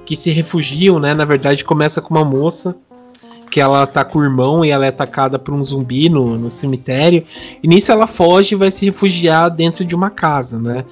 que 0.05 0.17
se 0.17 0.31
refugiam, 0.31 0.99
né? 0.99 1.15
Na 1.15 1.25
verdade, 1.25 1.65
começa 1.65 2.01
com 2.01 2.15
uma 2.15 2.25
moça 2.25 2.77
que 3.51 3.61
ela 3.61 3.87
tá 3.87 4.05
com 4.05 4.19
o 4.19 4.25
irmão 4.25 4.65
e 4.65 4.71
ela 4.71 4.85
é 4.85 4.89
atacada 4.89 5.39
por 5.39 5.55
um 5.55 5.65
zumbi 5.65 6.09
no, 6.09 6.37
no 6.37 6.51
cemitério. 6.51 7.25
E 7.63 7.69
nisso 7.69 7.93
ela 7.93 8.07
foge 8.07 8.55
e 8.55 8.59
vai 8.59 8.71
se 8.71 8.85
refugiar 8.85 9.49
dentro 9.49 9.85
de 9.85 9.95
uma 9.95 10.11
casa, 10.11 10.59
né? 10.59 10.85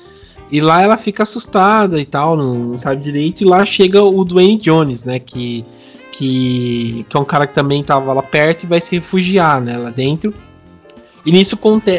E 0.51 0.61
lá 0.61 0.81
ela 0.81 0.97
fica 0.97 1.25
assustada 1.25 2.01
e 2.01 2.05
tal, 2.05 2.37
não, 2.37 2.77
sabe 2.77 3.03
direito. 3.03 3.41
E 3.41 3.47
lá 3.47 3.65
chega 3.65 4.03
o 4.03 4.25
Dwayne 4.25 4.59
Jones, 4.59 5.03
né? 5.03 5.19
Que, 5.19 5.65
que, 6.13 7.05
que 7.09 7.17
é 7.17 7.19
um 7.21 7.25
cara 7.25 7.47
que 7.47 7.55
também 7.55 7.83
tava 7.83 8.13
lá 8.13 8.23
perto 8.23 8.63
e 8.63 8.67
vai 8.67 8.81
se 8.81 8.95
refugiar, 8.95 9.61
né? 9.61 9.77
Lá 9.77 9.91
dentro. 9.91 10.33
E 11.25 11.31
nisso 11.31 11.57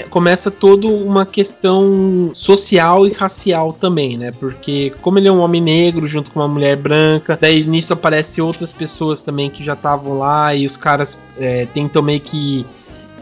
começa 0.10 0.52
toda 0.52 0.86
uma 0.86 1.26
questão 1.26 2.32
social 2.34 3.08
e 3.08 3.14
racial 3.14 3.72
também, 3.72 4.18
né? 4.18 4.32
Porque 4.32 4.94
como 5.02 5.18
ele 5.18 5.30
é 5.30 5.32
um 5.32 5.40
homem 5.40 5.62
negro 5.62 6.06
junto 6.08 6.30
com 6.30 6.42
uma 6.42 6.48
mulher 6.48 6.76
branca, 6.76 7.38
daí 7.40 7.64
nisso 7.64 7.94
aparece 7.94 8.42
outras 8.42 8.74
pessoas 8.74 9.22
também 9.22 9.50
que 9.50 9.64
já 9.64 9.74
estavam 9.74 10.18
lá 10.18 10.54
e 10.54 10.66
os 10.66 10.76
caras 10.76 11.18
é, 11.40 11.66
tentam 11.68 12.02
meio 12.02 12.20
que 12.20 12.66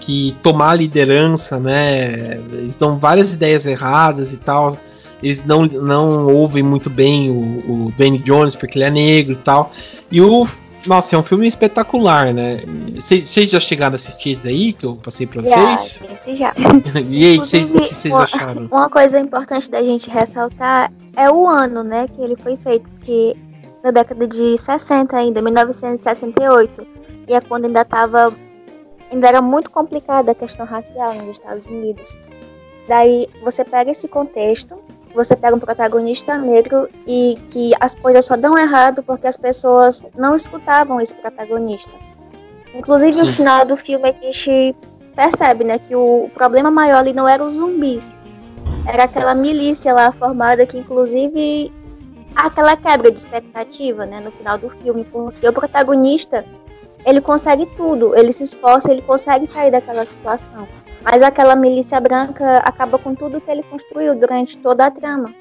que 0.02 0.36
tomar 0.42 0.74
liderança, 0.76 1.60
né? 1.60 2.40
Eles 2.52 2.76
dão 2.76 2.98
várias 2.98 3.34
ideias 3.34 3.68
erradas 3.68 4.34
e 4.34 4.38
tal. 4.38 4.76
Eles 5.22 5.46
não, 5.46 5.68
não 5.68 6.34
ouvem 6.34 6.64
muito 6.64 6.90
bem 6.90 7.30
o, 7.30 7.36
o 7.88 7.94
Benny 7.96 8.18
Jones 8.18 8.56
porque 8.56 8.80
ele 8.80 8.86
é 8.86 8.90
negro 8.90 9.34
e 9.34 9.38
tal. 9.38 9.72
E 10.12 10.20
o 10.20 10.48
nossa, 10.86 11.16
é 11.16 11.20
um 11.20 11.24
filme 11.24 11.48
espetacular, 11.48 12.34
né? 12.34 12.58
Vocês 12.96 13.50
já 13.50 13.60
chegaram 13.60 13.94
a 13.94 13.96
assistir 13.96 14.32
esse 14.32 14.44
daí 14.44 14.74
que 14.74 14.86
eu 14.86 14.96
passei 14.96 15.28
pra 15.28 15.42
vocês? 15.42 16.00
Já, 16.00 16.14
esse 16.14 16.36
já. 16.36 16.54
e 17.08 17.26
aí, 17.26 17.38
o 17.38 17.42
que 17.42 17.48
vocês 17.48 18.14
acharam? 18.14 18.68
Uma 18.72 18.90
coisa 18.90 19.20
importante 19.20 19.70
da 19.70 19.84
gente 19.84 20.10
ressaltar 20.10 20.92
é 21.16 21.30
o 21.30 21.48
ano, 21.48 21.84
né, 21.84 22.08
que 22.08 22.22
ele 22.22 22.36
foi 22.42 22.58
feito, 22.58 22.90
porque 22.90 23.36
na 23.84 23.92
década 23.92 24.28
de 24.28 24.58
60 24.58 25.16
ainda, 25.16 25.42
1968, 25.42 26.88
e 27.28 27.34
é 27.34 27.42
quando 27.42 27.66
ainda 27.66 27.84
tava 27.84 28.34
ainda 29.12 29.28
era 29.28 29.42
muito 29.42 29.70
complicada 29.70 30.32
a 30.32 30.36
questão 30.36 30.66
racial 30.66 31.14
nos 31.16 31.38
Estados 31.38 31.66
Unidos. 31.66 32.18
Daí 32.88 33.28
você 33.44 33.64
pega 33.64 33.92
esse 33.92 34.08
contexto 34.08 34.80
você 35.14 35.36
pega 35.36 35.56
um 35.56 35.60
protagonista 35.60 36.38
negro 36.38 36.88
e 37.06 37.38
que 37.50 37.72
as 37.80 37.96
coisas 37.96 38.26
só 38.26 38.36
dão 38.36 38.58
errado 38.58 39.04
porque 39.04 39.28
as 39.28 39.38
pessoas 39.38 40.04
não 40.18 40.36
escutavam 40.36 41.00
esse 41.02 41.16
protagonista. 41.16 41.92
Inclusive, 42.74 43.18
no 43.18 43.34
final 43.34 43.66
do 43.66 43.76
filme, 43.76 44.10
a 44.10 44.14
gente 44.14 44.76
percebe 45.16 45.64
né, 45.64 45.78
que 45.78 45.96
o 45.96 46.30
problema 46.34 46.72
maior 46.72 47.00
ali 47.00 47.14
não 47.14 47.28
era 47.28 47.44
os 47.44 47.56
zumbis, 47.56 48.14
era 48.88 49.04
aquela 49.04 49.36
milícia 49.36 49.94
lá 49.94 50.12
formada 50.12 50.66
que, 50.66 50.78
inclusive, 50.78 51.72
aquela 52.36 52.78
quebra 52.78 53.12
de 53.12 53.20
expectativa 53.20 54.06
né, 54.06 54.20
no 54.20 54.32
final 54.32 54.58
do 54.58 54.70
filme, 54.70 55.04
porque 55.04 55.48
o 55.48 55.54
protagonista 55.54 56.46
ele 57.06 57.20
consegue 57.20 57.66
tudo, 57.78 58.16
ele 58.16 58.32
se 58.32 58.44
esforça, 58.44 58.92
ele 58.92 59.02
consegue 59.02 59.48
sair 59.48 59.72
daquela 59.72 60.06
situação. 60.06 60.68
Mas 61.04 61.24
aquela 61.24 61.56
milícia 61.56 62.00
branca 62.00 62.58
acaba 62.58 62.98
com 62.98 63.16
tudo 63.16 63.42
que 63.42 63.50
ele 63.50 63.64
construiu 63.64 64.16
durante 64.16 64.58
toda 64.58 64.86
a 64.86 64.92
trama. 64.92 65.34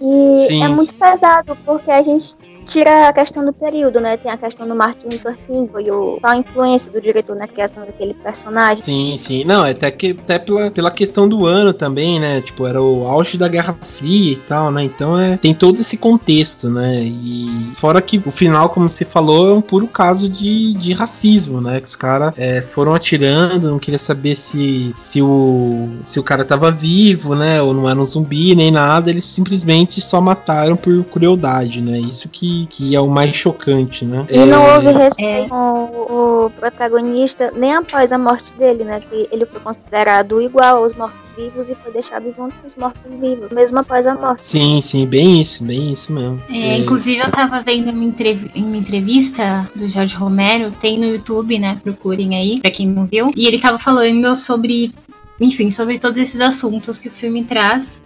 E 0.00 0.46
Sim. 0.48 0.62
é 0.62 0.68
muito 0.68 0.94
pesado, 0.94 1.56
porque 1.64 1.90
a 1.90 2.02
gente 2.02 2.36
tira 2.66 3.08
a 3.08 3.12
questão 3.12 3.44
do 3.44 3.52
período, 3.52 4.00
né? 4.00 4.16
Tem 4.16 4.30
a 4.30 4.36
questão 4.36 4.66
do 4.66 4.74
Martin 4.74 5.08
Luther 5.08 5.38
King 5.46 5.70
e 5.84 5.90
o, 5.90 6.18
a 6.22 6.36
influência 6.36 6.90
do 6.90 7.00
diretor 7.00 7.36
na 7.36 7.46
criação 7.46 7.84
daquele 7.86 8.12
personagem. 8.14 8.82
Sim, 8.82 9.16
sim. 9.16 9.44
Não, 9.44 9.64
é 9.64 9.70
até, 9.70 9.90
que, 9.90 10.10
até 10.10 10.38
pela, 10.38 10.70
pela 10.70 10.90
questão 10.90 11.28
do 11.28 11.46
ano 11.46 11.72
também, 11.72 12.18
né? 12.18 12.40
Tipo, 12.40 12.66
era 12.66 12.82
o 12.82 13.06
auge 13.06 13.38
da 13.38 13.48
Guerra 13.48 13.76
Fria 13.80 14.32
e 14.32 14.36
tal, 14.36 14.70
né? 14.70 14.82
Então 14.82 15.18
é, 15.18 15.36
tem 15.36 15.54
todo 15.54 15.80
esse 15.80 15.96
contexto, 15.96 16.68
né? 16.68 17.02
E 17.04 17.72
fora 17.76 18.02
que 18.02 18.20
o 18.24 18.30
final, 18.30 18.68
como 18.68 18.90
você 18.90 19.04
falou, 19.04 19.50
é 19.50 19.54
um 19.54 19.62
puro 19.62 19.86
caso 19.86 20.28
de, 20.28 20.74
de 20.74 20.92
racismo, 20.92 21.60
né? 21.60 21.80
Que 21.80 21.86
os 21.86 21.96
caras 21.96 22.34
é, 22.36 22.60
foram 22.60 22.94
atirando, 22.94 23.70
não 23.70 23.78
queria 23.78 23.98
saber 23.98 24.34
se, 24.34 24.92
se, 24.96 25.22
o, 25.22 25.88
se 26.04 26.18
o 26.18 26.22
cara 26.22 26.44
tava 26.44 26.70
vivo, 26.70 27.34
né? 27.34 27.62
Ou 27.62 27.72
não 27.72 27.88
era 27.88 27.98
um 27.98 28.06
zumbi, 28.06 28.54
nem 28.54 28.70
nada. 28.70 29.08
Eles 29.10 29.24
simplesmente 29.24 30.00
só 30.00 30.20
mataram 30.20 30.76
por 30.76 31.04
crueldade, 31.04 31.80
né? 31.80 31.98
Isso 32.00 32.28
que 32.28 32.55
que, 32.64 32.94
é 32.96 33.00
o 33.00 33.08
mais 33.08 33.34
chocante, 33.34 34.04
né? 34.04 34.24
E 34.30 34.38
não 34.46 34.62
é. 34.62 34.74
houve 34.74 34.92
respeito 34.92 35.48
com 35.50 35.84
o, 35.84 36.50
protagonista 36.50 37.52
nem 37.54 37.74
após 37.74 38.12
a 38.12 38.18
morte 38.18 38.52
dele, 38.54 38.84
né? 38.84 39.00
Que 39.00 39.28
ele 39.30 39.44
foi 39.44 39.60
considerado 39.60 40.40
igual 40.40 40.78
aos 40.78 40.94
mortos-vivos 40.94 41.68
e 41.68 41.74
foi 41.74 41.92
deixado 41.92 42.32
junto 42.34 42.54
com 42.54 42.66
os 42.66 42.74
mortos-vivos, 42.76 43.50
mesmo 43.50 43.80
após 43.80 44.06
a 44.06 44.14
morte. 44.14 44.42
Sim, 44.42 44.80
sim, 44.80 45.06
bem 45.06 45.40
isso, 45.40 45.64
bem 45.64 45.92
isso 45.92 46.12
mesmo. 46.12 46.40
É, 46.48 46.56
é... 46.56 46.78
Inclusive, 46.78 47.18
eu 47.18 47.30
tava 47.30 47.60
vendo 47.62 47.90
uma, 47.90 48.04
entrev 48.04 48.50
uma 48.54 48.76
entrevista 48.76 49.68
do 49.74 49.88
Jorge 49.88 50.16
Romero, 50.16 50.70
tem 50.80 50.98
no 50.98 51.06
YouTube, 51.06 51.58
né? 51.58 51.78
Procurem 51.82 52.36
aí, 52.36 52.60
pra 52.60 52.70
quem 52.70 52.86
não 52.86 53.06
viu. 53.06 53.32
E 53.36 53.46
ele 53.46 53.58
tava 53.58 53.78
falando 53.78 54.34
sobre 54.36 54.94
enfim, 55.40 55.70
sobre 55.70 55.98
todos 55.98 56.16
esses 56.18 56.40
assuntos 56.40 56.98
que 56.98 57.08
o 57.08 57.10
filme 57.10 57.44
traz. 57.44 58.00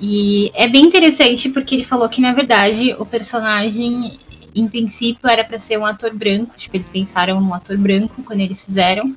E 0.00 0.50
é 0.54 0.68
bem 0.68 0.84
interessante 0.84 1.48
porque 1.48 1.74
ele 1.74 1.84
falou 1.84 2.08
que, 2.08 2.20
na 2.20 2.32
verdade, 2.32 2.94
o 2.98 3.06
personagem, 3.06 4.18
em 4.54 4.68
princípio, 4.68 5.28
era 5.28 5.44
para 5.44 5.58
ser 5.58 5.78
um 5.78 5.86
ator 5.86 6.14
branco. 6.14 6.54
Tipo, 6.56 6.76
eles 6.76 6.88
pensaram 6.88 7.40
num 7.40 7.54
ator 7.54 7.76
branco 7.76 8.22
quando 8.22 8.40
eles 8.40 8.64
fizeram. 8.64 9.14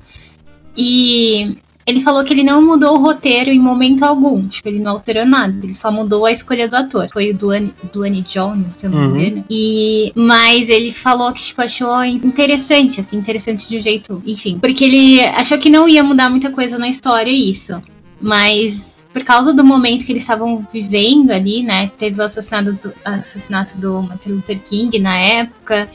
E 0.76 1.56
ele 1.86 2.02
falou 2.02 2.24
que 2.24 2.32
ele 2.32 2.44
não 2.44 2.62
mudou 2.62 2.96
o 2.96 3.02
roteiro 3.02 3.50
em 3.50 3.58
momento 3.58 4.04
algum. 4.04 4.46
Tipo, 4.46 4.68
ele 4.68 4.78
não 4.78 4.92
alterou 4.92 5.26
nada. 5.26 5.54
Ele 5.62 5.74
só 5.74 5.90
mudou 5.90 6.24
a 6.24 6.32
escolha 6.32 6.68
do 6.68 6.76
ator. 6.76 7.08
Foi 7.12 7.30
o 7.30 7.34
Duane, 7.34 7.74
Duane 7.92 8.22
Jones, 8.22 8.76
se 8.76 8.86
eu 8.86 8.90
não 8.90 9.00
me 9.00 9.06
uhum. 9.06 9.20
engano. 9.20 9.44
E, 9.50 10.12
mas 10.14 10.68
ele 10.68 10.92
falou 10.92 11.32
que, 11.32 11.42
tipo, 11.42 11.60
achou 11.60 12.04
interessante, 12.04 13.00
assim, 13.00 13.16
interessante 13.16 13.68
de 13.68 13.78
um 13.78 13.82
jeito, 13.82 14.22
enfim. 14.24 14.58
Porque 14.58 14.84
ele 14.84 15.20
achou 15.20 15.58
que 15.58 15.68
não 15.68 15.88
ia 15.88 16.02
mudar 16.02 16.30
muita 16.30 16.50
coisa 16.50 16.78
na 16.78 16.88
história, 16.88 17.30
isso. 17.30 17.82
Mas 18.20 18.89
por 19.12 19.24
causa 19.24 19.52
do 19.52 19.64
momento 19.64 20.04
que 20.04 20.12
eles 20.12 20.22
estavam 20.22 20.66
vivendo 20.72 21.30
ali, 21.30 21.62
né? 21.62 21.90
Teve 21.98 22.20
o 22.20 22.24
assassinato 22.24 22.72
do, 22.72 22.94
assassinato 23.04 23.76
do 23.76 24.02
Martin 24.02 24.30
Luther 24.30 24.60
King 24.60 24.98
na 24.98 25.16
época, 25.16 25.90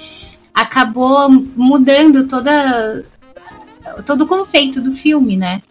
acabou 0.54 1.30
mudando 1.30 2.28
toda 2.28 3.04
todo 4.06 4.23
o 4.23 4.28
conceito 4.28 4.82
do 4.82 4.93
filme, 4.93 5.38
né? 5.38 5.62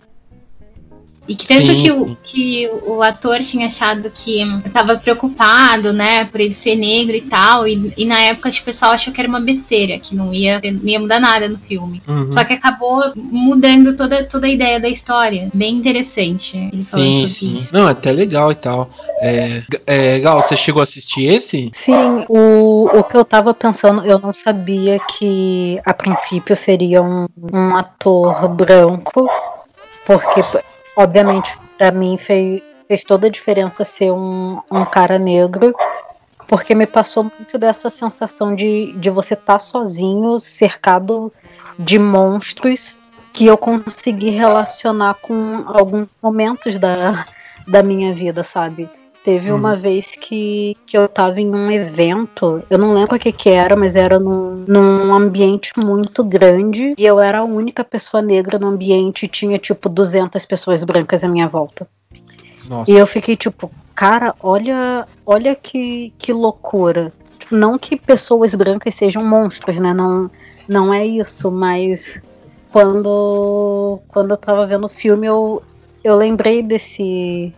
E 1.26 1.34
que 1.34 1.46
tanto 1.46 1.66
sim, 1.66 1.78
que, 1.78 1.90
o, 1.90 2.16
que 2.22 2.70
o 2.87 3.02
ator 3.02 3.38
tinha 3.40 3.66
achado 3.66 4.10
que 4.10 4.42
estava 4.64 4.96
preocupado, 4.96 5.92
né, 5.92 6.24
por 6.26 6.40
ele 6.40 6.52
ser 6.52 6.76
negro 6.76 7.16
e 7.16 7.22
tal, 7.22 7.66
e, 7.66 7.92
e, 7.96 8.04
na 8.04 8.20
época 8.20 8.50
tipo, 8.50 8.62
o 8.62 8.66
pessoal 8.66 8.92
achou 8.92 9.12
que 9.12 9.20
era 9.20 9.28
uma 9.28 9.40
besteira, 9.40 9.98
que 9.98 10.14
não 10.14 10.34
ia, 10.34 10.60
não 10.62 10.88
ia 10.88 11.00
mudar 11.00 11.20
nada 11.20 11.48
no 11.48 11.58
filme. 11.58 12.02
Uhum. 12.06 12.31
Só 12.31 12.44
que 12.44 12.52
acabou 12.52 13.12
mudando 13.16 13.96
toda, 13.96 14.25
toda 14.25 14.46
a 14.46 14.50
ideia 14.50 14.79
da 14.79 14.88
história. 14.88 15.50
Bem 15.54 15.75
interessante. 15.75 16.70
sim, 16.81 17.27
sim. 17.27 17.56
Isso. 17.56 17.75
Não, 17.75 17.88
é 17.88 17.92
até 17.92 18.12
legal 18.12 18.52
e 18.52 18.54
tal. 18.54 18.90
É, 19.20 19.62
é, 19.87 20.18
Gal, 20.18 20.42
você 20.42 20.56
chegou 20.56 20.81
a 20.81 20.85
assistir 20.85 21.25
esse? 21.25 21.70
Sim, 21.75 22.25
o, 22.29 22.90
o 22.92 23.04
que 23.04 23.16
eu 23.16 23.25
tava 23.25 23.54
pensando, 23.54 24.04
eu 24.04 24.18
não 24.18 24.33
sabia 24.33 24.98
que 24.98 25.81
a 25.85 25.94
princípio 25.94 26.56
seria 26.56 27.02
um, 27.02 27.27
um 27.52 27.77
ator 27.77 28.48
branco, 28.48 29.29
porque 30.06 30.42
obviamente, 30.97 31.57
para 31.77 31.90
mim 31.90 32.17
fez, 32.17 32.63
fez 32.87 33.05
toda 33.05 33.27
a 33.27 33.31
diferença 33.31 33.85
ser 33.85 34.13
um, 34.13 34.61
um 34.71 34.85
cara 34.85 35.19
negro. 35.19 35.75
porque 36.47 36.75
me 36.75 36.87
passou 36.87 37.25
muito 37.25 37.59
dessa 37.59 37.88
sensação 37.88 38.55
de, 38.55 38.92
de 38.92 39.11
você 39.11 39.35
estar 39.35 39.55
tá 39.55 39.59
sozinho, 39.59 40.38
cercado 40.38 41.33
de 41.79 41.99
monstros, 41.99 42.99
que 43.33 43.47
eu 43.47 43.57
consegui 43.57 44.31
relacionar 44.31 45.15
com 45.15 45.65
alguns 45.67 46.15
momentos 46.23 46.79
da, 46.79 47.27
da 47.67 47.83
minha 47.83 48.13
vida, 48.13 48.45
sabe? 48.45 48.88
Teve 49.25 49.50
hum. 49.50 49.56
uma 49.56 49.75
vez 49.75 50.14
que, 50.20 50.77
que 50.87 50.98
eu 50.98 51.08
tava 51.08 51.40
em 51.40 51.48
um 51.48 51.70
evento, 51.70 52.62
eu 52.68 52.77
não 52.77 52.92
lembro 52.92 53.16
o 53.16 53.18
que 53.18 53.33
que 53.33 53.48
era, 53.48 53.75
mas 53.75 53.96
era 53.96 54.20
num, 54.20 54.66
num 54.68 55.14
ambiente 55.14 55.72
muito 55.79 56.22
grande 56.22 56.94
e 56.98 57.06
eu 57.06 57.18
era 57.18 57.38
a 57.38 57.44
única 57.44 57.83
pessoa 57.83 58.22
negra 58.22 58.58
no 58.58 58.66
ambiente 58.66 59.25
e 59.25 59.29
tinha 59.29 59.58
tipo 59.58 59.88
200 59.88 60.44
pessoas 60.44 60.85
brancas 60.85 61.25
à 61.25 61.29
minha 61.29 61.48
volta. 61.48 61.88
Nossa. 62.68 62.90
E 62.90 62.94
eu 62.94 63.06
fiquei 63.06 63.35
tipo, 63.35 63.70
cara, 63.94 64.35
olha, 64.42 65.08
olha 65.25 65.54
que, 65.54 66.12
que 66.18 66.31
loucura. 66.31 67.10
Tipo, 67.38 67.56
não 67.56 67.79
que 67.79 67.96
pessoas 67.96 68.54
brancas 68.54 68.94
sejam 68.94 69.25
monstros, 69.25 69.79
né? 69.79 69.94
Não, 69.94 70.31
não 70.68 70.92
é 70.92 71.06
isso, 71.06 71.50
mas 71.50 72.20
quando, 72.70 74.00
quando 74.08 74.33
eu 74.33 74.37
tava 74.37 74.66
vendo 74.66 74.85
o 74.85 74.88
filme, 74.90 75.27
eu, 75.27 75.62
eu 76.02 76.14
lembrei 76.14 76.62
desse, 76.62 77.54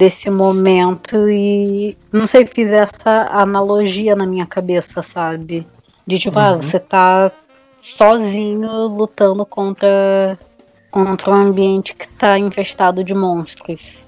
desse 0.00 0.30
momento 0.30 1.28
e 1.28 1.94
não 2.10 2.26
sei, 2.26 2.46
fiz 2.46 2.70
essa 2.70 3.28
analogia 3.30 4.16
na 4.16 4.24
minha 4.24 4.46
cabeça, 4.46 5.02
sabe? 5.02 5.66
De 6.06 6.18
tipo, 6.18 6.38
ah, 6.38 6.52
uhum. 6.52 6.54
ah, 6.54 6.56
você 6.56 6.78
tá 6.80 7.30
sozinho 7.82 8.86
lutando 8.86 9.44
contra, 9.44 10.38
contra 10.90 11.30
um 11.30 11.34
ambiente 11.34 11.94
que 11.94 12.08
tá 12.08 12.38
infestado 12.38 13.04
de 13.04 13.12
monstros. 13.12 13.98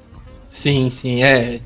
Sim, 0.48 0.88
sim, 0.88 1.22
é. 1.22 1.60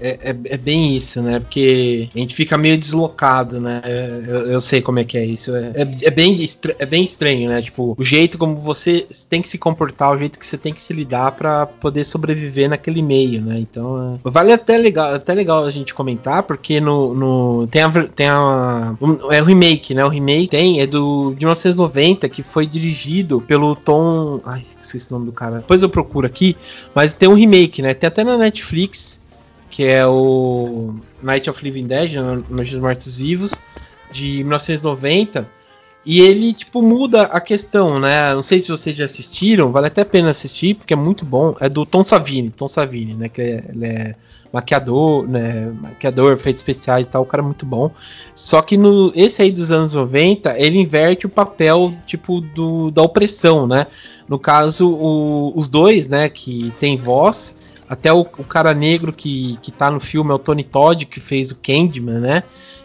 É, 0.00 0.30
é, 0.30 0.36
é, 0.44 0.56
bem 0.56 0.96
isso, 0.96 1.20
né? 1.22 1.40
Porque 1.40 2.08
a 2.14 2.18
gente 2.18 2.34
fica 2.34 2.56
meio 2.56 2.76
deslocado, 2.76 3.60
né? 3.60 3.82
Eu, 4.26 4.52
eu 4.52 4.60
sei 4.60 4.80
como 4.80 4.98
é 4.98 5.04
que 5.04 5.16
é 5.18 5.24
isso. 5.24 5.54
É, 5.54 5.72
é, 5.74 5.88
é 6.02 6.10
bem, 6.10 6.36
é 6.78 6.86
bem 6.86 7.04
estranho, 7.04 7.48
né? 7.48 7.60
Tipo, 7.60 7.94
o 7.98 8.04
jeito 8.04 8.38
como 8.38 8.56
você 8.56 9.06
tem 9.28 9.42
que 9.42 9.48
se 9.48 9.58
comportar, 9.58 10.12
o 10.12 10.18
jeito 10.18 10.38
que 10.38 10.46
você 10.46 10.58
tem 10.58 10.72
que 10.72 10.80
se 10.80 10.92
lidar 10.92 11.32
para 11.32 11.66
poder 11.66 12.04
sobreviver 12.04 12.68
naquele 12.68 13.02
meio, 13.02 13.42
né? 13.42 13.58
Então, 13.58 14.20
é, 14.24 14.30
vale 14.30 14.52
até 14.52 14.76
legal, 14.78 15.14
até 15.14 15.34
legal 15.34 15.64
a 15.64 15.70
gente 15.70 15.94
comentar, 15.94 16.42
porque 16.42 16.80
no, 16.80 17.14
no 17.14 17.66
tem 17.66 17.82
a, 17.82 17.90
tem 18.14 18.28
a 18.28 18.96
um, 19.00 19.32
é 19.32 19.42
o 19.42 19.44
remake, 19.44 19.94
né? 19.94 20.04
O 20.04 20.08
remake 20.08 20.48
tem 20.48 20.80
é 20.80 20.86
do 20.86 21.34
de 21.34 21.44
1990 21.44 22.28
que 22.28 22.42
foi 22.42 22.66
dirigido 22.66 23.40
pelo 23.40 23.74
Tom, 23.74 24.40
ai, 24.44 24.62
esqueci 24.80 25.10
o 25.10 25.14
nome 25.14 25.26
do 25.26 25.32
cara. 25.32 25.56
Depois 25.56 25.82
eu 25.82 25.88
procuro 25.88 26.26
aqui, 26.26 26.56
mas 26.94 27.16
tem 27.16 27.28
um 27.28 27.34
remake, 27.34 27.82
né? 27.82 27.94
Tem 27.94 28.08
até 28.08 28.22
na 28.24 28.36
Netflix 28.36 29.17
que 29.70 29.84
é 29.84 30.06
o 30.06 30.94
Night 31.22 31.48
of 31.48 31.62
Living 31.62 31.86
Dead, 31.86 32.14
Noite 32.48 32.72
dos 32.72 32.80
Mortos 32.80 33.18
Vivos, 33.18 33.52
de 34.10 34.38
1990. 34.38 35.48
E 36.06 36.20
ele, 36.20 36.54
tipo, 36.54 36.80
muda 36.80 37.24
a 37.24 37.40
questão, 37.40 38.00
né? 38.00 38.32
Não 38.32 38.42
sei 38.42 38.60
se 38.60 38.68
vocês 38.68 38.96
já 38.96 39.04
assistiram, 39.04 39.70
vale 39.70 39.88
até 39.88 40.00
a 40.00 40.06
pena 40.06 40.30
assistir, 40.30 40.74
porque 40.74 40.94
é 40.94 40.96
muito 40.96 41.24
bom. 41.24 41.54
É 41.60 41.68
do 41.68 41.84
Tom 41.84 42.02
Savini, 42.02 42.48
Tom 42.48 42.66
Savini, 42.66 43.12
né? 43.12 43.28
Que 43.28 43.42
ele 43.42 43.84
é, 43.84 43.88
é 43.88 44.14
maquiador, 44.50 45.28
né? 45.28 45.70
Maquiador, 45.82 46.32
efeitos 46.32 46.60
especiais 46.60 47.04
e 47.04 47.08
tal, 47.10 47.22
o 47.22 47.26
cara 47.26 47.42
é 47.42 47.44
muito 47.44 47.66
bom. 47.66 47.90
Só 48.34 48.62
que 48.62 48.78
no 48.78 49.12
esse 49.14 49.42
aí 49.42 49.52
dos 49.52 49.70
anos 49.70 49.94
90, 49.94 50.58
ele 50.58 50.78
inverte 50.78 51.26
o 51.26 51.28
papel, 51.28 51.92
tipo, 52.06 52.40
do, 52.40 52.90
da 52.90 53.02
opressão, 53.02 53.66
né? 53.66 53.86
No 54.26 54.38
caso, 54.38 54.90
o, 54.90 55.52
os 55.54 55.68
dois, 55.68 56.08
né, 56.08 56.28
que 56.28 56.72
tem 56.80 56.96
voz, 56.96 57.54
até 57.88 58.12
o, 58.12 58.20
o, 58.20 58.44
cara 58.44 58.74
negro 58.74 59.12
que, 59.12 59.58
que 59.62 59.70
tá 59.70 59.90
no 59.90 60.00
filme 60.00 60.30
é 60.30 60.34
o 60.34 60.38
Tony 60.38 60.64
Todd, 60.64 61.06
que 61.06 61.20
fez 61.20 61.50
o 61.50 61.56
Candyman, 61.56 62.20
né? 62.20 62.42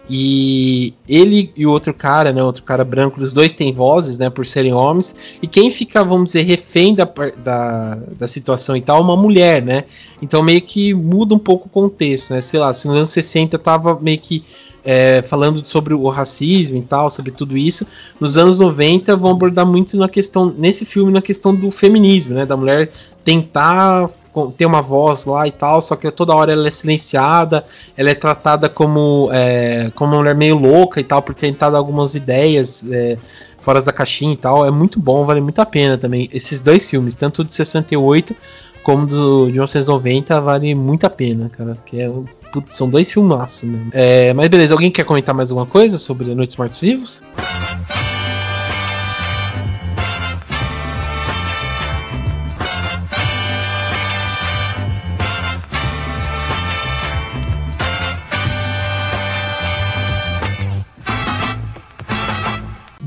E 0.10 0.94
ele 1.08 1.52
e 1.56 1.66
o 1.66 1.72
outro 1.72 1.94
cara, 1.94 2.34
né? 2.34 2.44
Outro 2.44 2.64
cara 2.64 2.84
branco, 2.84 3.22
os 3.22 3.32
dois 3.32 3.54
têm 3.54 3.72
vozes, 3.72 4.18
né? 4.18 4.30
Por 4.30 4.46
serem 4.46 4.74
homens. 4.74 5.16
E 5.42 5.48
quem 5.48 5.72
fica, 5.72 6.04
vamos 6.04 6.26
dizer, 6.26 6.42
refém 6.42 6.94
da, 6.94 7.10
da, 7.38 7.96
da 8.18 8.28
situação 8.28 8.76
e 8.76 8.82
tal, 8.82 9.00
é 9.00 9.02
uma 9.02 9.16
mulher, 9.16 9.62
né? 9.62 9.86
Então 10.22 10.44
meio 10.44 10.62
que 10.62 10.94
muda 10.94 11.34
um 11.34 11.40
pouco 11.40 11.68
o 11.68 11.70
contexto, 11.70 12.34
né? 12.34 12.42
Sei 12.42 12.60
lá, 12.60 12.74
se 12.74 12.88
nos 12.88 12.98
anos 12.98 13.10
60 13.10 13.58
tava 13.60 13.98
meio 14.00 14.20
que 14.20 14.44
é, 14.84 15.22
falando 15.22 15.66
sobre 15.66 15.94
o 15.94 16.10
racismo 16.10 16.78
e 16.78 16.82
tal, 16.82 17.10
sobre 17.10 17.32
tudo 17.32 17.56
isso. 17.56 17.88
Nos 18.20 18.38
anos 18.38 18.60
90 18.60 19.16
vão 19.16 19.32
abordar 19.32 19.66
muito 19.66 19.96
na 19.96 20.10
questão, 20.10 20.54
nesse 20.58 20.86
filme, 20.86 21.12
na 21.12 21.22
questão 21.22 21.56
do 21.56 21.72
feminismo, 21.72 22.36
né? 22.36 22.46
Da 22.46 22.58
mulher 22.58 22.92
tentar 23.24 24.10
ter 24.56 24.66
uma 24.66 24.82
voz 24.82 25.26
lá 25.26 25.48
e 25.48 25.52
tal, 25.52 25.82
só 25.82 25.96
que 25.96 26.10
toda 26.12 26.34
hora 26.36 26.52
ela 26.52 26.68
é 26.68 26.72
silenciada, 26.72 27.66
ela 27.96 28.10
é 28.10 28.16
tratada 28.16 28.68
como, 28.68 29.30
é, 29.32 29.92
como 29.96 30.12
uma 30.12 30.20
mulher 30.20 30.36
meio 30.36 30.58
louca 30.58 31.00
e 31.00 31.04
tal, 31.04 31.22
por 31.22 31.36
tentar 31.36 31.70
dar 31.70 31.78
algumas 31.78 32.16
ideias 32.16 32.84
é, 32.92 33.18
fora 33.62 33.82
da 33.82 33.94
caixinha 33.94 34.34
e 34.34 34.38
tal. 34.38 34.66
É 34.66 34.72
muito 34.72 35.00
bom, 35.00 35.26
vale 35.26 35.42
muito 35.42 35.60
a 35.60 35.66
pena 35.66 35.98
também. 35.98 36.30
Esses 36.34 36.60
dois 36.60 36.90
filmes, 36.90 37.16
tanto 37.16 37.44
de 37.44 37.54
68 37.54 38.36
como 38.84 39.08
do, 39.08 39.46
de 39.46 39.54
1990, 39.54 40.42
vale 40.42 40.76
muito 40.76 41.06
a 41.06 41.10
pena, 41.10 41.50
cara. 41.50 41.78
Que 41.86 42.02
é, 42.02 42.12
putz, 42.52 42.76
são 42.76 42.90
dois 42.90 43.12
filmaços 43.12 43.70
mesmo. 43.70 43.90
É, 43.94 44.34
mas 44.34 44.48
beleza, 44.50 44.74
alguém 44.74 44.92
quer 44.92 45.06
comentar 45.06 45.34
mais 45.34 45.50
alguma 45.52 45.66
coisa 45.66 45.98
sobre 45.98 46.36
Noites 46.36 46.58
Mortos 46.58 46.80
Vivos? 46.80 47.24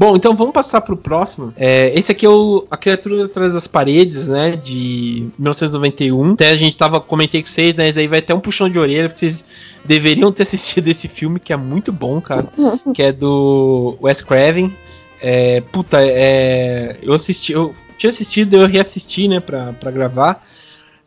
Bom, 0.06 0.14
então 0.14 0.36
vamos 0.36 0.52
passar 0.52 0.82
pro 0.82 0.96
próximo. 0.96 1.52
É, 1.56 1.92
esse 1.98 2.12
aqui 2.12 2.24
é 2.24 2.28
o 2.28 2.64
A 2.70 2.76
Criatura 2.76 3.24
Atrás 3.24 3.54
das 3.54 3.66
Paredes, 3.66 4.28
né? 4.28 4.52
De 4.52 5.28
1991. 5.36 6.34
Até 6.34 6.50
a 6.50 6.56
gente 6.56 6.78
tava, 6.78 7.00
comentei 7.00 7.42
com 7.42 7.48
vocês, 7.48 7.74
né? 7.74 7.88
Esse 7.88 7.98
aí 7.98 8.06
vai 8.06 8.20
até 8.20 8.32
um 8.32 8.38
puxão 8.38 8.70
de 8.70 8.78
orelha, 8.78 9.08
porque 9.08 9.18
vocês 9.18 9.44
deveriam 9.84 10.30
ter 10.30 10.44
assistido 10.44 10.86
esse 10.86 11.08
filme, 11.08 11.40
que 11.40 11.52
é 11.52 11.56
muito 11.56 11.90
bom, 11.90 12.20
cara. 12.20 12.46
que 12.94 13.02
é 13.02 13.10
do 13.10 13.98
Wes 14.00 14.22
Craven. 14.22 14.72
É, 15.20 15.60
puta, 15.72 15.98
é, 16.00 16.98
eu 17.02 17.12
assisti, 17.12 17.50
eu 17.50 17.74
tinha 17.98 18.10
assistido, 18.10 18.54
eu 18.54 18.68
reassisti, 18.68 19.26
né, 19.26 19.40
pra, 19.40 19.72
pra 19.72 19.90
gravar. 19.90 20.46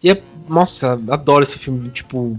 E 0.03 0.11
é, 0.11 0.21
nossa, 0.49 0.99
adoro 1.07 1.43
esse 1.43 1.57
filme, 1.57 1.87
tipo, 1.87 2.37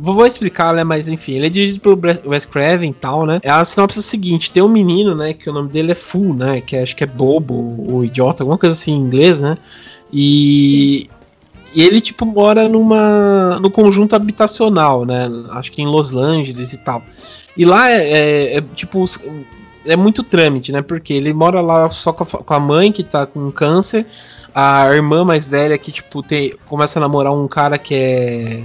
Vou 0.00 0.26
explicar, 0.26 0.74
né? 0.74 0.84
Mas 0.84 1.08
enfim, 1.08 1.32
ele 1.32 1.46
é 1.46 1.50
dirigido 1.50 1.80
pelo 1.80 2.00
Wes 2.30 2.46
Craven 2.46 2.90
e 2.90 2.94
tal, 2.94 3.26
né? 3.26 3.40
É 3.42 3.50
a 3.50 3.64
sinopse 3.64 3.98
é 3.98 4.00
o 4.00 4.02
seguinte: 4.02 4.52
tem 4.52 4.62
um 4.62 4.68
menino, 4.68 5.14
né? 5.14 5.32
Que 5.32 5.50
o 5.50 5.52
nome 5.52 5.68
dele 5.68 5.92
é 5.92 5.94
Fool, 5.94 6.34
né? 6.34 6.60
Que 6.60 6.76
é, 6.76 6.82
acho 6.82 6.94
que 6.94 7.04
é 7.04 7.06
bobo 7.06 7.54
ou 7.90 8.04
idiota, 8.04 8.42
alguma 8.42 8.58
coisa 8.58 8.74
assim 8.74 8.92
em 8.92 9.00
inglês, 9.00 9.40
né? 9.40 9.56
E, 10.12 11.08
e 11.74 11.82
ele, 11.82 12.00
tipo, 12.00 12.24
mora 12.24 12.68
numa. 12.68 13.58
no 13.60 13.70
conjunto 13.70 14.14
habitacional, 14.14 15.04
né? 15.04 15.28
Acho 15.50 15.72
que 15.72 15.82
em 15.82 15.86
Los 15.86 16.14
Angeles 16.14 16.72
e 16.72 16.78
tal. 16.78 17.02
E 17.56 17.64
lá 17.64 17.90
é, 17.90 17.96
é, 17.96 18.56
é 18.58 18.60
tipo. 18.74 19.04
É 19.86 19.96
muito 19.96 20.22
trâmite, 20.22 20.70
né? 20.70 20.82
Porque 20.82 21.14
ele 21.14 21.32
mora 21.32 21.60
lá 21.60 21.88
só 21.90 22.12
com 22.12 22.22
a, 22.22 22.26
com 22.26 22.54
a 22.54 22.60
mãe 22.60 22.92
que 22.92 23.02
tá 23.02 23.26
com 23.26 23.50
câncer, 23.50 24.06
a 24.54 24.92
irmã 24.92 25.24
mais 25.24 25.46
velha 25.46 25.78
que, 25.78 25.90
tipo, 25.90 26.22
tem, 26.22 26.54
começa 26.66 26.98
a 26.98 27.00
namorar 27.00 27.32
um 27.32 27.48
cara 27.48 27.78
que 27.78 27.94
é 27.94 28.62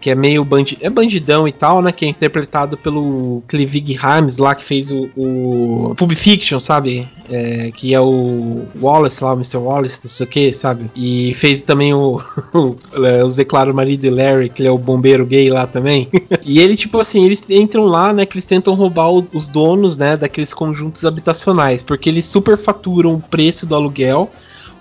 que 0.00 0.10
é 0.10 0.14
meio 0.14 0.44
bandi 0.44 0.78
é 0.80 0.88
bandidão 0.88 1.46
e 1.48 1.52
tal, 1.52 1.82
né? 1.82 1.90
Que 1.90 2.04
é 2.04 2.08
interpretado 2.08 2.76
pelo 2.76 3.42
Clivig 3.48 3.98
Harms 4.00 4.38
lá, 4.38 4.54
que 4.54 4.64
fez 4.64 4.90
o, 4.90 5.08
o 5.16 5.94
Pulp 5.96 6.12
Fiction, 6.12 6.60
sabe? 6.60 7.08
É, 7.30 7.70
que 7.72 7.92
é 7.92 8.00
o 8.00 8.64
Wallace 8.80 9.22
lá, 9.22 9.32
o 9.32 9.36
Mr. 9.36 9.58
Wallace, 9.58 10.00
não 10.02 10.10
sei 10.10 10.26
o 10.26 10.28
que, 10.28 10.52
sabe? 10.52 10.90
E 10.96 11.34
fez 11.34 11.62
também 11.62 11.92
o, 11.92 12.22
o 12.54 12.76
é, 13.04 13.24
os 13.24 13.36
Declaro 13.36 13.74
Marido 13.74 14.00
de 14.00 14.10
Larry, 14.10 14.48
que 14.48 14.62
ele 14.62 14.68
é 14.68 14.72
o 14.72 14.78
bombeiro 14.78 15.26
gay 15.26 15.50
lá 15.50 15.66
também. 15.66 16.08
e 16.44 16.60
ele, 16.60 16.76
tipo 16.76 16.98
assim, 16.98 17.24
eles 17.24 17.44
entram 17.50 17.84
lá, 17.84 18.12
né? 18.12 18.24
Que 18.24 18.36
eles 18.36 18.46
tentam 18.46 18.74
roubar 18.74 19.10
o, 19.10 19.26
os 19.32 19.48
donos, 19.48 19.96
né? 19.96 20.16
Daqueles 20.16 20.54
conjuntos 20.54 21.04
habitacionais, 21.04 21.82
porque 21.82 22.08
eles 22.08 22.24
superfaturam 22.26 23.14
o 23.14 23.20
preço 23.20 23.66
do 23.66 23.74
aluguel 23.74 24.30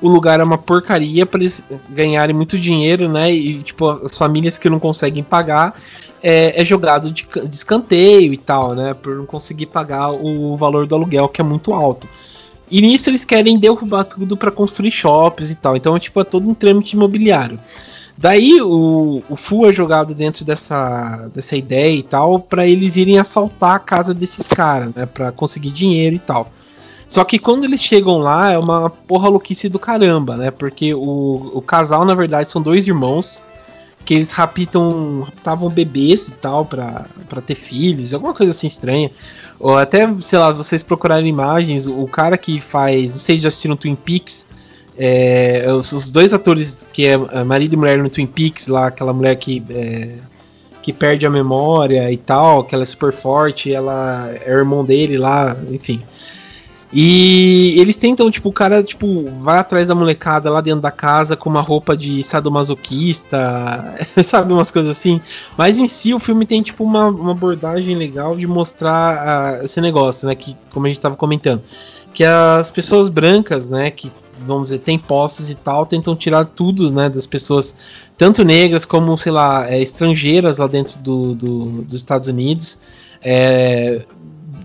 o 0.01 0.09
lugar 0.09 0.39
é 0.39 0.43
uma 0.43 0.57
porcaria 0.57 1.25
para 1.25 1.39
eles 1.39 1.63
ganharem 1.89 2.35
muito 2.35 2.57
dinheiro, 2.57 3.09
né? 3.09 3.31
E 3.31 3.61
tipo, 3.61 3.89
as 3.89 4.17
famílias 4.17 4.57
que 4.57 4.69
não 4.69 4.79
conseguem 4.79 5.23
pagar 5.23 5.73
é, 6.21 6.61
é 6.61 6.65
jogado 6.65 7.11
de, 7.11 7.25
de, 7.25 7.55
escanteio 7.55 8.33
e 8.33 8.37
tal, 8.37 8.75
né? 8.75 8.93
Por 8.93 9.15
não 9.15 9.25
conseguir 9.25 9.67
pagar 9.67 10.11
o 10.11 10.55
valor 10.55 10.85
do 10.85 10.95
aluguel, 10.95 11.27
que 11.27 11.41
é 11.41 11.43
muito 11.43 11.73
alto. 11.73 12.07
E 12.69 12.81
nisso 12.81 13.09
eles 13.09 13.23
querem 13.23 13.57
derrubar 13.57 14.03
tudo 14.03 14.35
para 14.35 14.51
construir 14.51 14.91
shops 14.91 15.51
e 15.51 15.55
tal. 15.55 15.75
Então, 15.75 15.97
tipo, 15.97 16.19
é 16.19 16.23
todo 16.23 16.49
um 16.49 16.53
trâmite 16.53 16.95
imobiliário. 16.95 17.59
Daí 18.17 18.59
o, 18.61 19.21
o 19.29 19.35
Fu 19.35 19.65
é 19.67 19.71
jogado 19.71 20.15
dentro 20.15 20.43
dessa, 20.43 21.29
dessa 21.33 21.55
ideia 21.55 21.95
e 21.95 22.03
tal, 22.03 22.39
para 22.39 22.65
eles 22.65 22.95
irem 22.95 23.19
assaltar 23.19 23.75
a 23.75 23.79
casa 23.79 24.13
desses 24.13 24.47
caras, 24.47 24.93
né? 24.95 25.05
Pra 25.05 25.31
conseguir 25.31 25.71
dinheiro 25.71 26.15
e 26.15 26.19
tal. 26.19 26.51
Só 27.07 27.23
que 27.23 27.39
quando 27.39 27.63
eles 27.63 27.81
chegam 27.81 28.17
lá, 28.17 28.51
é 28.51 28.57
uma 28.57 28.89
porra 28.89 29.29
louquice 29.29 29.69
do 29.69 29.79
caramba, 29.79 30.35
né? 30.35 30.51
Porque 30.51 30.93
o, 30.93 31.51
o 31.53 31.61
casal, 31.61 32.03
na 32.03 32.13
verdade, 32.13 32.49
são 32.49 32.61
dois 32.61 32.87
irmãos 32.87 33.43
que 34.03 34.13
eles 34.13 34.31
raptam, 34.31 35.21
raptavam 35.21 35.69
bebês 35.69 36.29
e 36.29 36.31
tal 36.31 36.65
pra 36.65 37.05
ter 37.45 37.55
filhos, 37.55 38.13
alguma 38.13 38.33
coisa 38.33 38.51
assim 38.51 38.67
estranha. 38.67 39.11
Ou 39.59 39.77
até, 39.77 40.11
sei 40.15 40.39
lá, 40.39 40.51
vocês 40.51 40.81
procurarem 40.81 41.27
imagens, 41.27 41.87
o 41.87 42.07
cara 42.07 42.37
que 42.37 42.61
faz, 42.61 43.11
não 43.11 43.19
sei 43.19 43.35
se 43.35 43.41
já 43.41 43.49
assistiram 43.49 43.75
Twin 43.75 43.95
Peaks, 43.95 44.45
é, 44.97 45.65
os, 45.71 45.91
os, 45.91 46.09
dois 46.09 46.33
atores 46.33 46.87
que 46.91 47.05
é 47.05 47.43
marido 47.43 47.73
e 47.73 47.77
mulher 47.77 47.97
no 47.97 48.09
Twin 48.09 48.25
Peaks, 48.25 48.67
lá, 48.67 48.87
aquela 48.87 49.13
mulher 49.13 49.35
que 49.35 49.63
é, 49.69 50.09
que 50.81 50.93
perde 50.93 51.25
a 51.25 51.29
memória 51.29 52.09
e 52.09 52.15
tal, 52.15 52.63
que 52.63 52.73
ela 52.73 52.83
é 52.83 52.85
super 52.85 53.11
forte, 53.11 53.73
ela 53.73 54.33
é 54.45 54.49
irmão 54.49 54.85
dele 54.85 55.17
lá, 55.17 55.57
enfim. 55.69 56.01
E 56.91 57.75
eles 57.77 57.97
tentam, 57.97 58.31
tipo, 58.31 58.47
o 58.47 58.53
cara, 58.53 58.81
tipo, 58.81 59.25
vai 59.39 59.57
atrás 59.59 59.87
da 59.87 59.95
molecada 59.95 60.49
lá 60.49 60.61
dentro 60.61 60.79
da 60.79 60.91
casa 60.91 61.35
com 61.35 61.49
uma 61.49 61.59
roupa 61.59 61.97
de 61.97 62.23
sadomasoquista, 62.23 63.95
sabe, 64.23 64.53
umas 64.53 64.71
coisas 64.71 64.91
assim. 64.91 65.19
Mas 65.57 65.77
em 65.77 65.87
si 65.87 66.13
o 66.13 66.19
filme 66.19 66.45
tem, 66.45 66.61
tipo, 66.61 66.85
uma, 66.85 67.07
uma 67.07 67.31
abordagem 67.31 67.95
legal 67.95 68.37
de 68.37 68.47
mostrar 68.47 69.59
uh, 69.59 69.65
esse 69.65 69.81
negócio, 69.81 70.27
né, 70.27 70.35
que, 70.35 70.55
como 70.71 70.85
a 70.85 70.89
gente 70.89 71.01
tava 71.01 71.17
comentando, 71.17 71.61
que 72.13 72.23
as 72.23 72.71
pessoas 72.71 73.09
brancas, 73.09 73.69
né, 73.69 73.91
que, 73.91 74.09
vamos 74.45 74.65
dizer, 74.65 74.79
tem 74.79 74.97
posses 74.97 75.49
e 75.49 75.55
tal, 75.55 75.85
tentam 75.85 76.15
tirar 76.15 76.45
tudo, 76.45 76.89
né, 76.89 77.09
das 77.09 77.27
pessoas, 77.27 77.75
tanto 78.17 78.45
negras 78.45 78.85
como, 78.85 79.17
sei 79.17 79.33
lá, 79.33 79.69
é, 79.69 79.81
estrangeiras 79.81 80.59
lá 80.59 80.67
dentro 80.67 80.97
do, 80.99 81.35
do 81.35 81.65
dos 81.81 81.95
Estados 81.95 82.29
Unidos, 82.29 82.79
é, 83.21 84.01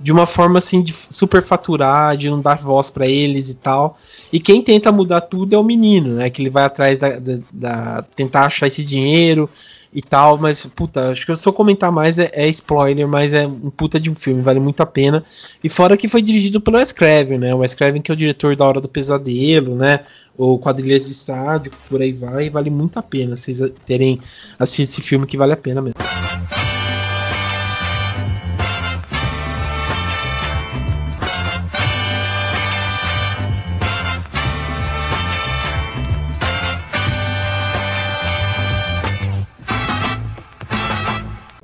de 0.02 0.10
uma 0.10 0.26
forma 0.26 0.58
assim 0.58 0.82
de 0.82 0.92
superfaturar, 0.92 2.16
de 2.16 2.28
não 2.28 2.40
dar 2.40 2.56
voz 2.56 2.90
para 2.90 3.06
eles 3.06 3.50
e 3.50 3.54
tal. 3.54 3.96
E 4.32 4.40
quem 4.40 4.60
tenta 4.60 4.90
mudar 4.90 5.20
tudo 5.20 5.54
é 5.54 5.58
o 5.58 5.62
menino, 5.62 6.14
né? 6.14 6.28
Que 6.28 6.42
ele 6.42 6.50
vai 6.50 6.64
atrás 6.64 6.98
da, 6.98 7.18
da, 7.18 7.38
da 7.52 8.04
tentar 8.16 8.46
achar 8.46 8.66
esse 8.66 8.84
dinheiro 8.84 9.48
e 9.94 10.00
tal, 10.00 10.38
mas 10.38 10.66
puta, 10.66 11.10
acho 11.10 11.26
que 11.26 11.36
se 11.36 11.46
eu 11.46 11.52
comentar 11.52 11.92
mais 11.92 12.18
é, 12.18 12.30
é, 12.32 12.48
spoiler, 12.48 13.06
mas 13.06 13.32
é 13.32 13.46
um 13.46 13.70
puta 13.70 14.00
de 14.00 14.10
um 14.10 14.14
filme, 14.14 14.42
vale 14.42 14.58
muito 14.58 14.82
a 14.82 14.86
pena. 14.86 15.22
E 15.62 15.68
fora 15.68 15.96
que 15.96 16.08
foi 16.08 16.22
dirigido 16.22 16.60
pelo 16.60 16.78
Wes 16.78 16.90
Craven, 16.90 17.38
né? 17.38 17.54
O 17.54 17.58
Wes 17.58 17.74
Craven 17.74 18.02
que 18.02 18.10
é 18.10 18.14
o 18.14 18.16
diretor 18.16 18.56
da 18.56 18.64
Hora 18.64 18.80
do 18.80 18.88
Pesadelo, 18.88 19.76
né? 19.76 20.00
Ou 20.36 20.58
Quadrilhas 20.58 21.06
de 21.06 21.12
Estádio, 21.12 21.70
por 21.88 22.00
aí 22.00 22.12
vai, 22.12 22.48
vale 22.50 22.70
muito 22.70 22.98
a 22.98 23.02
pena 23.02 23.36
vocês 23.36 23.60
terem 23.84 24.18
assistido 24.58 24.88
esse 24.88 25.02
filme 25.02 25.26
que 25.26 25.36
vale 25.36 25.52
a 25.52 25.56
pena 25.56 25.82
mesmo. 25.82 25.94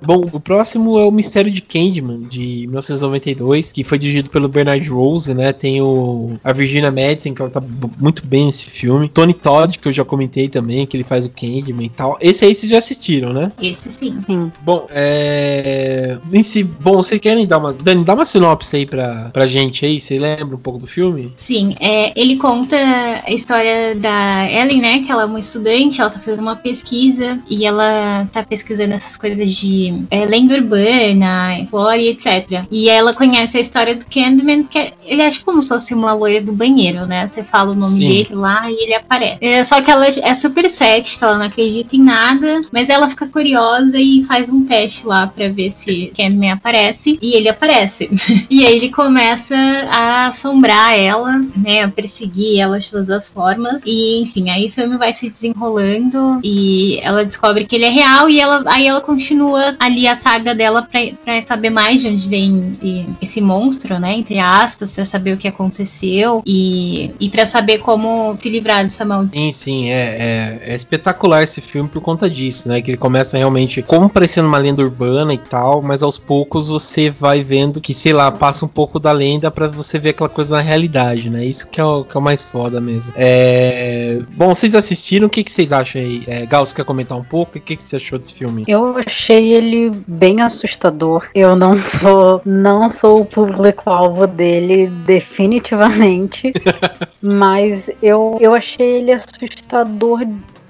Bom, 0.09 0.26
o 0.32 0.40
próximo 0.40 0.98
é 0.98 1.04
o 1.04 1.11
Mistério 1.11 1.50
de 1.50 1.61
Candyman, 1.61 2.22
de 2.22 2.66
1992, 2.68 3.70
que 3.70 3.84
foi 3.84 3.98
dirigido 3.98 4.30
pelo 4.30 4.48
Bernard 4.48 4.88
Rose, 4.88 5.34
né? 5.34 5.52
Tem 5.52 5.82
o, 5.82 6.38
a 6.42 6.50
Virginia 6.50 6.90
Madsen, 6.90 7.34
que 7.34 7.42
ela 7.42 7.50
tá 7.50 7.62
muito 8.00 8.26
bem 8.26 8.46
nesse 8.46 8.70
filme. 8.70 9.06
Tony 9.06 9.34
Todd, 9.34 9.78
que 9.78 9.86
eu 9.86 9.92
já 9.92 10.06
comentei 10.06 10.48
também, 10.48 10.86
que 10.86 10.96
ele 10.96 11.04
faz 11.04 11.26
o 11.26 11.28
Candyman 11.28 11.84
e 11.84 11.90
tal. 11.90 12.16
Esse 12.22 12.46
aí 12.46 12.54
vocês 12.54 12.72
já 12.72 12.78
assistiram, 12.78 13.34
né? 13.34 13.52
Esse 13.61 13.92
sim. 13.92 14.18
sim. 14.26 14.50
Bom, 14.62 14.86
é... 14.88 16.16
Em 16.32 16.42
si, 16.42 16.64
bom, 16.64 16.94
vocês 16.94 17.20
querem 17.20 17.46
dar 17.46 17.59
uma... 17.59 17.74
Dani, 17.74 18.02
dá 18.02 18.14
uma 18.14 18.24
sinopse 18.24 18.76
aí 18.76 18.86
pra, 18.86 19.28
pra 19.30 19.44
gente 19.44 19.84
aí, 19.84 20.00
você 20.00 20.18
lembra 20.18 20.56
um 20.56 20.61
pouco 20.61 20.78
do 20.78 20.86
filme? 20.86 21.34
Sim, 21.36 21.76
é, 21.80 22.18
ele 22.18 22.36
conta 22.36 22.78
a 23.26 23.30
história 23.30 23.94
da 23.94 24.50
Ellen, 24.50 24.80
né? 24.80 25.00
Que 25.00 25.12
ela 25.12 25.24
é 25.24 25.26
uma 25.26 25.38
estudante, 25.38 26.00
ela 26.00 26.09
tá 26.09 26.18
fazendo 26.18 26.40
uma 26.40 26.56
pesquisa 26.56 27.38
e 27.46 27.66
ela 27.66 28.26
tá 28.32 28.42
pesquisando 28.42 28.94
essas 28.94 29.18
coisas 29.18 29.50
de 29.50 29.97
é, 30.11 30.24
lenda 30.24 30.55
urbana, 30.55 31.66
folclore, 31.70 32.09
etc. 32.09 32.64
E 32.70 32.88
ela 32.88 33.14
conhece 33.14 33.57
a 33.57 33.61
história 33.61 33.94
do 33.94 34.05
Candyman, 34.07 34.64
que 34.64 34.78
é, 34.78 34.92
ele 35.05 35.22
é 35.22 35.30
tipo 35.30 35.46
como 35.46 35.62
se 35.62 35.68
fosse 35.68 35.94
uma 35.94 36.12
loira 36.12 36.42
do 36.42 36.53
banheiro, 36.53 37.07
né? 37.07 37.28
Você 37.28 37.42
fala 37.42 37.72
o 37.72 37.74
nome 37.74 37.92
Sim. 37.92 38.09
dele 38.09 38.34
lá 38.34 38.70
e 38.70 38.84
ele 38.84 38.94
aparece. 38.94 39.38
É, 39.40 39.62
só 39.64 39.80
que 39.80 39.90
ela 39.90 40.07
é 40.07 40.34
super 40.34 40.68
cética, 40.70 41.26
ela 41.26 41.38
não 41.38 41.46
acredita 41.46 41.96
em 41.96 42.03
nada, 42.03 42.62
mas 42.72 42.90
ela 42.90 43.09
fica 43.09 43.26
curiosa 43.28 43.99
e 43.99 44.24
faz 44.24 44.51
um 44.51 44.64
teste 44.64 45.07
lá 45.07 45.26
para 45.26 45.49
ver 45.49 45.70
se 45.70 46.12
Candyman 46.16 46.53
aparece. 46.53 47.18
E 47.22 47.34
ele 47.34 47.49
aparece. 47.49 48.11
e 48.51 48.66
aí 48.66 48.76
ele 48.76 48.90
começa 48.90 49.57
a 49.90 50.26
assombrar 50.26 50.99
ela, 50.99 51.38
né? 51.57 51.82
A 51.82 51.88
perseguir 51.88 52.61
ela 52.61 52.78
de 52.78 52.90
todas 52.90 53.11
as 53.11 53.28
formas. 53.28 53.82
E 53.86 54.22
enfim, 54.22 54.51
aí 54.51 54.66
o 54.66 54.72
filme 54.72 54.96
vai 54.96 55.12
se 55.14 55.30
desenrolando 55.30 56.40
e 56.42 56.99
ela 57.03 57.24
descobre 57.24 57.64
que 57.64 57.76
ele 57.76 57.84
é 57.84 57.90
real 57.90 58.28
e 58.28 58.40
ela, 58.40 58.62
aí 58.66 58.86
ela 58.86 59.01
continua 59.01 59.76
a 59.78 59.88
ali 59.89 60.07
a 60.07 60.14
saga 60.14 60.55
dela 60.55 60.82
pra, 60.82 61.01
pra 61.24 61.47
saber 61.47 61.70
mais 61.70 62.03
de 62.03 62.09
onde 62.09 62.28
vem 62.28 62.78
esse 63.20 63.41
monstro, 63.41 63.99
né? 63.99 64.14
Entre 64.14 64.39
aspas, 64.39 64.93
pra 64.93 65.05
saber 65.05 65.32
o 65.32 65.36
que 65.36 65.49
aconteceu 65.49 66.43
e, 66.47 67.11
e 67.18 67.28
pra 67.28 67.45
saber 67.45 67.78
como 67.78 68.36
se 68.41 68.49
livrar 68.49 68.84
dessa 68.84 69.05
maldição. 69.05 69.43
Sim, 69.43 69.53
sim, 69.53 69.91
é, 69.91 69.93
é, 69.95 70.72
é, 70.72 70.76
espetacular 70.76 71.43
esse 71.43 71.61
filme 71.61 71.89
por 71.89 72.01
conta 72.01 72.28
disso, 72.28 72.68
né? 72.68 72.80
Que 72.80 72.93
ele 72.93 72.99
começa 72.99 73.36
realmente 73.36 73.82
como 73.82 74.09
parecendo 74.09 74.49
uma 74.49 74.59
lenda 74.59 74.82
urbana 74.82 75.32
e 75.34 75.39
tal, 75.39 75.82
mas 75.82 76.03
aos 76.03 76.18
poucos 76.18 76.68
você 76.68 77.11
vai 77.11 77.43
vendo 77.43 77.80
que, 77.80 77.95
sei 77.95 78.12
lá, 78.12 78.30
passa 78.30 78.64
um 78.64 78.68
pouco 78.68 78.99
da 78.99 79.12
lenda 79.12 79.51
para 79.51 79.68
você 79.68 79.99
ver 79.99 80.11
aquela 80.11 80.28
coisa 80.28 80.57
na 80.57 80.62
realidade, 80.62 81.30
né? 81.30 81.45
Isso 81.45 81.68
que 81.68 81.80
é 81.80 81.84
o, 81.84 82.05
que 82.05 82.16
é 82.16 82.20
o 82.20 82.22
mais 82.22 82.45
foda 82.45 82.80
mesmo. 82.80 83.12
É... 83.16 84.20
Bom, 84.36 84.55
vocês 84.55 84.74
assistiram, 84.74 85.26
o 85.26 85.30
que, 85.30 85.43
que 85.43 85.51
vocês 85.51 85.72
acham 85.72 86.01
aí? 86.01 86.22
É, 86.26 86.47
Gal, 86.47 86.64
você 86.64 86.74
quer 86.74 86.84
comentar 86.84 87.16
um 87.18 87.24
pouco? 87.24 87.59
O 87.59 87.61
que, 87.61 87.76
que 87.76 87.82
você 87.82 87.97
achou 87.97 88.18
desse 88.18 88.34
filme? 88.34 88.64
Eu 88.66 88.97
achei 88.99 89.53
ele 89.53 89.67
bem 90.06 90.40
assustador. 90.40 91.28
Eu 91.34 91.54
não 91.56 91.78
sou, 91.82 92.42
não 92.44 92.88
sou 92.88 93.20
o 93.20 93.24
público-alvo 93.24 94.26
dele, 94.26 94.86
definitivamente. 94.86 96.52
mas 97.22 97.90
eu, 98.02 98.36
eu 98.40 98.54
achei 98.54 98.96
ele 98.96 99.12
assustador 99.12 100.20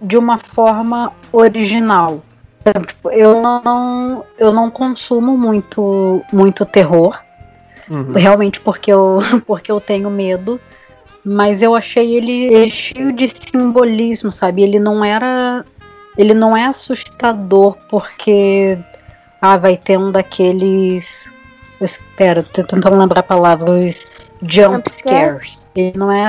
de 0.00 0.16
uma 0.16 0.38
forma 0.38 1.12
original. 1.32 2.22
Tipo, 2.86 3.10
eu 3.10 3.40
não, 3.40 4.24
eu 4.38 4.52
não 4.52 4.70
consumo 4.70 5.36
muito, 5.36 6.22
muito 6.32 6.64
terror. 6.64 7.20
Uhum. 7.88 8.12
Realmente 8.12 8.60
porque 8.60 8.92
eu, 8.92 9.20
porque 9.46 9.70
eu 9.70 9.80
tenho 9.80 10.10
medo. 10.10 10.60
Mas 11.24 11.62
eu 11.62 11.74
achei 11.74 12.14
ele, 12.16 12.54
ele 12.54 12.70
cheio 12.70 13.12
de 13.12 13.28
simbolismo, 13.28 14.32
sabe? 14.32 14.62
Ele 14.62 14.78
não 14.78 15.04
era. 15.04 15.64
Ele 16.18 16.34
não 16.34 16.56
é 16.56 16.66
assustador 16.66 17.76
porque 17.88 18.76
ah, 19.40 19.56
vai 19.56 19.76
ter 19.76 19.96
um 19.96 20.10
daqueles. 20.10 21.32
Espera, 21.80 22.42
tô 22.42 22.64
tentando 22.64 22.98
lembrar 22.98 23.20
a 23.20 23.22
palavra. 23.22 23.70
Os 23.70 24.04
jump 24.42 24.90
scares. 24.90 25.57
Ele 25.78 25.92
não 25.96 26.10
é, 26.10 26.28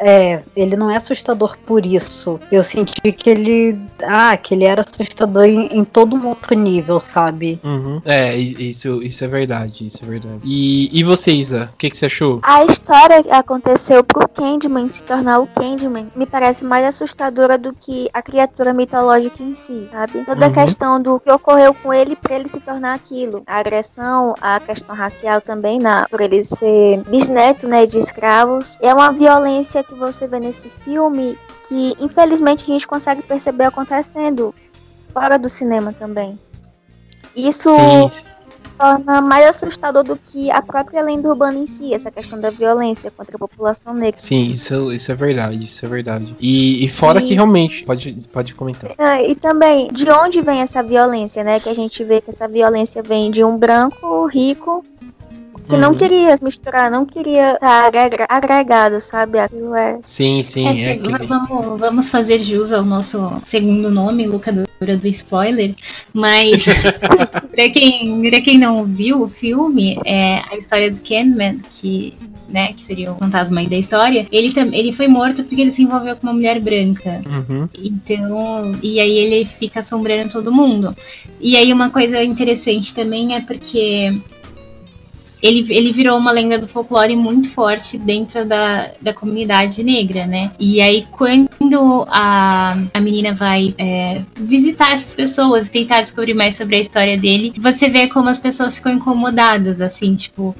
é, 0.00 0.42
ele 0.56 0.76
não 0.76 0.90
é 0.90 0.96
assustador 0.96 1.56
por 1.64 1.86
isso. 1.86 2.40
Eu 2.50 2.64
senti 2.64 3.12
que 3.12 3.30
ele, 3.30 3.78
ah, 4.02 4.36
que 4.36 4.54
ele 4.54 4.64
era 4.64 4.82
assustador 4.82 5.44
em, 5.44 5.66
em 5.68 5.84
todo 5.84 6.16
um 6.16 6.26
outro 6.26 6.58
nível, 6.58 6.98
sabe? 6.98 7.60
Uhum. 7.62 8.02
É, 8.04 8.34
isso, 8.36 9.00
isso 9.00 9.24
é 9.24 9.28
verdade, 9.28 9.86
isso 9.86 10.00
é 10.02 10.06
verdade. 10.06 10.40
E, 10.42 10.90
e 10.92 11.04
você, 11.04 11.30
Isa, 11.30 11.70
o 11.72 11.76
que, 11.76 11.90
que 11.90 11.96
você 11.96 12.06
achou? 12.06 12.40
A 12.42 12.64
história 12.64 13.22
que 13.22 13.30
aconteceu 13.30 14.02
pro 14.02 14.28
Candyman 14.28 14.88
se 14.88 15.04
tornar 15.04 15.38
o 15.38 15.46
Candyman 15.46 16.08
me 16.16 16.26
parece 16.26 16.64
mais 16.64 16.84
assustadora 16.84 17.56
do 17.56 17.72
que 17.72 18.08
a 18.12 18.20
criatura 18.20 18.74
mitológica 18.74 19.44
em 19.44 19.54
si, 19.54 19.86
sabe? 19.92 20.24
Toda 20.24 20.46
uhum. 20.46 20.50
a 20.50 20.54
questão 20.54 21.00
do 21.00 21.20
que 21.20 21.30
ocorreu 21.30 21.72
com 21.72 21.94
ele 21.94 22.16
para 22.16 22.34
ele 22.34 22.48
se 22.48 22.58
tornar 22.58 22.94
aquilo. 22.94 23.44
A 23.46 23.58
agressão, 23.58 24.34
a 24.40 24.58
questão 24.58 24.96
racial 24.96 25.40
também, 25.40 25.78
na, 25.78 26.08
por 26.08 26.20
ele 26.20 26.42
ser 26.42 27.00
bisneto, 27.04 27.68
né, 27.68 27.86
de 27.86 28.00
escravos 28.00 28.76
é 28.88 28.94
uma 28.94 29.12
violência 29.12 29.84
que 29.84 29.94
você 29.94 30.26
vê 30.26 30.40
nesse 30.40 30.68
filme 30.68 31.38
que 31.68 31.94
infelizmente 32.00 32.64
a 32.64 32.66
gente 32.66 32.88
consegue 32.88 33.22
perceber 33.22 33.64
acontecendo 33.64 34.54
fora 35.12 35.38
do 35.38 35.48
cinema 35.48 35.92
também. 35.92 36.38
Isso 37.36 37.68
Sim. 37.68 38.24
torna 38.78 39.20
mais 39.20 39.46
assustador 39.46 40.02
do 40.02 40.16
que 40.16 40.50
a 40.50 40.62
própria 40.62 41.02
lenda 41.02 41.28
urbana 41.28 41.58
em 41.58 41.66
si, 41.66 41.92
essa 41.92 42.10
questão 42.10 42.40
da 42.40 42.50
violência 42.50 43.10
contra 43.10 43.36
a 43.36 43.38
população 43.38 43.92
negra. 43.92 44.18
Sim, 44.18 44.50
isso, 44.50 44.92
isso 44.92 45.12
é 45.12 45.14
verdade, 45.14 45.62
isso 45.62 45.84
é 45.84 45.88
verdade. 45.88 46.34
E, 46.40 46.84
e 46.84 46.88
fora 46.88 47.20
e... 47.20 47.22
que 47.22 47.34
realmente, 47.34 47.84
pode, 47.84 48.28
pode 48.28 48.54
comentar. 48.54 48.94
É, 48.96 49.30
e 49.30 49.34
também, 49.34 49.88
de 49.88 50.10
onde 50.10 50.40
vem 50.40 50.60
essa 50.60 50.82
violência, 50.82 51.44
né? 51.44 51.60
Que 51.60 51.68
a 51.68 51.74
gente 51.74 52.02
vê 52.02 52.20
que 52.20 52.30
essa 52.30 52.48
violência 52.48 53.02
vem 53.02 53.30
de 53.30 53.44
um 53.44 53.56
branco 53.58 54.26
rico 54.26 54.82
que 55.68 55.76
não 55.76 55.90
uhum. 55.90 55.98
queria 55.98 56.36
misturar, 56.42 56.90
não 56.90 57.04
queria 57.04 57.54
estar 57.54 58.26
agregado, 58.28 59.00
sabe? 59.00 59.38
Aquilo 59.38 59.74
é. 59.74 59.98
Sim, 60.04 60.42
sim. 60.42 60.66
É, 60.66 60.90
é 60.92 60.96
que... 60.96 61.26
vamos, 61.26 61.80
vamos 61.80 62.10
fazer 62.10 62.38
jus 62.40 62.72
ao 62.72 62.84
nosso 62.84 63.40
segundo 63.44 63.90
nome, 63.90 64.26
locadora 64.26 64.66
do 64.80 65.08
spoiler, 65.08 65.74
mas 66.12 66.64
pra, 67.50 67.68
quem, 67.70 68.30
pra 68.30 68.40
quem 68.40 68.58
não 68.58 68.84
viu 68.84 69.22
o 69.22 69.28
filme, 69.28 70.00
é 70.04 70.42
a 70.50 70.56
história 70.56 70.90
do 70.90 71.00
Candyman, 71.00 71.58
que 71.70 72.16
né, 72.48 72.72
que 72.72 72.82
seria 72.82 73.12
o 73.12 73.16
fantasma 73.16 73.60
aí 73.60 73.68
da 73.68 73.76
história, 73.76 74.26
ele, 74.32 74.52
ele 74.72 74.92
foi 74.92 75.06
morto 75.06 75.44
porque 75.44 75.60
ele 75.60 75.70
se 75.70 75.82
envolveu 75.82 76.16
com 76.16 76.26
uma 76.26 76.32
mulher 76.32 76.58
branca. 76.60 77.22
Uhum. 77.26 77.68
Então, 77.78 78.74
e 78.82 78.98
aí 78.98 79.18
ele 79.18 79.44
fica 79.44 79.80
assombrando 79.80 80.30
todo 80.30 80.50
mundo. 80.50 80.96
E 81.40 81.56
aí 81.56 81.72
uma 81.72 81.90
coisa 81.90 82.22
interessante 82.22 82.94
também 82.94 83.34
é 83.34 83.40
porque 83.40 84.18
ele, 85.42 85.66
ele 85.72 85.92
virou 85.92 86.18
uma 86.18 86.30
lenda 86.30 86.58
do 86.58 86.66
folclore 86.66 87.14
muito 87.16 87.50
forte 87.50 87.96
dentro 87.96 88.44
da, 88.44 88.90
da 89.00 89.12
comunidade 89.12 89.82
negra, 89.82 90.26
né? 90.26 90.50
E 90.58 90.80
aí, 90.80 91.06
quando 91.10 92.06
a, 92.08 92.76
a 92.92 93.00
menina 93.00 93.32
vai 93.32 93.74
é, 93.78 94.22
visitar 94.36 94.92
essas 94.94 95.14
pessoas 95.14 95.66
e 95.66 95.70
tentar 95.70 96.02
descobrir 96.02 96.34
mais 96.34 96.56
sobre 96.56 96.76
a 96.76 96.80
história 96.80 97.16
dele, 97.16 97.52
você 97.56 97.88
vê 97.88 98.08
como 98.08 98.28
as 98.28 98.38
pessoas 98.38 98.76
ficam 98.76 98.92
incomodadas, 98.92 99.80
assim, 99.80 100.14
tipo, 100.14 100.54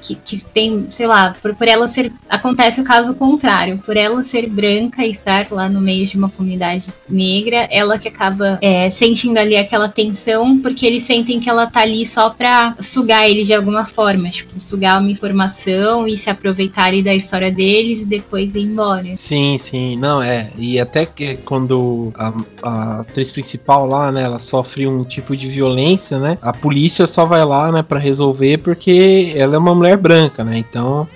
que, 0.00 0.14
que 0.14 0.44
tem, 0.44 0.86
sei 0.90 1.06
lá, 1.06 1.34
por, 1.40 1.54
por 1.54 1.68
ela 1.68 1.88
ser. 1.88 2.12
Acontece 2.28 2.80
o 2.80 2.84
caso 2.84 3.14
contrário. 3.14 3.78
Por 3.78 3.96
ela 3.96 4.22
ser 4.22 4.48
branca 4.48 5.04
e 5.04 5.10
estar 5.10 5.46
lá 5.50 5.68
no 5.68 5.80
meio 5.80 6.06
de 6.06 6.16
uma 6.16 6.28
comunidade 6.28 6.92
negra, 7.08 7.68
ela 7.70 7.98
que 7.98 8.08
acaba 8.08 8.58
é, 8.60 8.88
sentindo 8.90 9.38
ali 9.38 9.56
aquela 9.56 9.88
tensão, 9.88 10.58
porque 10.58 10.86
eles 10.86 11.02
sentem 11.02 11.40
que 11.40 11.48
ela 11.48 11.66
tá 11.66 11.80
ali 11.80 12.04
só 12.06 12.30
pra 12.30 12.76
sugar 12.80 13.28
eles 13.28 13.46
de 13.46 13.54
alguma 13.54 13.84
forma. 13.86 14.30
Tipo, 14.30 14.60
sugar 14.60 15.00
uma 15.00 15.10
informação 15.10 16.06
e 16.06 16.16
se 16.16 16.30
aproveitarem 16.30 17.02
da 17.02 17.14
história 17.14 17.50
deles 17.50 18.00
e 18.00 18.04
depois 18.04 18.54
ir 18.54 18.62
embora. 18.62 19.16
Sim, 19.16 19.56
sim. 19.58 19.96
Não, 19.96 20.22
é. 20.22 20.50
E 20.58 20.78
até 20.78 21.06
que 21.06 21.36
quando 21.38 22.12
a, 22.14 22.32
a 22.62 23.00
atriz 23.00 23.30
principal 23.30 23.86
lá, 23.86 24.12
né, 24.12 24.22
ela 24.22 24.38
sofre 24.38 24.86
um 24.86 25.04
tipo 25.04 25.36
de 25.36 25.48
violência, 25.48 26.18
né? 26.18 26.38
A 26.42 26.52
polícia 26.52 27.06
só 27.06 27.24
vai 27.24 27.44
lá, 27.44 27.72
né, 27.72 27.82
pra 27.82 27.98
resolver 27.98 28.58
porque 28.58 29.32
ela 29.34 29.56
é 29.56 29.58
uma 29.58 29.74
mulher 29.74 29.87
mulher 29.88 29.96
branca, 29.96 30.44
né? 30.44 30.58
Então 30.58 31.08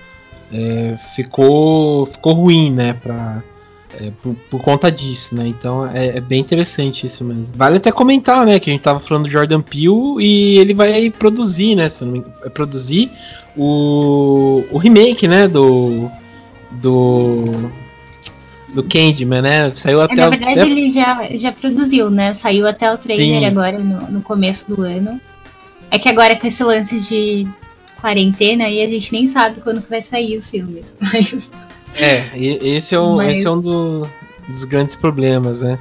é, 0.52 0.96
ficou, 1.14 2.06
ficou 2.06 2.32
ruim, 2.34 2.70
né? 2.72 2.94
Pra, 2.94 3.42
é, 4.00 4.10
por, 4.22 4.34
por, 4.50 4.62
conta 4.62 4.90
disso, 4.90 5.34
né? 5.34 5.46
Então 5.46 5.86
é, 5.86 6.16
é, 6.16 6.20
bem 6.20 6.40
interessante 6.40 7.06
isso 7.06 7.24
mesmo. 7.24 7.48
Vale 7.54 7.76
até 7.76 7.92
comentar, 7.92 8.46
né? 8.46 8.58
Que 8.58 8.70
a 8.70 8.72
gente 8.72 8.82
tava 8.82 9.00
falando 9.00 9.24
do 9.24 9.30
Jordan 9.30 9.60
Peele 9.60 10.16
e 10.20 10.58
ele 10.58 10.74
vai 10.74 11.10
produzir, 11.10 11.74
né? 11.74 11.88
Vai 12.40 12.50
produzir 12.50 13.10
o, 13.56 14.64
o 14.70 14.78
remake, 14.78 15.28
né? 15.28 15.46
Do. 15.48 16.10
Do. 16.70 17.70
Do 18.74 18.82
Candyman, 18.84 19.42
né? 19.42 19.70
Saiu 19.74 20.00
é, 20.00 20.04
até. 20.04 20.14
Na 20.14 20.30
verdade, 20.30 20.60
ele 20.60 20.88
já, 20.88 21.28
já 21.32 21.52
produziu, 21.52 22.10
né? 22.10 22.32
Saiu 22.32 22.66
até 22.66 22.90
o 22.90 22.96
trailer 22.96 23.40
Sim. 23.40 23.44
agora 23.44 23.78
no, 23.78 24.10
no 24.10 24.22
começo 24.22 24.66
do 24.66 24.80
ano. 24.80 25.20
É 25.90 25.98
que 25.98 26.08
agora 26.08 26.34
com 26.36 26.46
esse 26.46 26.64
lance 26.64 26.98
de 27.00 27.46
quarentena 28.02 28.68
e 28.68 28.82
a 28.82 28.88
gente 28.88 29.12
nem 29.12 29.28
sabe 29.28 29.60
quando 29.60 29.80
que 29.80 29.88
vai 29.88 30.02
sair 30.02 30.36
os 30.36 30.50
filmes. 30.50 30.94
É, 31.94 32.30
esse 32.34 32.94
é 32.94 32.98
um, 32.98 33.16
Mas... 33.16 33.36
esse 33.36 33.46
é 33.46 33.50
um 33.50 33.60
do, 33.60 34.08
dos 34.48 34.64
grandes 34.64 34.96
problemas, 34.96 35.60
né? 35.60 35.78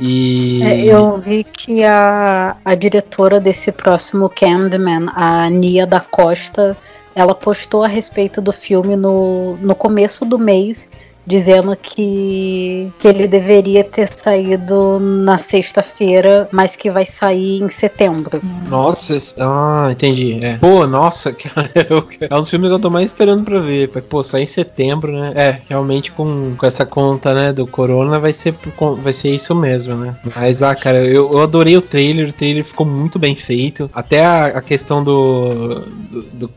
E... 0.00 0.62
É, 0.62 0.86
eu 0.86 1.18
vi 1.18 1.44
que 1.44 1.84
a, 1.84 2.56
a 2.64 2.74
diretora 2.74 3.38
desse 3.38 3.70
próximo 3.70 4.30
Candyman, 4.30 5.08
a 5.14 5.50
Nia 5.50 5.86
da 5.86 6.00
Costa, 6.00 6.74
ela 7.14 7.34
postou 7.34 7.84
a 7.84 7.86
respeito 7.86 8.40
do 8.40 8.50
filme 8.50 8.96
no, 8.96 9.58
no 9.58 9.74
começo 9.74 10.24
do 10.24 10.38
mês 10.38 10.88
dizendo 11.26 11.76
que, 11.76 12.90
que 12.98 13.08
ele 13.08 13.28
deveria 13.28 13.84
ter 13.84 14.10
saído 14.12 14.98
na 14.98 15.38
sexta-feira, 15.38 16.48
mas 16.50 16.74
que 16.74 16.90
vai 16.90 17.06
sair 17.06 17.62
em 17.62 17.68
setembro. 17.68 18.40
Nossa, 18.68 19.16
ah, 19.38 19.88
entendi. 19.90 20.38
É. 20.42 20.58
Pô, 20.58 20.86
nossa, 20.86 21.34
é 21.74 22.34
um 22.34 22.40
dos 22.40 22.50
filmes 22.50 22.68
que 22.68 22.74
eu 22.74 22.78
tô 22.80 22.90
mais 22.90 23.06
esperando 23.06 23.44
pra 23.44 23.60
ver. 23.60 23.88
Pô, 23.88 24.22
só 24.22 24.38
em 24.38 24.46
setembro, 24.46 25.12
né? 25.12 25.32
É, 25.34 25.58
realmente 25.68 26.10
com, 26.12 26.54
com 26.56 26.66
essa 26.66 26.84
conta, 26.84 27.32
né, 27.34 27.52
do 27.52 27.66
Corona 27.66 28.18
vai 28.18 28.32
ser, 28.32 28.54
vai 29.00 29.12
ser 29.12 29.30
isso 29.30 29.54
mesmo, 29.54 29.94
né? 29.94 30.16
Mas, 30.34 30.62
ah, 30.62 30.74
cara, 30.74 30.98
eu, 31.04 31.32
eu 31.32 31.42
adorei 31.42 31.76
o 31.76 31.82
trailer, 31.82 32.28
o 32.28 32.32
trailer 32.32 32.64
ficou 32.64 32.86
muito 32.86 33.18
bem 33.18 33.36
feito. 33.36 33.88
Até 33.94 34.24
a, 34.24 34.46
a 34.46 34.60
questão 34.60 35.02
do, 35.04 35.80
do, 36.10 36.22
do 36.32 36.50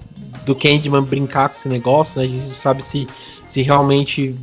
do 0.45 0.55
Candyman 0.55 1.03
brincar 1.03 1.49
com 1.49 1.55
esse 1.55 1.67
negócio, 1.67 2.19
né? 2.21 2.27
A 2.27 2.29
gente 2.29 2.47
sabe 2.47 2.83
se 2.83 3.07
se 3.47 3.61
realmente 3.61 4.35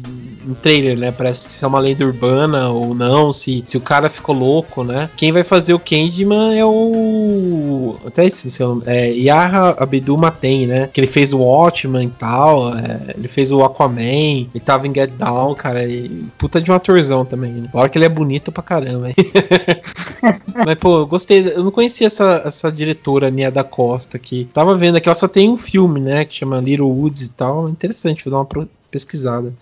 um 0.46 0.54
trailer, 0.54 0.96
né? 0.96 1.12
Parece 1.12 1.58
que 1.58 1.64
é 1.64 1.68
uma 1.68 1.78
lenda 1.78 2.04
urbana 2.04 2.68
ou 2.68 2.94
não, 2.94 3.32
se, 3.32 3.62
se 3.66 3.76
o 3.76 3.80
cara 3.80 4.10
ficou 4.10 4.34
louco, 4.34 4.82
né? 4.84 5.08
Quem 5.16 5.32
vai 5.32 5.44
fazer 5.44 5.74
o 5.74 5.78
Candyman 5.78 6.58
é 6.58 6.64
o. 6.64 7.96
Até 8.04 8.26
esqueci, 8.26 8.62
é 8.86 9.10
Yaha 9.10 9.76
Abdul 9.78 10.18
Maten, 10.18 10.66
né? 10.66 10.88
Que 10.92 11.00
ele 11.00 11.06
fez 11.06 11.32
o 11.32 11.38
Watchman 11.38 12.06
e 12.06 12.10
tal, 12.10 12.76
é, 12.76 13.14
ele 13.16 13.28
fez 13.28 13.52
o 13.52 13.62
Aquaman, 13.62 14.02
ele 14.02 14.60
tava 14.64 14.86
em 14.86 14.94
Get 14.94 15.10
Down, 15.10 15.54
cara. 15.54 15.84
E, 15.84 16.08
puta 16.36 16.60
de 16.60 16.70
um 16.70 16.74
atorzão 16.74 17.24
também, 17.24 17.52
né? 17.52 17.68
Claro 17.70 17.90
que 17.90 17.98
ele 17.98 18.04
é 18.04 18.08
bonito 18.08 18.50
pra 18.50 18.62
caramba. 18.62 19.08
Mas, 20.66 20.74
pô, 20.76 21.00
eu 21.00 21.06
gostei. 21.06 21.46
Eu 21.54 21.64
não 21.64 21.70
conhecia 21.70 22.06
essa, 22.06 22.42
essa 22.44 22.70
diretora, 22.70 23.30
Nia 23.30 23.50
da 23.50 23.64
Costa, 23.64 24.18
que 24.18 24.48
tava 24.52 24.76
vendo 24.76 25.00
que 25.00 25.08
ela 25.08 25.14
só 25.14 25.28
tem 25.28 25.48
um 25.48 25.56
filme, 25.56 26.00
né? 26.00 26.24
Que 26.24 26.34
chama 26.34 26.60
Little 26.60 26.90
Woods 26.90 27.26
e 27.26 27.30
tal. 27.30 27.68
Interessante, 27.68 28.24
vou 28.24 28.32
dar 28.32 28.38
uma 28.38 28.44
pesquisada. 28.92 29.52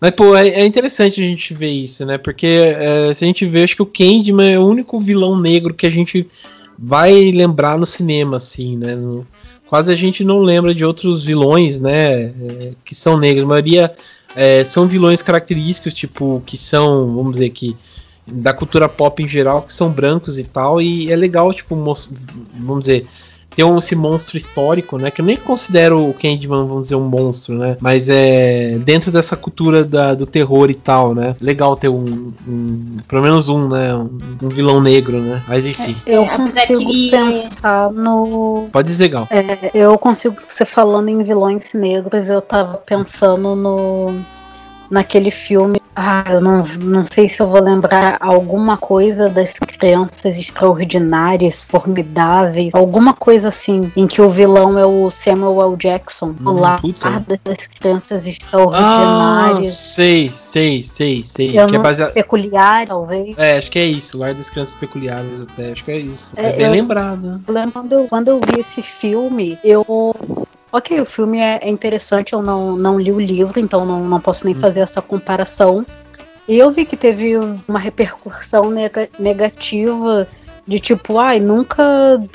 Mas, 0.00 0.10
pô, 0.10 0.36
é, 0.36 0.48
é, 0.48 0.66
interessante 0.66 1.20
a 1.20 1.24
gente 1.24 1.54
ver 1.54 1.70
isso, 1.70 2.04
né? 2.04 2.18
Porque 2.18 2.46
é, 2.46 3.14
se 3.14 3.24
a 3.24 3.26
gente 3.26 3.46
vê, 3.46 3.62
acho 3.62 3.76
que 3.76 3.82
o 3.82 3.86
Candyman 3.86 4.52
é 4.52 4.58
o 4.58 4.66
único 4.66 4.98
vilão 4.98 5.40
negro 5.40 5.72
que 5.72 5.86
a 5.86 5.90
gente 5.90 6.28
vai 6.76 7.30
lembrar 7.30 7.78
no 7.78 7.86
cinema, 7.86 8.38
assim, 8.38 8.76
né? 8.76 8.96
No, 8.96 9.24
quase 9.68 9.92
a 9.92 9.96
gente 9.96 10.24
não 10.24 10.40
lembra 10.40 10.74
de 10.74 10.84
outros 10.84 11.22
vilões, 11.22 11.78
né? 11.78 12.24
É, 12.24 12.72
que 12.84 12.96
são 12.96 13.16
negros. 13.16 13.44
A 13.44 13.48
maioria 13.48 13.94
é, 14.34 14.64
são 14.64 14.88
vilões 14.88 15.22
característicos, 15.22 15.94
tipo, 15.94 16.42
que 16.44 16.56
são, 16.56 17.14
vamos 17.14 17.32
dizer 17.32 17.50
que 17.50 17.76
da 18.26 18.52
cultura 18.52 18.88
pop 18.88 19.22
em 19.22 19.28
geral, 19.28 19.62
que 19.62 19.72
são 19.72 19.90
brancos 19.92 20.36
e 20.36 20.42
tal. 20.42 20.82
E 20.82 21.12
é 21.12 21.16
legal, 21.16 21.54
tipo, 21.54 21.76
vamos 21.76 22.80
dizer 22.80 23.06
tem 23.54 23.64
um, 23.64 23.78
esse 23.78 23.94
monstro 23.94 24.36
histórico, 24.36 24.98
né? 24.98 25.10
Que 25.10 25.20
eu 25.20 25.24
nem 25.24 25.36
considero 25.36 26.08
o 26.08 26.14
Candyman, 26.14 26.66
vamos 26.66 26.84
dizer, 26.84 26.94
um 26.96 27.08
monstro, 27.08 27.56
né? 27.58 27.76
Mas 27.80 28.08
é 28.08 28.78
dentro 28.78 29.10
dessa 29.10 29.36
cultura 29.36 29.84
da, 29.84 30.14
do 30.14 30.26
terror 30.26 30.70
e 30.70 30.74
tal, 30.74 31.14
né? 31.14 31.36
Legal 31.40 31.76
ter 31.76 31.88
um, 31.88 32.32
um 32.46 32.96
pelo 33.08 33.22
menos 33.22 33.48
um, 33.48 33.68
né? 33.68 33.94
Um, 33.94 34.18
um, 34.42 34.48
vilão 34.48 34.80
negro, 34.80 35.20
né? 35.20 35.42
Mas 35.46 35.66
enfim. 35.66 35.96
É, 36.06 36.16
eu 36.16 36.26
consigo 36.26 36.90
que... 36.90 37.10
pensar 37.10 37.90
no. 37.92 38.68
Pode 38.72 38.88
dizer, 38.88 39.08
Gal. 39.08 39.28
É, 39.30 39.70
eu 39.74 39.96
consigo, 39.98 40.36
você 40.48 40.64
falando 40.64 41.08
em 41.08 41.22
vilões 41.22 41.72
negros, 41.74 42.28
eu 42.28 42.40
tava 42.40 42.78
pensando 42.78 43.54
no 43.54 44.22
naquele 44.92 45.30
filme. 45.30 45.80
Ah, 45.96 46.24
eu 46.30 46.40
não, 46.40 46.64
não 46.80 47.04
sei 47.04 47.28
se 47.28 47.40
eu 47.40 47.48
vou 47.48 47.62
lembrar 47.62 48.16
alguma 48.20 48.78
coisa 48.78 49.28
das 49.28 49.52
crianças 49.52 50.38
extraordinárias, 50.38 51.64
formidáveis, 51.64 52.74
alguma 52.74 53.12
coisa 53.12 53.48
assim, 53.48 53.92
em 53.94 54.06
que 54.06 54.22
o 54.22 54.30
vilão 54.30 54.78
é 54.78 54.86
o 54.86 55.10
Samuel 55.10 55.72
L. 55.72 55.76
Jackson, 55.76 56.28
hum, 56.28 56.48
o 56.48 56.52
lar 56.52 56.80
das 57.44 57.66
crianças 57.66 58.26
extraordinárias. 58.26 59.66
Ah, 59.66 59.68
sei, 59.68 60.30
sei, 60.32 60.82
sei, 60.82 61.22
sei. 61.24 61.58
Eu 61.58 61.66
que 61.66 61.76
é 61.76 61.78
baseado... 61.78 62.12
Peculiar, 62.12 62.86
talvez. 62.86 63.36
É, 63.36 63.58
acho 63.58 63.70
que 63.70 63.78
é 63.78 63.84
isso, 63.84 64.18
Lar 64.18 64.34
das 64.34 64.48
Crianças 64.48 64.74
Peculiares 64.74 65.42
até, 65.42 65.72
acho 65.72 65.84
que 65.84 65.90
é 65.90 65.98
isso. 65.98 66.32
É, 66.36 66.48
é 66.48 66.52
bem 66.52 66.66
eu, 66.66 66.72
lembrado. 66.72 67.42
Quando 67.72 67.92
eu, 67.92 68.06
quando 68.08 68.28
eu 68.28 68.40
vi 68.40 68.60
esse 68.60 68.82
filme, 68.82 69.58
eu 69.62 69.84
Ok, 70.72 70.98
o 71.00 71.04
filme 71.04 71.38
é, 71.38 71.58
é, 71.62 71.68
interessante, 71.68 72.32
eu 72.32 72.40
não, 72.40 72.74
não 72.76 72.98
li 72.98 73.12
o 73.12 73.20
livro, 73.20 73.60
então 73.60 73.84
não, 73.84 74.02
não 74.04 74.18
posso 74.18 74.46
nem 74.46 74.56
hum. 74.56 74.58
fazer 74.58 74.80
essa 74.80 75.02
comparação. 75.02 75.84
E 76.48 76.58
eu 76.58 76.70
vi 76.70 76.86
que 76.86 76.96
teve 76.96 77.36
uma 77.68 77.78
repercussão 77.78 78.70
neg 78.70 79.10
negativa 79.18 80.26
de 80.66 80.80
tipo, 80.80 81.18
ai, 81.18 81.38
nunca 81.38 81.84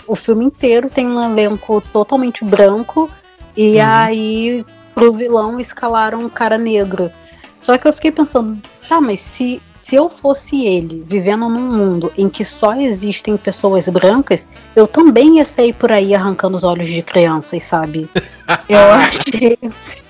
o 0.05 0.15
filme 0.15 0.45
inteiro 0.45 0.89
tem 0.89 1.07
um 1.07 1.31
elenco 1.31 1.81
totalmente 1.91 2.45
branco 2.45 3.09
e 3.55 3.77
uhum. 3.77 3.83
aí 3.83 4.65
pro 4.93 5.11
vilão 5.11 5.59
escalaram 5.59 6.19
um 6.19 6.29
cara 6.29 6.57
negro. 6.57 7.11
Só 7.59 7.77
que 7.77 7.87
eu 7.87 7.93
fiquei 7.93 8.11
pensando, 8.11 8.61
tá, 8.87 9.01
mas 9.01 9.19
se 9.19 9.61
se 9.87 9.95
eu 9.95 10.09
fosse 10.09 10.65
ele, 10.65 11.01
vivendo 11.07 11.47
num 11.47 11.71
mundo 11.71 12.11
em 12.17 12.27
que 12.27 12.43
só 12.43 12.73
existem 12.73 13.37
pessoas 13.37 13.87
brancas, 13.87 14.45
eu 14.75 14.85
também 14.85 15.37
ia 15.37 15.45
sair 15.45 15.71
por 15.71 15.93
aí 15.93 16.13
arrancando 16.13 16.57
os 16.57 16.65
olhos 16.65 16.89
de 16.89 17.01
crianças, 17.01 17.63
sabe? 17.63 18.09
eu 18.67 18.79
achei. 18.79 19.57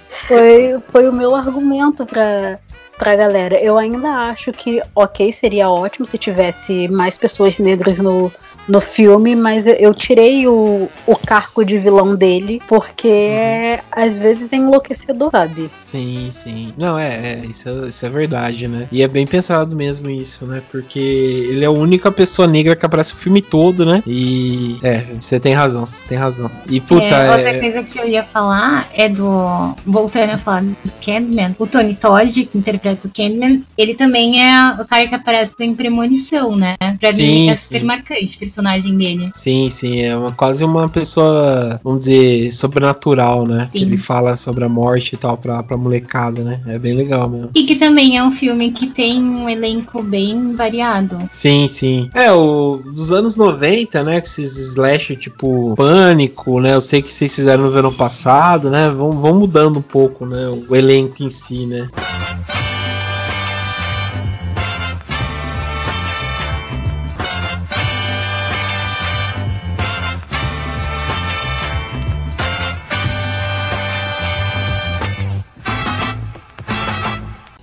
Foi, 0.10 0.82
foi 0.92 1.08
o 1.08 1.14
meu 1.14 1.36
argumento 1.36 2.08
pra, 2.08 2.58
pra 2.98 3.16
galera. 3.16 3.62
Eu 3.62 3.78
ainda 3.78 4.10
acho 4.32 4.52
que, 4.52 4.82
ok, 4.96 5.32
seria 5.32 5.70
ótimo 5.70 6.08
se 6.08 6.18
tivesse 6.18 6.88
mais 6.88 7.16
pessoas 7.16 7.60
negras 7.60 8.00
no, 8.00 8.32
no 8.68 8.82
filme, 8.82 9.36
mas 9.36 9.66
eu, 9.66 9.94
tirei 9.94 10.48
o, 10.48 10.90
o 11.06 11.16
cargo 11.16 11.64
de 11.64 11.78
vilão 11.78 12.16
dele, 12.16 12.62
porque 12.68 13.08
uhum. 13.08 14.04
às 14.04 14.20
vezes 14.20 14.52
é 14.52 14.58
enlouquecedor, 14.58 15.32
sabe? 15.32 15.70
Sim, 15.74 16.30
sim. 16.32 16.74
Não, 16.78 16.98
é, 16.98 17.16
é 17.16 17.46
isso, 17.50 17.70
é, 17.70 17.90
isso 17.90 18.06
é 18.06 18.10
verdade, 18.10 18.68
né? 18.68 18.88
E 18.92 19.02
é 19.02 19.08
bem 19.08 19.26
pensado 19.26 19.76
mesmo 19.76 20.10
isso, 20.10 20.46
né? 20.46 20.62
Porque 20.72 21.00
ele 21.00 21.64
é 21.64 21.68
a 21.68 21.72
única 21.72 22.12
pessoa 22.12 22.48
negra 22.48 22.76
que 22.76 22.86
aparece 22.86 23.14
o 23.14 23.18
filme 23.18 23.42
todo, 23.42 23.86
né? 23.86 24.04
E. 24.06 24.78
É, 24.84 25.06
você 25.20 25.40
tem 25.40 25.54
razão, 25.54 25.86
você 25.86 26.06
tem 26.06 26.18
razão. 26.18 26.50
E 26.70 26.80
puta. 26.80 27.04
É, 27.04 27.32
outra 27.32 27.50
é... 27.50 27.60
coisa 27.60 27.84
que 27.84 28.00
eu 28.00 28.08
ia 28.08 28.24
falar 28.24 28.90
é 28.94 29.08
do. 29.08 29.76
Voltando 29.86 30.32
a 30.32 30.38
falar 30.38 30.64
do 30.64 30.94
Candyman, 31.04 31.56
o 31.58 31.68
Tony 31.68 31.96
Todd, 31.96 32.46
que 32.46 32.58
interpreta 32.58 33.08
o 33.08 33.12
Candyman, 33.12 33.64
ele 33.78 33.96
também 33.96 34.44
é 34.44 34.74
o 34.80 34.86
cara 34.86 35.08
que 35.08 35.16
aparece 35.16 35.54
em 35.60 35.76
Premonição, 35.76 36.56
né? 36.56 36.76
Pra 37.00 37.14
sim, 37.14 37.22
mim 37.22 37.50
é 37.50 37.56
super 37.56 37.80
sim. 37.80 37.86
marcante 37.86 38.38
personagem 38.58 38.98
dele. 38.98 39.30
Sim, 39.34 39.70
sim, 39.70 40.02
é 40.02 40.18
uma, 40.18 40.32
quase 40.32 40.66
uma 40.66 40.90
pessoa, 40.90 41.80
vamos 41.84 42.00
dizer, 42.00 42.52
sobrenatural, 42.52 43.46
né? 43.46 43.70
Sim. 43.72 43.82
Ele 43.82 43.98
fala 43.98 44.36
sobre 44.36 44.64
a 44.64 44.70
morte 44.70 45.14
e 45.14 45.18
tal 45.18 45.38
pra, 45.38 45.62
pra 45.62 45.78
molecada, 45.78 46.44
né? 46.44 46.60
É 46.66 46.80
bem 46.80 46.94
legal 46.94 47.30
mesmo. 47.30 47.52
E 47.54 47.64
que 47.64 47.76
também 47.76 48.18
é 48.18 48.24
um 48.24 48.32
filme 48.32 48.72
que 48.72 48.88
tem 48.88 49.22
um 49.22 49.48
elenco 49.48 50.02
bem 50.02 50.56
variado. 50.56 51.20
Sim, 51.30 51.68
sim. 51.68 52.10
É, 52.14 52.32
o 52.32 52.78
dos 52.78 53.12
anos 53.12 53.36
90, 53.36 54.04
né? 54.04 54.20
Com 54.20 54.28
esses 54.28 54.58
slash 54.72 55.16
tipo 55.16 55.76
Pânico, 55.76 56.60
né? 56.60 56.74
Eu 56.74 56.82
sei 56.82 57.02
que 57.02 57.12
vocês 57.12 57.36
fizeram 57.36 57.70
no 57.70 57.78
ano 57.78 57.94
passado, 57.94 58.70
né? 58.70 58.90
Vão, 58.90 59.12
vão 59.12 59.40
mudando 59.40 59.78
um 59.78 59.84
pouco, 59.84 60.26
né? 60.26 60.48
O 60.68 60.76
elenco 60.76 61.24
em 61.24 61.30
si, 61.30 61.66
né? 61.66 61.88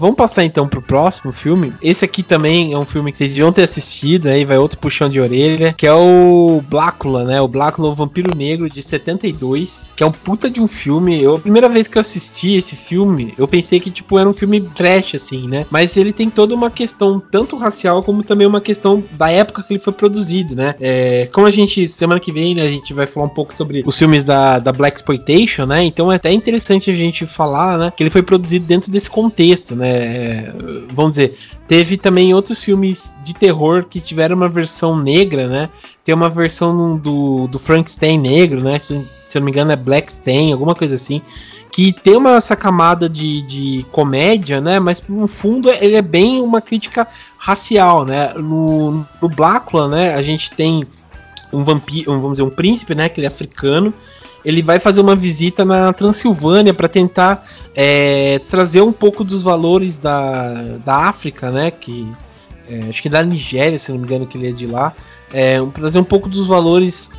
Vamos 0.05 0.19
passar 0.19 0.45
então 0.45 0.69
pro 0.69 0.83
próximo 0.83 1.33
filme. 1.33 1.73
Esse 1.81 2.05
aqui 2.05 2.23
também 2.23 2.75
é 2.75 2.79
um 2.79 2.85
filme 2.85 3.11
que 3.11 3.17
vocês 3.17 3.31
deviam 3.31 3.51
ter 3.51 3.63
assistido, 3.63 4.27
aí 4.27 4.45
vai 4.45 4.59
outro 4.59 4.79
puxão 4.79 5.09
de 5.09 5.19
orelha, 5.19 5.73
que 5.73 5.87
é 5.87 5.95
o 5.95 6.63
Blácula, 6.69 7.25
né? 7.25 7.41
O 7.41 7.49
Blácula, 7.49 7.89
o 7.89 7.95
Vampiro 7.95 8.37
Negro 8.37 8.69
de 8.69 8.83
72, 8.83 9.95
que 9.97 10.03
é 10.03 10.07
um 10.07 10.13
puta 10.13 10.51
de 10.51 10.61
um 10.61 10.69
filme. 10.69 11.23
Eu, 11.23 11.37
a 11.37 11.41
primeira 11.41 11.71
vez 11.71 11.89
que 11.89 11.97
eu 11.97 12.03
assisti 12.03 12.55
esse 12.55 12.77
filme, 12.77 13.33
eu 13.39 13.49
pensei 13.49 13.81
que 13.81 13.91
tipo 13.91 14.19
era 14.19 14.29
um 14.29 14.35
filme 14.35 14.61
trash 14.61 15.15
assim, 15.15 15.49
né? 15.49 15.65
Mas 15.71 15.97
ele 15.97 16.13
tem 16.13 16.29
toda 16.29 16.55
uma 16.55 16.71
questão 16.71 17.19
tanto 17.19 17.57
racial 17.57 18.03
como 18.03 18.23
também 18.23 18.47
uma 18.47 18.61
questão 18.61 19.03
da 19.13 19.31
época 19.31 19.63
que 19.63 19.73
ele 19.73 19.81
foi 19.81 19.95
produzido, 19.95 20.55
né? 20.55 20.75
É, 20.83 21.31
como 21.33 21.47
a 21.47 21.51
gente 21.51 21.89
semana 21.89 22.21
que 22.21 22.31
vem, 22.31 22.55
né, 22.55 22.61
a 22.61 22.71
gente 22.71 22.93
vai 22.93 23.07
falar 23.07 23.25
um 23.25 23.35
pouco 23.35 23.57
sobre 23.57 23.83
os 23.87 23.99
filmes 23.99 24.23
da, 24.23 24.59
da 24.59 24.71
Black 24.71 24.99
Exploitation, 24.99 25.65
né? 25.65 25.83
Então 25.83 26.13
é 26.13 26.17
até 26.17 26.31
interessante 26.31 26.91
a 26.91 26.95
gente 26.95 27.27
falar, 27.27 27.79
né, 27.79 27.91
que 27.97 28.03
ele 28.03 28.11
foi 28.11 28.23
produzido 28.23 28.67
dentro 28.67 28.93
desse 28.93 29.09
contexto, 29.09 29.75
né? 29.75 29.94
É, 29.95 30.53
vamos 30.93 31.13
dizer, 31.13 31.39
teve 31.69 31.97
também 31.97 32.35
outros 32.35 32.63
filmes 32.63 33.15
de 33.23 33.33
terror 33.33 33.85
que 33.85 34.01
tiveram 34.01 34.37
uma 34.37 34.49
versão 34.49 35.01
negra, 35.01 35.47
né? 35.47 35.69
Tem 36.03 36.15
uma 36.15 36.29
versão 36.29 36.99
do, 36.99 37.47
do 37.47 37.59
Frankenstein 37.59 38.19
negro, 38.19 38.61
né? 38.61 38.79
Se, 38.79 39.07
se 39.29 39.39
eu 39.39 39.41
não 39.41 39.45
me 39.47 39.53
engano 39.53 39.73
é 39.73 39.77
Blackstein, 39.77 40.53
alguma 40.53 40.75
coisa 40.75 40.97
assim. 40.97 41.23
Que 41.71 41.93
tem 41.93 42.17
uma, 42.17 42.37
essa 42.37 42.57
camada 42.57 43.09
de, 43.09 43.43
de 43.43 43.87
comédia, 43.93 44.61
né? 44.61 44.79
Mas 44.81 45.03
no 45.09 45.29
fundo 45.29 45.71
ele 45.71 45.97
é 45.97 46.03
bem 46.03 46.41
uma 46.41 46.61
crítica 46.61 47.07
racial, 47.39 48.05
né? 48.05 48.33
No, 48.35 49.07
no 49.23 49.29
Blácula, 49.29 49.89
né? 49.89 50.15
A 50.15 50.23
gente 50.23 50.51
tem 50.51 50.87
um 51.53 51.63
vampiro, 51.65 52.13
vamos 52.13 52.33
dizer, 52.33 52.43
um 52.43 52.51
príncipe, 52.51 52.95
né? 52.95 53.09
Que 53.09 53.21
ele 53.21 53.27
é 53.27 53.29
africano 53.29 53.95
ele 54.45 54.63
vai 54.63 54.79
fazer 54.79 55.01
uma 55.01 55.17
visita 55.17 55.65
na 55.65 55.93
Transilvânia 55.93 56.75
para 56.75 56.89
tentar 56.89 57.47
é, 57.75 58.41
trazer 58.51 58.83
um 58.83 58.93
pouco 58.93 59.25
dos 59.25 59.43
valores 59.43 59.99
da, 59.99 60.79
da 60.85 60.97
África, 61.09 61.51
né? 61.51 61.71
Que 61.71 62.07
é, 62.69 62.89
acho 62.89 63.03
que 63.03 63.09
da 63.09 63.23
Nigéria, 63.23 63.79
se 63.79 63.91
não 63.91 63.99
me 63.99 64.05
engano, 64.05 64.27
que 64.27 64.37
ele 64.37 64.49
é 64.49 64.53
de 64.53 64.67
lá, 64.67 64.93
é, 65.33 65.61
trazer 65.73 65.99
um 65.99 66.05
pouco 66.05 66.29
dos 66.29 66.47
valores, 66.47 67.11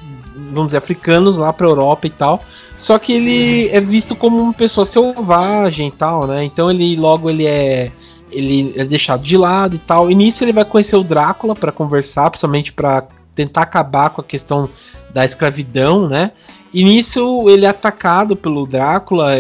vamos 0.54 0.68
dizer, 0.68 0.78
africanos 0.78 1.38
lá 1.38 1.52
para 1.52 1.68
Europa 1.68 2.08
e 2.08 2.12
tal. 2.12 2.42
Só 2.78 3.00
que 3.00 3.14
ele 3.14 3.70
é 3.70 3.80
visto 3.80 4.16
como 4.16 4.38
uma 4.38 4.54
pessoa 4.54 4.86
selvagem 4.86 5.88
e 5.88 5.92
tal, 5.92 6.28
né? 6.28 6.44
Então 6.44 6.70
ele 6.70 6.96
logo 6.96 7.30
ele 7.30 7.46
é 7.46 7.92
ele 8.32 8.74
é 8.76 8.84
deixado 8.84 9.24
de 9.24 9.38
lado 9.38 9.76
e 9.76 9.80
tal. 9.80 10.12
E 10.12 10.16
nisso 10.16 10.44
ele 10.44 10.52
vai 10.52 10.66
conhecer 10.66 10.96
o 10.96 11.04
Drácula 11.04 11.56
para 11.56 11.72
conversar, 11.72 12.30
principalmente 12.30 12.74
para 12.74 13.08
tentar 13.34 13.62
acabar 13.62 14.10
com 14.10 14.22
a 14.22 14.24
questão 14.24 14.70
da 15.14 15.24
escravidão, 15.24 16.10
né? 16.10 16.32
E 16.76 16.84
nisso 16.84 17.48
ele 17.48 17.66
é 17.66 17.70
atacado 17.70 18.36
pelo 18.36 18.68
Drácula, 18.68 19.32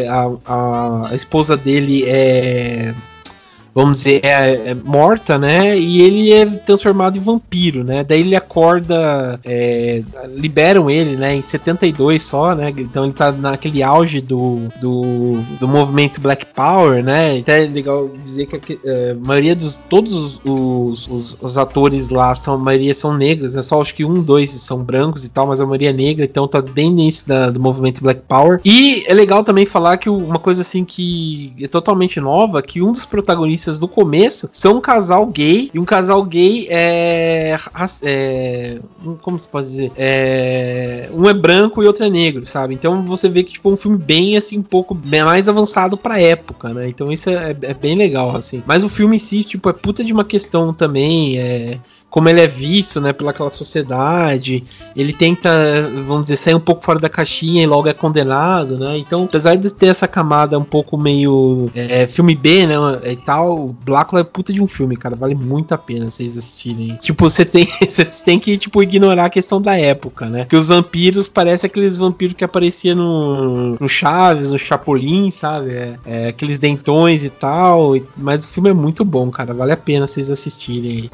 a, 0.45 1.09
a 1.09 1.13
esposa 1.13 1.57
dele 1.57 2.05
é 2.05 2.95
vamos 3.76 3.97
dizer, 3.97 4.21
é, 4.23 4.69
é, 4.69 4.73
morta, 4.73 5.38
né? 5.38 5.78
E 5.78 6.01
ele 6.01 6.32
é 6.32 6.45
transformado 6.45 7.17
em 7.17 7.19
vampiro, 7.19 7.84
né? 7.84 8.05
Daí 8.05 8.21
ele 8.21 8.34
acorda, 8.34 9.38
é, 9.43 10.01
liberam 10.34 10.89
ele, 10.89 11.17
né? 11.17 11.36
Em 11.36 11.41
72 11.41 12.23
só, 12.23 12.55
né? 12.55 12.69
Então 12.69 13.03
ele 13.03 13.13
tá 13.13 13.34
naquele 13.34 13.84
auge 13.84 14.21
do, 14.21 14.69
do, 14.80 15.41
do 15.59 15.67
movimento 15.67 16.21
Black 16.21 16.45
Power, 16.55 17.03
né? 17.03 17.38
Até 17.38 17.65
é 17.65 17.67
legal 17.67 18.09
dizer 18.23 18.45
que 18.45 18.55
a, 18.55 18.89
é, 18.89 19.11
a 19.11 19.28
maioria 19.28 19.53
dos 19.53 19.76
todos 19.89 20.39
os, 20.45 21.07
os, 21.09 21.38
os, 21.41 21.57
atores 21.57 22.07
lá 22.07 22.34
são 22.34 22.53
a 22.53 22.57
maioria 22.57 22.95
são 22.95 23.17
negras, 23.17 23.55
né? 23.55 23.61
Só 23.61 23.82
acho 23.82 23.93
que 23.93 24.05
um, 24.05 24.23
dois 24.23 24.51
são 24.51 24.82
brancos 24.82 25.26
e 25.26 25.30
tal, 25.30 25.47
mas 25.47 25.59
a 25.59 25.65
maioria 25.65 25.89
é 25.89 25.93
negra, 25.93 26.23
então 26.23 26.47
tá 26.47 26.61
bem 26.61 26.93
nisso 26.93 27.28
da, 27.28 27.49
do 27.49 27.59
movimento 27.59 28.01
Black 28.01 28.21
Power. 28.26 28.61
E 28.63 29.03
é 29.05 29.13
legal 29.13 29.43
também 29.43 29.65
falar 29.65 29.97
que 29.97 30.09
uma 30.09 30.39
coisa 30.39 30.61
assim 30.61 30.86
que 30.86 31.53
é 31.61 31.67
totalmente 31.67 32.21
nova, 32.21 32.61
que 32.61 32.82
um 32.82 32.93
dos 32.93 33.05
protagonistas 33.05 33.64
do 33.74 33.88
começo 33.88 34.49
são 34.51 34.78
um 34.78 34.82
casal 34.82 35.26
gay 35.28 35.70
e 35.74 35.80
um 35.80 35.86
casal 35.86 36.24
gay 36.24 36.68
é, 36.70 37.57
é 38.03 38.80
como 39.22 39.39
se 39.39 39.47
pode 39.47 39.68
dizer? 39.68 39.91
É, 39.97 41.09
um 41.13 41.28
é 41.28 41.34
branco 41.34 41.84
e 41.84 41.88
outro 41.88 42.05
é 42.05 42.09
negro 42.09 42.45
sabe? 42.45 42.74
Então 42.74 43.05
você 43.05 43.28
vê 43.28 43.43
que 43.43 43.53
tipo 43.53 43.72
um 43.72 43.78
filme 43.78 43.97
bem 43.97 44.38
assim 44.38 44.59
um 44.59 44.63
pouco 44.63 44.95
mais 44.95 45.49
avançado 45.49 45.97
para 45.97 46.20
época 46.20 46.74
né? 46.74 46.88
Então 46.88 47.11
isso 47.11 47.30
é, 47.30 47.55
é, 47.61 47.74
bem 47.74 47.95
legal 47.95 48.36
assim. 48.36 48.63
Mas 48.66 48.84
o 48.84 48.89
filme 48.89 49.16
em 49.16 49.20
si 49.20 49.43
tipo 49.43 49.70
é 49.70 49.74
puta 49.74 50.03
de 50.03 50.13
uma 50.13 50.24
questão 50.24 50.74
também 50.74 51.38
é 51.38 51.80
como 52.16 52.30
ele 52.30 52.39
é 52.39 52.47
visto, 52.47 53.01
né, 53.01 53.11
pelaquela 53.11 53.51
sociedade, 53.51 54.63
ele 54.95 55.11
tenta, 55.11 55.49
vamos 56.07 56.24
dizer, 56.24 56.38
sair 56.38 56.55
um 56.55 56.61
pouco 56.61 56.82
fora 56.82 56.97
da 56.97 57.09
caixinha 57.09 57.61
e 57.61 57.68
logo 57.68 57.89
é 57.89 57.93
condenado, 57.93 58.80
né? 58.80 58.97
Então, 58.97 59.26
apesar 59.26 59.55
de 59.55 59.74
ter 59.74 59.88
essa 59.88 60.07
camada 60.07 60.57
um 60.57 60.63
pouco 60.63 60.97
meio 60.97 61.70
é, 61.76 62.07
filme 62.07 62.34
B, 62.34 62.68
né, 62.68 62.76
e 63.03 63.18
tal, 63.18 63.76
Blácula 63.84 64.22
é 64.22 64.24
puta 64.24 64.53
de 64.53 64.61
um 64.61 64.68
filme, 64.68 64.95
cara, 64.95 65.13
vale 65.13 65.36
muito 65.36 65.74
a 65.74 65.78
pena 65.78 66.09
vocês 66.09 66.38
assistirem. 66.38 66.95
Tipo, 66.95 67.30
você 67.30 67.43
tem, 67.43 67.68
você 67.86 68.05
tem 68.05 68.39
que 68.39 68.57
tipo 68.57 68.82
ignorar 68.82 69.26
a 69.26 69.30
questão 69.30 69.61
da 69.61 69.78
época, 69.78 70.30
né? 70.30 70.45
Que 70.45 70.55
os 70.55 70.70
vampiros 70.70 71.28
parecem 71.28 71.68
aqueles 71.68 71.97
vampiros 71.97 72.34
que 72.34 72.45
apareciam 72.45 72.95
no, 72.95 73.76
no 73.78 73.89
Chaves, 73.89 74.51
no 74.51 74.57
Chapolin, 74.57 75.32
sabe? 75.32 75.74
É, 75.74 75.95
é, 76.05 76.28
aqueles 76.30 76.59
dentões 76.59 77.26
e 77.26 77.30
tal, 77.30 77.93
mas 78.16 78.45
o 78.45 78.47
filme 78.47 78.70
é 78.70 78.74
muito 78.74 79.03
bom, 79.03 79.30
cara, 79.30 79.53
vale 79.53 79.74
a 79.74 79.78
pena 79.78 80.07
vocês 80.07 80.32
assistirem. 80.32 81.11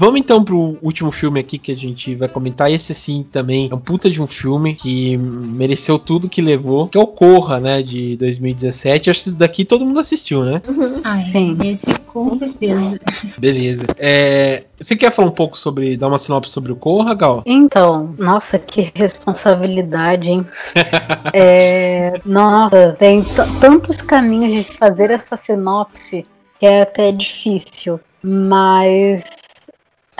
Vamos 0.00 0.18
então 0.18 0.42
pro 0.42 0.78
último 0.80 1.12
filme 1.12 1.40
aqui 1.40 1.58
que 1.58 1.70
a 1.70 1.76
gente 1.76 2.14
vai 2.14 2.26
comentar. 2.26 2.72
Esse 2.72 2.94
sim 2.94 3.22
também 3.22 3.68
é 3.70 3.74
um 3.74 3.78
puta 3.78 4.08
de 4.08 4.22
um 4.22 4.26
filme 4.26 4.74
que 4.74 5.18
mereceu 5.18 5.98
tudo 5.98 6.26
que 6.26 6.40
levou, 6.40 6.88
que 6.88 6.96
é 6.96 7.00
o 7.02 7.06
Corra, 7.06 7.60
né, 7.60 7.82
de 7.82 8.16
2017. 8.16 9.10
Acho 9.10 9.24
que 9.24 9.30
daqui 9.32 9.62
todo 9.62 9.84
mundo 9.84 10.00
assistiu, 10.00 10.42
né? 10.42 10.62
Uhum. 10.66 11.02
Ah, 11.04 11.20
sim. 11.20 11.54
Esse 11.62 11.98
com 12.06 12.38
certeza. 12.38 12.98
Beleza. 13.38 13.84
É, 13.98 14.64
você 14.80 14.96
quer 14.96 15.12
falar 15.12 15.28
um 15.28 15.32
pouco 15.32 15.58
sobre, 15.58 15.98
dar 15.98 16.08
uma 16.08 16.18
sinopse 16.18 16.50
sobre 16.50 16.72
o 16.72 16.76
Corra, 16.76 17.12
Gal? 17.12 17.42
Então, 17.44 18.14
nossa, 18.16 18.58
que 18.58 18.90
responsabilidade, 18.94 20.30
hein? 20.30 20.46
é, 21.34 22.18
nossa, 22.24 22.96
tem 22.98 23.22
tantos 23.60 24.00
caminhos 24.00 24.64
de 24.64 24.78
fazer 24.78 25.10
essa 25.10 25.36
sinopse 25.36 26.24
que 26.58 26.64
é 26.64 26.80
até 26.80 27.12
difícil. 27.12 28.00
Mas 28.22 29.39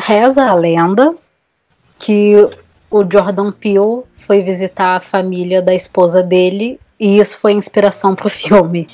reza 0.00 0.44
a 0.44 0.54
lenda 0.54 1.14
que 1.98 2.34
o 2.90 3.04
Jordan 3.10 3.52
Peele 3.52 4.02
foi 4.26 4.42
visitar 4.42 4.96
a 4.96 5.00
família 5.00 5.60
da 5.62 5.74
esposa 5.74 6.22
dele 6.22 6.78
E 7.00 7.18
isso 7.18 7.38
foi 7.38 7.54
inspiração 7.54 8.14
pro 8.14 8.28
filme. 8.28 8.86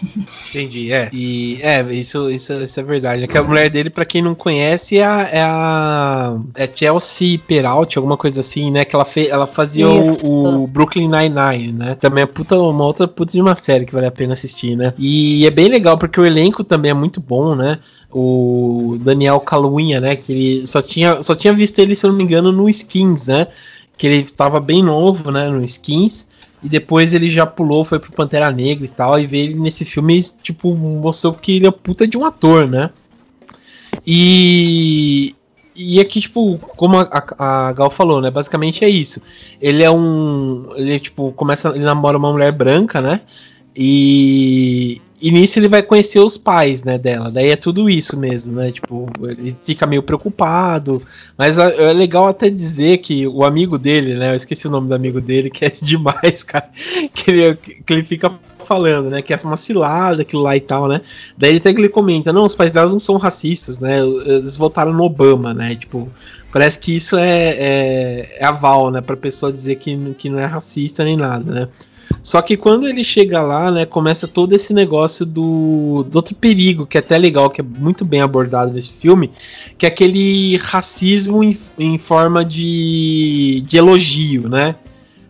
Entendi, 0.50 0.92
é. 0.92 1.10
E 1.12 1.58
é, 1.60 1.82
isso, 1.92 2.30
isso, 2.30 2.52
isso 2.52 2.78
é 2.78 2.82
verdade. 2.84 3.24
É 3.24 3.26
que 3.26 3.36
a 3.36 3.42
mulher 3.42 3.68
dele, 3.68 3.90
pra 3.90 4.04
quem 4.04 4.22
não 4.22 4.32
conhece, 4.32 4.98
é 4.98 5.04
a, 5.04 5.28
é 5.32 5.42
a 5.42 6.40
é 6.54 6.70
Chelsea 6.72 7.36
Peralta, 7.36 7.98
alguma 7.98 8.16
coisa 8.16 8.42
assim, 8.42 8.70
né? 8.70 8.84
Que 8.84 8.94
ela, 8.94 9.04
fe, 9.04 9.28
ela 9.28 9.44
fazia 9.44 9.88
o, 9.88 10.62
o, 10.62 10.66
Brooklyn 10.68 11.08
Nine-Nine, 11.08 11.72
né? 11.72 11.96
Também 11.96 12.22
é 12.22 12.26
puta, 12.26 12.56
uma 12.56 12.84
outra 12.84 13.08
puta 13.08 13.32
de 13.32 13.42
uma 13.42 13.56
série 13.56 13.84
que 13.84 13.92
vale 13.92 14.06
a 14.06 14.12
pena 14.12 14.34
assistir, 14.34 14.76
né? 14.76 14.94
E 14.96 15.44
é 15.44 15.50
bem 15.50 15.66
legal 15.66 15.98
porque 15.98 16.20
o 16.20 16.24
elenco 16.24 16.62
também 16.62 16.92
é 16.92 16.94
muito 16.94 17.20
bom, 17.20 17.56
né? 17.56 17.80
O 18.18 18.96
Daniel 19.00 19.38
Calunha, 19.40 20.00
né? 20.00 20.16
Que 20.16 20.32
ele 20.32 20.66
só 20.66 20.80
tinha, 20.80 21.22
só 21.22 21.34
tinha 21.34 21.52
visto 21.52 21.78
ele, 21.80 21.94
se 21.94 22.06
eu 22.06 22.10
não 22.10 22.16
me 22.16 22.24
engano, 22.24 22.50
no 22.50 22.66
Skins, 22.70 23.26
né? 23.26 23.46
Que 23.98 24.06
ele 24.06 24.16
estava 24.16 24.58
bem 24.58 24.82
novo, 24.82 25.30
né? 25.30 25.50
No 25.50 25.62
Skins. 25.62 26.26
E 26.62 26.68
depois 26.68 27.12
ele 27.12 27.28
já 27.28 27.44
pulou, 27.44 27.84
foi 27.84 27.98
pro 27.98 28.10
Pantera 28.12 28.50
Negra 28.50 28.86
e 28.86 28.88
tal. 28.88 29.18
E 29.20 29.26
veio 29.26 29.50
ele 29.50 29.60
nesse 29.60 29.84
filme, 29.84 30.18
tipo, 30.42 30.74
mostrou 30.74 31.34
que 31.34 31.56
ele 31.56 31.66
é 31.66 31.70
puta 31.70 32.06
de 32.06 32.16
um 32.16 32.24
ator, 32.24 32.66
né? 32.66 32.88
E. 34.06 35.34
E 35.78 36.00
aqui, 36.00 36.22
tipo, 36.22 36.56
como 36.74 36.98
a, 36.98 37.24
a, 37.38 37.72
Gal 37.74 37.90
falou, 37.90 38.22
né? 38.22 38.30
Basicamente 38.30 38.82
é 38.82 38.88
isso. 38.88 39.20
Ele 39.60 39.82
é 39.82 39.90
um. 39.90 40.70
Ele, 40.74 40.98
tipo, 40.98 41.32
começa. 41.32 41.68
Ele 41.68 41.84
namora 41.84 42.16
uma 42.16 42.32
mulher 42.32 42.50
branca, 42.50 42.98
né? 43.02 43.20
E, 43.76 45.02
e 45.20 45.30
nisso 45.30 45.58
ele 45.58 45.68
vai 45.68 45.82
conhecer 45.82 46.20
os 46.20 46.36
pais, 46.36 46.84
né, 46.84 46.98
dela. 46.98 47.30
Daí 47.30 47.48
é 47.48 47.56
tudo 47.56 47.88
isso 47.88 48.18
mesmo, 48.18 48.52
né? 48.52 48.70
Tipo, 48.70 49.08
ele 49.22 49.56
fica 49.58 49.86
meio 49.86 50.02
preocupado. 50.02 51.02
Mas 51.38 51.56
é 51.56 51.92
legal 51.92 52.26
até 52.26 52.50
dizer 52.50 52.98
que 52.98 53.26
o 53.26 53.44
amigo 53.44 53.78
dele, 53.78 54.14
né? 54.14 54.32
Eu 54.32 54.36
esqueci 54.36 54.66
o 54.68 54.70
nome 54.70 54.88
do 54.88 54.94
amigo 54.94 55.20
dele, 55.20 55.48
que 55.48 55.64
é 55.64 55.70
demais, 55.82 56.42
cara. 56.42 56.68
Que 57.14 57.30
ele, 57.30 57.56
que 57.56 57.92
ele 57.92 58.04
fica 58.04 58.30
falando, 58.58 59.08
né? 59.08 59.22
Que 59.22 59.32
é 59.32 59.38
uma 59.44 59.56
cilada, 59.56 60.22
aquilo 60.22 60.42
lá 60.42 60.56
e 60.56 60.60
tal, 60.60 60.86
né? 60.88 61.00
Daí 61.38 61.56
até 61.56 61.72
que 61.72 61.80
ele 61.80 61.88
comenta, 61.88 62.32
não, 62.32 62.44
os 62.44 62.54
pais 62.54 62.72
delas 62.72 62.92
não 62.92 62.98
são 62.98 63.16
racistas, 63.16 63.78
né? 63.78 64.00
Eles 64.00 64.56
votaram 64.58 64.92
no 64.92 65.04
Obama, 65.04 65.54
né? 65.54 65.76
Tipo, 65.76 66.10
parece 66.52 66.78
que 66.78 66.94
isso 66.94 67.16
é, 67.16 67.48
é, 67.58 68.36
é 68.40 68.44
aval, 68.44 68.90
né? 68.90 69.00
Pra 69.00 69.16
pessoa 69.16 69.52
dizer 69.52 69.76
que, 69.76 70.14
que 70.18 70.28
não 70.28 70.38
é 70.38 70.44
racista 70.44 71.04
nem 71.04 71.16
nada, 71.16 71.50
né? 71.50 71.68
Só 72.22 72.42
que 72.42 72.56
quando 72.56 72.88
ele 72.88 73.04
chega 73.04 73.40
lá, 73.42 73.70
né, 73.70 73.84
começa 73.84 74.26
todo 74.26 74.52
esse 74.52 74.72
negócio 74.72 75.24
do, 75.24 76.04
do 76.08 76.16
outro 76.16 76.34
perigo, 76.34 76.86
que 76.86 76.96
é 76.96 77.00
até 77.00 77.16
legal, 77.18 77.50
que 77.50 77.60
é 77.60 77.64
muito 77.64 78.04
bem 78.04 78.20
abordado 78.20 78.72
nesse 78.72 78.92
filme, 78.92 79.30
que 79.78 79.86
é 79.86 79.88
aquele 79.88 80.56
racismo 80.56 81.42
em, 81.42 81.56
em 81.78 81.98
forma 81.98 82.44
de, 82.44 83.62
de 83.66 83.76
elogio, 83.76 84.48
né? 84.48 84.76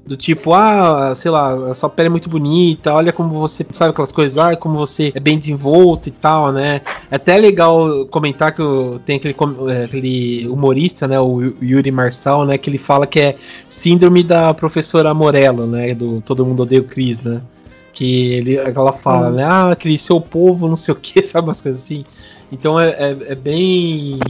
Do 0.07 0.17
tipo, 0.17 0.55
ah, 0.55 1.13
sei 1.17 1.33
lá, 1.33 1.71
a 1.71 1.75
sua 1.75 1.91
pele 1.91 2.07
é 2.07 2.11
muito 2.11 2.31
bonita, 2.31 2.95
olha 2.95 3.13
como 3.13 3.35
você 3.35 3.67
sabe 3.73 3.91
aquelas 3.91 4.13
coisas, 4.13 4.39
ah, 4.39 4.55
como 4.55 4.79
você 4.79 5.13
é 5.13 5.19
bem 5.19 5.37
desenvolto 5.37 6.09
e 6.09 6.13
tal, 6.13 6.53
né? 6.53 6.81
É 7.11 7.17
até 7.17 7.37
legal 7.37 8.07
comentar 8.07 8.55
que 8.55 8.63
tem 9.05 9.17
aquele, 9.17 9.35
é, 9.69 9.85
aquele 9.85 10.47
humorista, 10.49 11.09
né, 11.09 11.19
o 11.19 11.53
Yuri 11.61 11.91
Marçal, 11.91 12.47
né, 12.47 12.57
que 12.57 12.71
ele 12.71 12.79
fala 12.79 13.05
que 13.05 13.19
é 13.19 13.37
síndrome 13.69 14.23
da 14.23 14.55
professora 14.55 15.13
Morello, 15.13 15.67
né, 15.67 15.93
do 15.93 16.21
Todo 16.21 16.47
Mundo 16.47 16.63
Odeia 16.63 16.81
o 16.81 16.85
Cris, 16.85 17.19
né? 17.21 17.41
Que 17.93 18.35
ele, 18.35 18.57
ela 18.57 18.93
fala, 18.93 19.31
hum. 19.31 19.33
né, 19.33 19.45
ah, 19.45 19.71
aquele 19.73 19.99
seu 19.99 20.21
povo, 20.21 20.69
não 20.69 20.77
sei 20.77 20.95
o 20.95 20.97
que, 20.97 21.21
sabe, 21.27 21.49
umas 21.49 21.61
coisas 21.61 21.83
assim. 21.83 22.05
Então 22.53 22.79
é, 22.79 22.91
é, 22.91 23.17
é 23.31 23.35
bem 23.35 24.21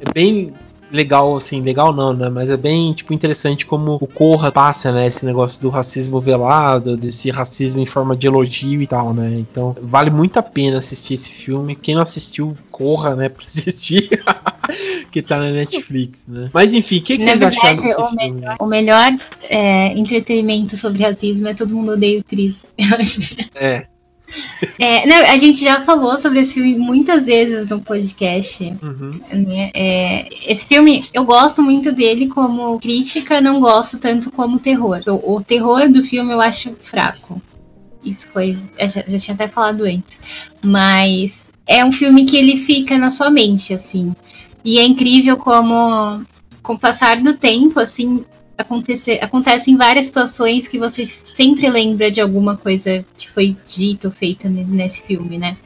é 0.00 0.12
bem 0.12 0.54
legal, 0.90 1.36
assim, 1.36 1.60
legal 1.60 1.92
não, 1.92 2.12
né? 2.12 2.28
Mas 2.28 2.48
é 2.48 2.56
bem, 2.56 2.92
tipo, 2.92 3.12
interessante 3.12 3.66
como 3.66 3.94
o 4.00 4.06
Corra 4.06 4.52
passa, 4.52 4.92
né? 4.92 5.06
Esse 5.06 5.24
negócio 5.24 5.60
do 5.60 5.68
racismo 5.68 6.20
velado, 6.20 6.96
desse 6.96 7.30
racismo 7.30 7.80
em 7.80 7.86
forma 7.86 8.16
de 8.16 8.26
elogio 8.26 8.82
e 8.82 8.86
tal, 8.86 9.12
né? 9.12 9.36
Então, 9.38 9.76
vale 9.82 10.10
muito 10.10 10.38
a 10.38 10.42
pena 10.42 10.78
assistir 10.78 11.14
esse 11.14 11.30
filme. 11.30 11.76
Quem 11.76 11.94
não 11.94 12.02
assistiu, 12.02 12.56
corra, 12.70 13.14
né, 13.14 13.28
pra 13.30 13.44
assistir. 13.44 14.22
que 15.10 15.22
tá 15.22 15.38
na 15.38 15.50
Netflix, 15.50 16.26
né? 16.28 16.50
Mas 16.52 16.74
enfim, 16.74 16.98
o 16.98 17.02
que, 17.02 17.16
que 17.16 17.22
vocês 17.22 17.40
verdade, 17.40 17.56
acharam 17.56 17.82
desse 17.82 18.00
o 18.00 18.06
filme? 18.06 18.32
Melhor, 18.32 18.56
o 18.60 18.66
melhor 18.66 19.12
é, 19.44 19.98
entretenimento 19.98 20.76
sobre 20.76 21.02
racismo 21.02 21.48
é 21.48 21.54
Todo 21.54 21.74
Mundo 21.74 21.92
Odeia 21.92 22.20
o 22.20 22.24
Chris. 22.24 22.58
É. 23.54 23.86
É, 24.78 25.06
não, 25.06 25.16
a 25.16 25.36
gente 25.36 25.62
já 25.62 25.80
falou 25.82 26.18
sobre 26.18 26.40
esse 26.40 26.54
filme 26.54 26.76
muitas 26.76 27.26
vezes 27.26 27.68
no 27.68 27.80
podcast. 27.80 28.64
Uhum. 28.82 29.20
Né? 29.32 29.70
É, 29.74 30.28
esse 30.46 30.66
filme, 30.66 31.08
eu 31.12 31.24
gosto 31.24 31.62
muito 31.62 31.92
dele 31.92 32.28
como 32.28 32.78
crítica, 32.78 33.40
não 33.40 33.60
gosto 33.60 33.98
tanto 33.98 34.30
como 34.30 34.58
terror. 34.58 35.00
O, 35.06 35.36
o 35.36 35.42
terror 35.42 35.88
do 35.90 36.04
filme 36.04 36.32
eu 36.32 36.40
acho 36.40 36.76
fraco. 36.80 37.40
Isso 38.04 38.28
foi. 38.32 38.56
Já, 38.78 39.02
já 39.06 39.18
tinha 39.18 39.34
até 39.34 39.48
falado 39.48 39.84
antes. 39.84 40.18
Mas 40.62 41.46
é 41.66 41.84
um 41.84 41.92
filme 41.92 42.24
que 42.24 42.36
ele 42.36 42.56
fica 42.56 42.96
na 42.96 43.10
sua 43.10 43.30
mente, 43.30 43.74
assim. 43.74 44.14
E 44.64 44.78
é 44.78 44.84
incrível 44.84 45.36
como, 45.36 46.24
com 46.62 46.74
o 46.74 46.78
passar 46.78 47.20
do 47.20 47.34
tempo, 47.34 47.80
assim, 47.80 48.24
acontecer, 48.56 49.18
acontecem 49.22 49.76
várias 49.76 50.06
situações 50.06 50.66
que 50.66 50.78
você 50.78 51.08
sempre 51.24 51.68
lembra 51.68 52.10
de 52.10 52.20
alguma 52.20 52.56
coisa 52.56 53.04
que 53.18 53.30
foi 53.30 53.56
dita 53.66 54.08
ou 54.08 54.14
feita 54.14 54.48
nesse 54.48 55.02
filme, 55.02 55.38
né? 55.38 55.56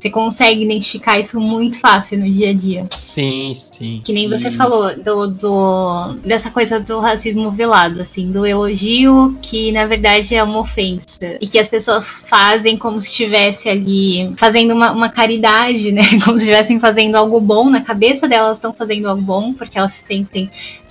Você 0.00 0.08
consegue 0.08 0.64
identificar 0.64 1.20
isso 1.20 1.38
muito 1.38 1.78
fácil 1.78 2.18
no 2.20 2.30
dia 2.30 2.48
a 2.48 2.54
dia. 2.54 2.86
Sim, 2.98 3.52
sim. 3.54 4.00
Que 4.02 4.14
nem 4.14 4.30
você 4.30 4.50
falou 4.50 4.96
do, 4.96 5.26
do, 5.26 6.14
dessa 6.24 6.50
coisa 6.50 6.80
do 6.80 7.00
racismo 7.00 7.50
velado, 7.50 8.00
assim, 8.00 8.32
do 8.32 8.46
elogio 8.46 9.36
que 9.42 9.70
na 9.72 9.84
verdade 9.84 10.34
é 10.34 10.42
uma 10.42 10.60
ofensa. 10.60 11.36
E 11.38 11.46
que 11.46 11.58
as 11.58 11.68
pessoas 11.68 12.24
fazem 12.26 12.78
como 12.78 12.98
se 12.98 13.08
estivesse 13.08 13.68
ali 13.68 14.32
fazendo 14.38 14.72
uma, 14.72 14.90
uma 14.90 15.10
caridade, 15.10 15.92
né? 15.92 16.02
Como 16.24 16.38
se 16.38 16.46
estivessem 16.46 16.80
fazendo 16.80 17.16
algo 17.16 17.38
bom. 17.38 17.68
Na 17.68 17.82
cabeça 17.82 18.26
delas 18.26 18.54
estão 18.56 18.72
fazendo 18.72 19.06
algo 19.06 19.20
bom, 19.20 19.52
porque 19.52 19.78
elas 19.78 19.92
se 19.92 20.06
sentem 20.06 20.50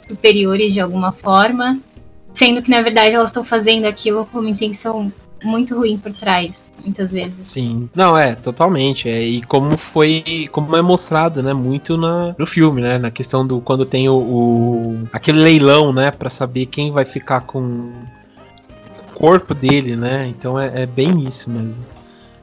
superiores 0.10 0.74
de 0.74 0.80
alguma 0.80 1.12
forma, 1.12 1.80
sendo 2.34 2.62
que 2.62 2.70
na 2.70 2.82
verdade 2.82 3.16
elas 3.16 3.28
estão 3.28 3.44
fazendo 3.44 3.86
aquilo 3.86 4.26
com 4.26 4.40
uma 4.40 4.50
intenção 4.50 5.12
muito 5.44 5.76
ruim 5.78 5.98
por 5.98 6.12
trás, 6.12 6.64
muitas 6.84 7.12
vezes. 7.12 7.48
Sim. 7.48 7.90
Não, 7.96 8.18
é, 8.18 8.36
totalmente. 8.36 9.08
É, 9.08 9.22
e 9.22 9.42
como 9.44 9.78
foi. 9.78 10.50
Como 10.52 10.76
é 10.76 10.82
mostrado, 10.82 11.42
né? 11.42 11.54
Muito 11.54 11.98
na, 11.98 12.36
no 12.38 12.46
filme, 12.46 12.82
né? 12.82 12.98
Na 12.98 13.12
questão 13.12 13.46
do 13.46 13.62
quando 13.62 13.86
tem 13.86 14.10
o, 14.10 14.18
o 14.18 15.08
aquele 15.14 15.40
leilão, 15.40 15.94
né? 15.94 16.12
para 16.12 16.30
saber 16.30 16.66
quem 16.66 16.92
vai 16.92 17.06
ficar 17.06 17.42
com 17.42 17.60
o 17.62 19.14
corpo 19.14 19.54
dele, 19.54 19.96
né? 19.96 20.28
Então 20.28 20.60
é, 20.60 20.84
é 20.84 20.86
bem 20.86 21.22
isso 21.22 21.50
mesmo. 21.50 21.84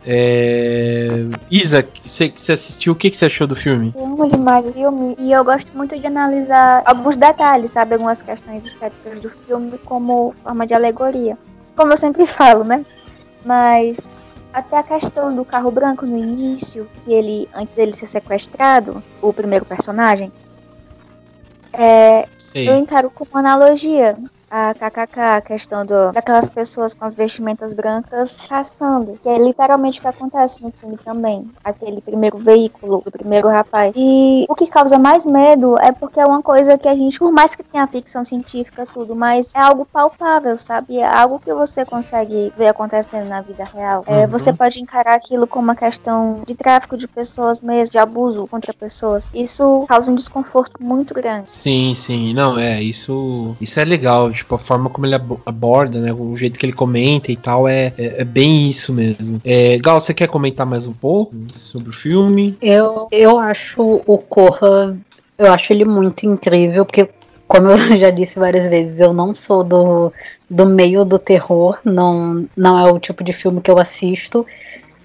É... 0.06 1.08
Isa, 1.50 1.86
você, 2.04 2.32
assistiu, 2.52 2.92
o 2.92 2.96
que, 2.96 3.12
você 3.12 3.26
achou 3.26 3.46
do 3.46 3.56
filme? 3.56 3.92
Eu 3.96 4.04
amo 4.04 4.28
demais 4.28 4.64
o 4.64 4.72
filme 4.72 5.16
e 5.18 5.32
eu 5.32 5.44
gosto 5.44 5.76
muito 5.76 5.98
de 5.98 6.06
analisar 6.06 6.82
alguns 6.84 7.16
detalhes, 7.16 7.72
sabe? 7.72 7.94
Algumas 7.94 8.22
questões 8.22 8.66
estéticas 8.66 9.20
do 9.20 9.30
filme 9.30 9.76
como 9.84 10.32
forma 10.44 10.64
de 10.64 10.74
alegoria. 10.74 11.36
Como 11.74 11.92
eu 11.92 11.96
sempre 11.96 12.24
falo, 12.26 12.62
né? 12.62 12.86
Mas 13.44 13.98
até 14.52 14.78
a 14.78 14.82
questão 14.82 15.34
do 15.34 15.44
carro 15.44 15.72
branco 15.72 16.06
no 16.06 16.16
início, 16.16 16.88
que 17.02 17.12
ele, 17.12 17.48
antes 17.52 17.74
dele 17.74 17.92
ser 17.92 18.06
sequestrado, 18.06 19.02
o 19.20 19.32
primeiro 19.32 19.64
personagem, 19.64 20.32
é, 21.72 22.26
eu 22.54 22.76
encaro 22.76 23.10
como 23.10 23.30
analogia 23.34 24.16
a 24.50 24.74
KKK, 24.74 25.20
a 25.20 25.40
questão 25.40 25.84
do, 25.84 26.12
daquelas 26.12 26.48
pessoas 26.48 26.94
com 26.94 27.04
as 27.04 27.14
vestimentas 27.14 27.72
brancas 27.72 28.40
caçando, 28.40 29.18
que 29.22 29.28
é 29.28 29.38
literalmente 29.38 29.98
o 29.98 30.02
que 30.02 30.08
acontece 30.08 30.62
no 30.62 30.70
filme 30.72 30.96
também. 30.96 31.50
Aquele 31.64 32.00
primeiro 32.00 32.38
veículo, 32.38 33.02
o 33.04 33.10
primeiro 33.10 33.48
rapaz. 33.48 33.92
E 33.96 34.46
o 34.48 34.54
que 34.54 34.66
causa 34.66 34.98
mais 34.98 35.26
medo 35.26 35.78
é 35.78 35.92
porque 35.92 36.20
é 36.20 36.26
uma 36.26 36.42
coisa 36.42 36.78
que 36.78 36.88
a 36.88 36.96
gente, 36.96 37.18
por 37.18 37.32
mais 37.32 37.54
que 37.54 37.62
tenha 37.62 37.86
ficção 37.86 38.24
científica, 38.24 38.86
tudo, 38.92 39.16
mas 39.16 39.52
é 39.54 39.58
algo 39.58 39.84
palpável, 39.84 40.56
sabe? 40.56 40.98
É 40.98 41.06
algo 41.06 41.38
que 41.38 41.52
você 41.52 41.84
consegue 41.84 42.52
ver 42.56 42.68
acontecendo 42.68 43.28
na 43.28 43.40
vida 43.40 43.64
real. 43.64 44.04
É, 44.06 44.24
uhum. 44.24 44.28
Você 44.28 44.52
pode 44.52 44.80
encarar 44.80 45.14
aquilo 45.14 45.46
como 45.46 45.64
uma 45.64 45.76
questão 45.76 46.42
de 46.46 46.54
tráfico 46.54 46.96
de 46.96 47.08
pessoas 47.08 47.60
mesmo, 47.60 47.90
de 47.90 47.98
abuso 47.98 48.46
contra 48.46 48.72
pessoas. 48.72 49.30
Isso 49.34 49.84
causa 49.88 50.10
um 50.10 50.14
desconforto 50.14 50.82
muito 50.82 51.14
grande. 51.14 51.50
Sim, 51.50 51.94
sim. 51.94 52.32
Não, 52.32 52.58
é, 52.58 52.80
isso, 52.82 53.56
isso 53.60 53.80
é 53.80 53.84
legal 53.84 54.30
tipo, 54.36 54.54
a 54.54 54.58
forma 54.58 54.88
como 54.88 55.06
ele 55.06 55.14
aborda, 55.14 56.00
né? 56.00 56.12
O 56.12 56.36
jeito 56.36 56.58
que 56.58 56.66
ele 56.66 56.72
comenta 56.72 57.32
e 57.32 57.36
tal, 57.36 57.66
é, 57.66 57.92
é, 57.98 58.20
é 58.20 58.24
bem 58.24 58.68
isso 58.68 58.92
mesmo. 58.92 59.40
É, 59.44 59.78
Gal, 59.78 59.98
você 60.00 60.14
quer 60.14 60.28
comentar 60.28 60.66
mais 60.66 60.86
um 60.86 60.92
pouco 60.92 61.34
sobre 61.52 61.90
o 61.90 61.92
filme? 61.92 62.56
Eu, 62.60 63.08
eu 63.10 63.38
acho 63.38 64.02
o 64.06 64.18
Corra, 64.18 64.96
eu 65.38 65.52
acho 65.52 65.72
ele 65.72 65.84
muito 65.84 66.26
incrível, 66.26 66.84
porque 66.84 67.08
como 67.48 67.70
eu 67.70 67.78
já 67.98 68.10
disse 68.10 68.38
várias 68.38 68.66
vezes, 68.68 69.00
eu 69.00 69.12
não 69.12 69.34
sou 69.34 69.62
do, 69.62 70.12
do 70.48 70.66
meio 70.66 71.04
do 71.04 71.18
terror, 71.18 71.78
não, 71.84 72.46
não 72.56 72.78
é 72.78 72.92
o 72.92 72.98
tipo 72.98 73.22
de 73.22 73.32
filme 73.32 73.60
que 73.60 73.70
eu 73.70 73.78
assisto. 73.78 74.46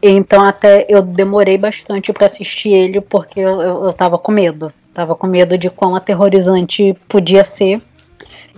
Então 0.02 0.44
até 0.44 0.86
eu 0.90 1.02
demorei 1.02 1.58
bastante 1.58 2.12
para 2.12 2.26
assistir 2.26 2.70
ele 2.70 3.00
porque 3.00 3.40
eu, 3.40 3.62
eu, 3.62 3.86
eu 3.86 3.94
tava 3.94 4.18
com 4.18 4.32
medo. 4.32 4.74
Tava 4.94 5.16
com 5.16 5.28
medo 5.28 5.58
de 5.58 5.70
quão 5.70 5.96
aterrorizante 5.96 6.96
podia 7.08 7.46
ser. 7.46 7.82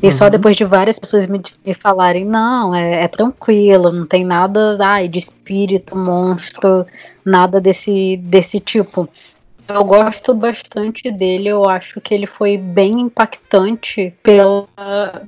E 0.01 0.07
uhum. 0.07 0.11
só 0.11 0.29
depois 0.29 0.55
de 0.55 0.65
várias 0.65 0.97
pessoas 0.97 1.27
me, 1.27 1.41
me 1.65 1.73
falarem, 1.73 2.25
não, 2.25 2.73
é, 2.73 3.03
é, 3.03 3.07
tranquilo, 3.07 3.91
não 3.91 4.05
tem 4.05 4.25
nada 4.25 4.77
ai, 4.81 5.07
de 5.07 5.19
espírito, 5.19 5.95
monstro, 5.97 6.85
nada 7.23 7.61
desse, 7.61 8.17
desse 8.17 8.59
tipo. 8.59 9.07
Eu 9.67 9.85
gosto 9.85 10.33
bastante 10.33 11.09
dele, 11.09 11.47
eu 11.47 11.69
acho 11.69 12.01
que 12.01 12.13
ele 12.13 12.27
foi 12.27 12.57
bem 12.57 12.99
impactante 12.99 14.13
pela, 14.21 14.67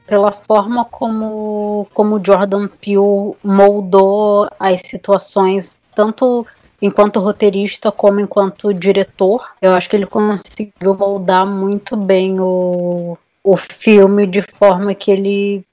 pela 0.06 0.32
forma 0.32 0.84
como, 0.86 1.88
como 1.94 2.22
Jordan 2.24 2.68
Peele 2.68 3.34
moldou 3.42 4.50
as 4.60 4.82
situações, 4.82 5.80
tanto 5.96 6.46
enquanto 6.82 7.22
roteirista 7.22 7.94
como 7.94 8.20
enquanto 8.20 8.74
diretor. 8.74 9.48
Eu 9.62 9.74
acho 9.74 9.90
que 9.90 9.96
ele 9.96 10.06
conseguiu 10.06 10.94
moldar 10.94 11.48
muito 11.48 11.96
bem 11.96 12.38
o, 12.38 13.18
o 13.46 13.56
filme 13.56 14.26
de 14.26 14.42
forma 14.42 14.94
que 14.96 15.12
ele. 15.12 15.64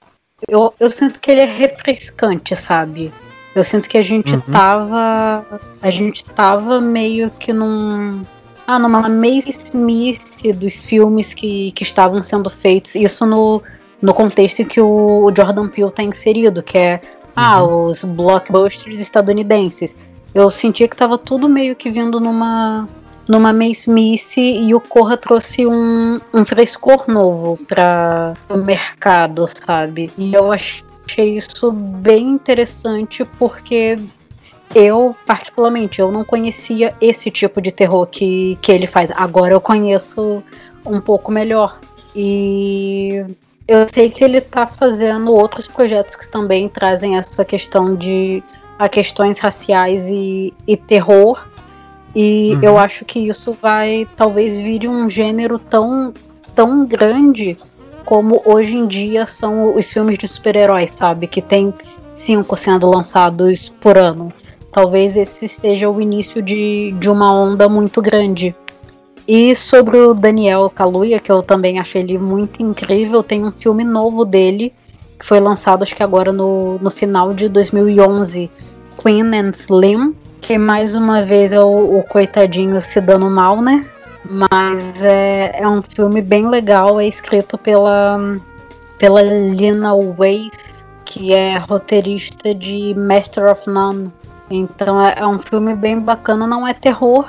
Eu, 0.47 0.73
eu 0.79 0.89
sinto 0.89 1.19
que 1.19 1.31
ele 1.31 1.41
é 1.41 1.45
refrescante, 1.45 2.55
sabe? 2.55 3.11
Eu 3.55 3.63
sinto 3.63 3.89
que 3.89 3.97
a 3.97 4.01
gente 4.03 4.31
uhum. 4.31 4.41
tava. 4.41 5.45
A 5.81 5.89
gente 5.89 6.23
tava 6.23 6.79
meio 6.79 7.31
que 7.31 7.51
num. 7.51 8.21
Ah, 8.65 8.79
numa 8.79 9.09
mesmice 9.09 10.53
dos 10.53 10.85
filmes 10.85 11.33
que, 11.33 11.73
que 11.73 11.83
estavam 11.83 12.21
sendo 12.21 12.49
feitos. 12.49 12.95
Isso 12.95 13.25
no, 13.25 13.61
no 14.01 14.13
contexto 14.13 14.61
em 14.61 14.65
que 14.65 14.79
o, 14.79 15.29
Jordan 15.35 15.67
Peele 15.67 15.91
tá 15.91 16.01
inserido, 16.01 16.63
que 16.63 16.77
é 16.77 17.01
ah, 17.35 17.61
uhum. 17.61 17.87
os 17.87 18.03
blockbusters 18.03 19.01
estadunidenses. 19.01 19.93
Eu 20.33 20.49
sentia 20.49 20.87
que 20.87 20.95
tava 20.95 21.17
tudo 21.17 21.49
meio 21.49 21.75
que 21.75 21.89
vindo 21.91 22.19
numa 22.19 22.87
numa 23.27 23.53
mesmice 23.53 24.41
e 24.41 24.73
o 24.73 24.79
Corra 24.79 25.17
trouxe 25.17 25.65
um, 25.65 26.19
um 26.33 26.45
frescor 26.45 27.05
novo 27.07 27.57
para 27.67 28.35
o 28.49 28.57
mercado, 28.57 29.47
sabe? 29.47 30.11
E 30.17 30.33
eu 30.33 30.51
achei 30.51 31.37
isso 31.37 31.71
bem 31.71 32.29
interessante 32.29 33.25
porque 33.37 33.97
eu, 34.75 35.15
particularmente, 35.25 35.99
eu 35.99 36.11
não 36.11 36.23
conhecia 36.23 36.93
esse 36.99 37.29
tipo 37.29 37.61
de 37.61 37.71
terror 37.71 38.07
que, 38.07 38.57
que 38.61 38.71
ele 38.71 38.87
faz. 38.87 39.11
Agora 39.11 39.53
eu 39.53 39.61
conheço 39.61 40.43
um 40.85 40.99
pouco 40.99 41.31
melhor. 41.31 41.79
E 42.15 43.23
eu 43.67 43.85
sei 43.91 44.09
que 44.09 44.23
ele 44.23 44.41
tá 44.41 44.67
fazendo 44.67 45.33
outros 45.33 45.67
projetos 45.67 46.15
que 46.15 46.27
também 46.27 46.67
trazem 46.67 47.17
essa 47.17 47.45
questão 47.45 47.95
de 47.95 48.43
a 48.77 48.89
questões 48.89 49.37
raciais 49.37 50.07
e, 50.09 50.53
e 50.67 50.75
terror. 50.75 51.45
E 52.15 52.53
uhum. 52.55 52.63
eu 52.63 52.77
acho 52.77 53.05
que 53.05 53.19
isso 53.19 53.53
vai 53.59 54.07
talvez 54.15 54.59
vire 54.59 54.87
um 54.87 55.09
gênero 55.09 55.57
tão, 55.57 56.13
tão 56.55 56.85
grande 56.85 57.57
como 58.05 58.41
hoje 58.45 58.75
em 58.75 58.85
dia 58.85 59.25
são 59.25 59.75
os 59.75 59.91
filmes 59.91 60.17
de 60.17 60.27
super-heróis, 60.27 60.91
sabe? 60.91 61.27
Que 61.27 61.41
tem 61.41 61.73
cinco 62.11 62.55
sendo 62.55 62.89
lançados 62.89 63.69
por 63.81 63.97
ano. 63.97 64.31
Talvez 64.71 65.15
esse 65.15 65.47
seja 65.47 65.89
o 65.89 66.01
início 66.01 66.41
de, 66.41 66.91
de 66.99 67.09
uma 67.09 67.31
onda 67.31 67.69
muito 67.69 68.01
grande. 68.01 68.55
E 69.27 69.55
sobre 69.55 69.97
o 69.97 70.13
Daniel 70.13 70.69
Kaluuya, 70.69 71.19
que 71.19 71.31
eu 71.31 71.41
também 71.41 71.79
achei 71.79 72.01
ele 72.01 72.17
muito 72.17 72.61
incrível, 72.61 73.23
tem 73.23 73.45
um 73.45 73.51
filme 73.51 73.83
novo 73.83 74.25
dele, 74.25 74.73
que 75.17 75.25
foi 75.25 75.39
lançado 75.39 75.83
acho 75.83 75.95
que 75.95 76.03
agora 76.03 76.33
no, 76.33 76.77
no 76.79 76.89
final 76.89 77.33
de 77.33 77.47
2011, 77.47 78.51
Queen 79.01 79.35
and 79.35 79.51
Slim, 79.51 80.13
que 80.43 80.57
mais 80.57 80.93
uma 80.93 81.21
vez 81.21 81.53
é 81.53 81.59
o, 81.59 81.99
o 81.99 82.03
coitadinho 82.03 82.79
se 82.81 82.99
dando 82.99 83.29
mal, 83.29 83.61
né? 83.61 83.85
Mas 84.25 85.01
é, 85.01 85.61
é 85.61 85.67
um 85.67 85.81
filme 85.81 86.21
bem 86.21 86.47
legal, 86.47 86.99
é 86.99 87.07
escrito 87.07 87.57
pela, 87.57 88.19
pela 88.99 89.21
Lina 89.21 89.95
Wave, 89.95 90.51
que 91.05 91.33
é 91.33 91.57
roteirista 91.57 92.53
de 92.53 92.93
Master 92.93 93.49
of 93.49 93.69
None. 93.69 94.11
Então 94.49 95.03
é, 95.03 95.15
é 95.17 95.25
um 95.25 95.39
filme 95.39 95.73
bem 95.73 95.99
bacana, 95.99 96.45
não 96.45 96.67
é 96.67 96.73
terror, 96.73 97.25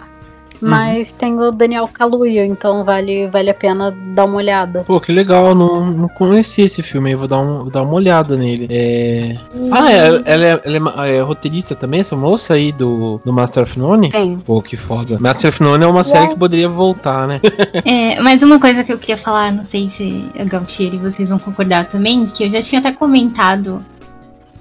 mas 0.64 1.10
uhum. 1.10 1.14
tem 1.18 1.38
o 1.38 1.50
Daniel 1.50 1.88
Kaluuya, 1.88 2.46
então 2.46 2.82
vale, 2.84 3.26
vale 3.26 3.50
a 3.50 3.54
pena 3.54 3.94
dar 4.14 4.24
uma 4.24 4.36
olhada. 4.36 4.84
Pô, 4.84 5.00
que 5.00 5.12
legal, 5.12 5.54
não, 5.54 5.92
não 5.92 6.08
conheci 6.08 6.62
esse 6.62 6.82
filme 6.82 7.10
aí, 7.10 7.14
vou 7.14 7.28
dar, 7.28 7.38
um, 7.38 7.58
vou 7.60 7.70
dar 7.70 7.82
uma 7.82 7.94
olhada 7.94 8.36
nele. 8.36 8.66
É... 8.70 9.36
Uhum. 9.54 9.70
Ah, 9.72 9.92
é, 9.92 10.06
ela, 10.06 10.22
é, 10.46 10.60
ela 10.64 11.06
é, 11.06 11.16
é, 11.16 11.20
roteirista 11.20 11.74
também, 11.74 12.00
essa 12.00 12.16
moça 12.16 12.54
aí 12.54 12.72
do, 12.72 13.20
do 13.24 13.32
Master 13.32 13.64
of 13.64 13.78
None? 13.78 14.10
Sim. 14.10 14.40
Pô, 14.44 14.62
que 14.62 14.76
foda. 14.76 15.18
Master 15.20 15.50
of 15.50 15.62
None 15.62 15.84
é 15.84 15.86
uma 15.86 16.04
série 16.04 16.28
que 16.28 16.38
poderia 16.38 16.68
voltar, 16.68 17.28
né? 17.28 17.40
é, 17.84 18.20
mas 18.20 18.42
uma 18.42 18.58
coisa 18.58 18.82
que 18.82 18.92
eu 18.92 18.98
queria 18.98 19.18
falar, 19.18 19.52
não 19.52 19.64
sei 19.64 19.90
se 19.90 20.24
a 20.38 20.44
Gautier 20.44 20.94
e 20.94 20.98
vocês 20.98 21.28
vão 21.28 21.38
concordar 21.38 21.86
também, 21.86 22.26
que 22.26 22.44
eu 22.44 22.50
já 22.50 22.62
tinha 22.62 22.80
até 22.80 22.92
comentado 22.92 23.84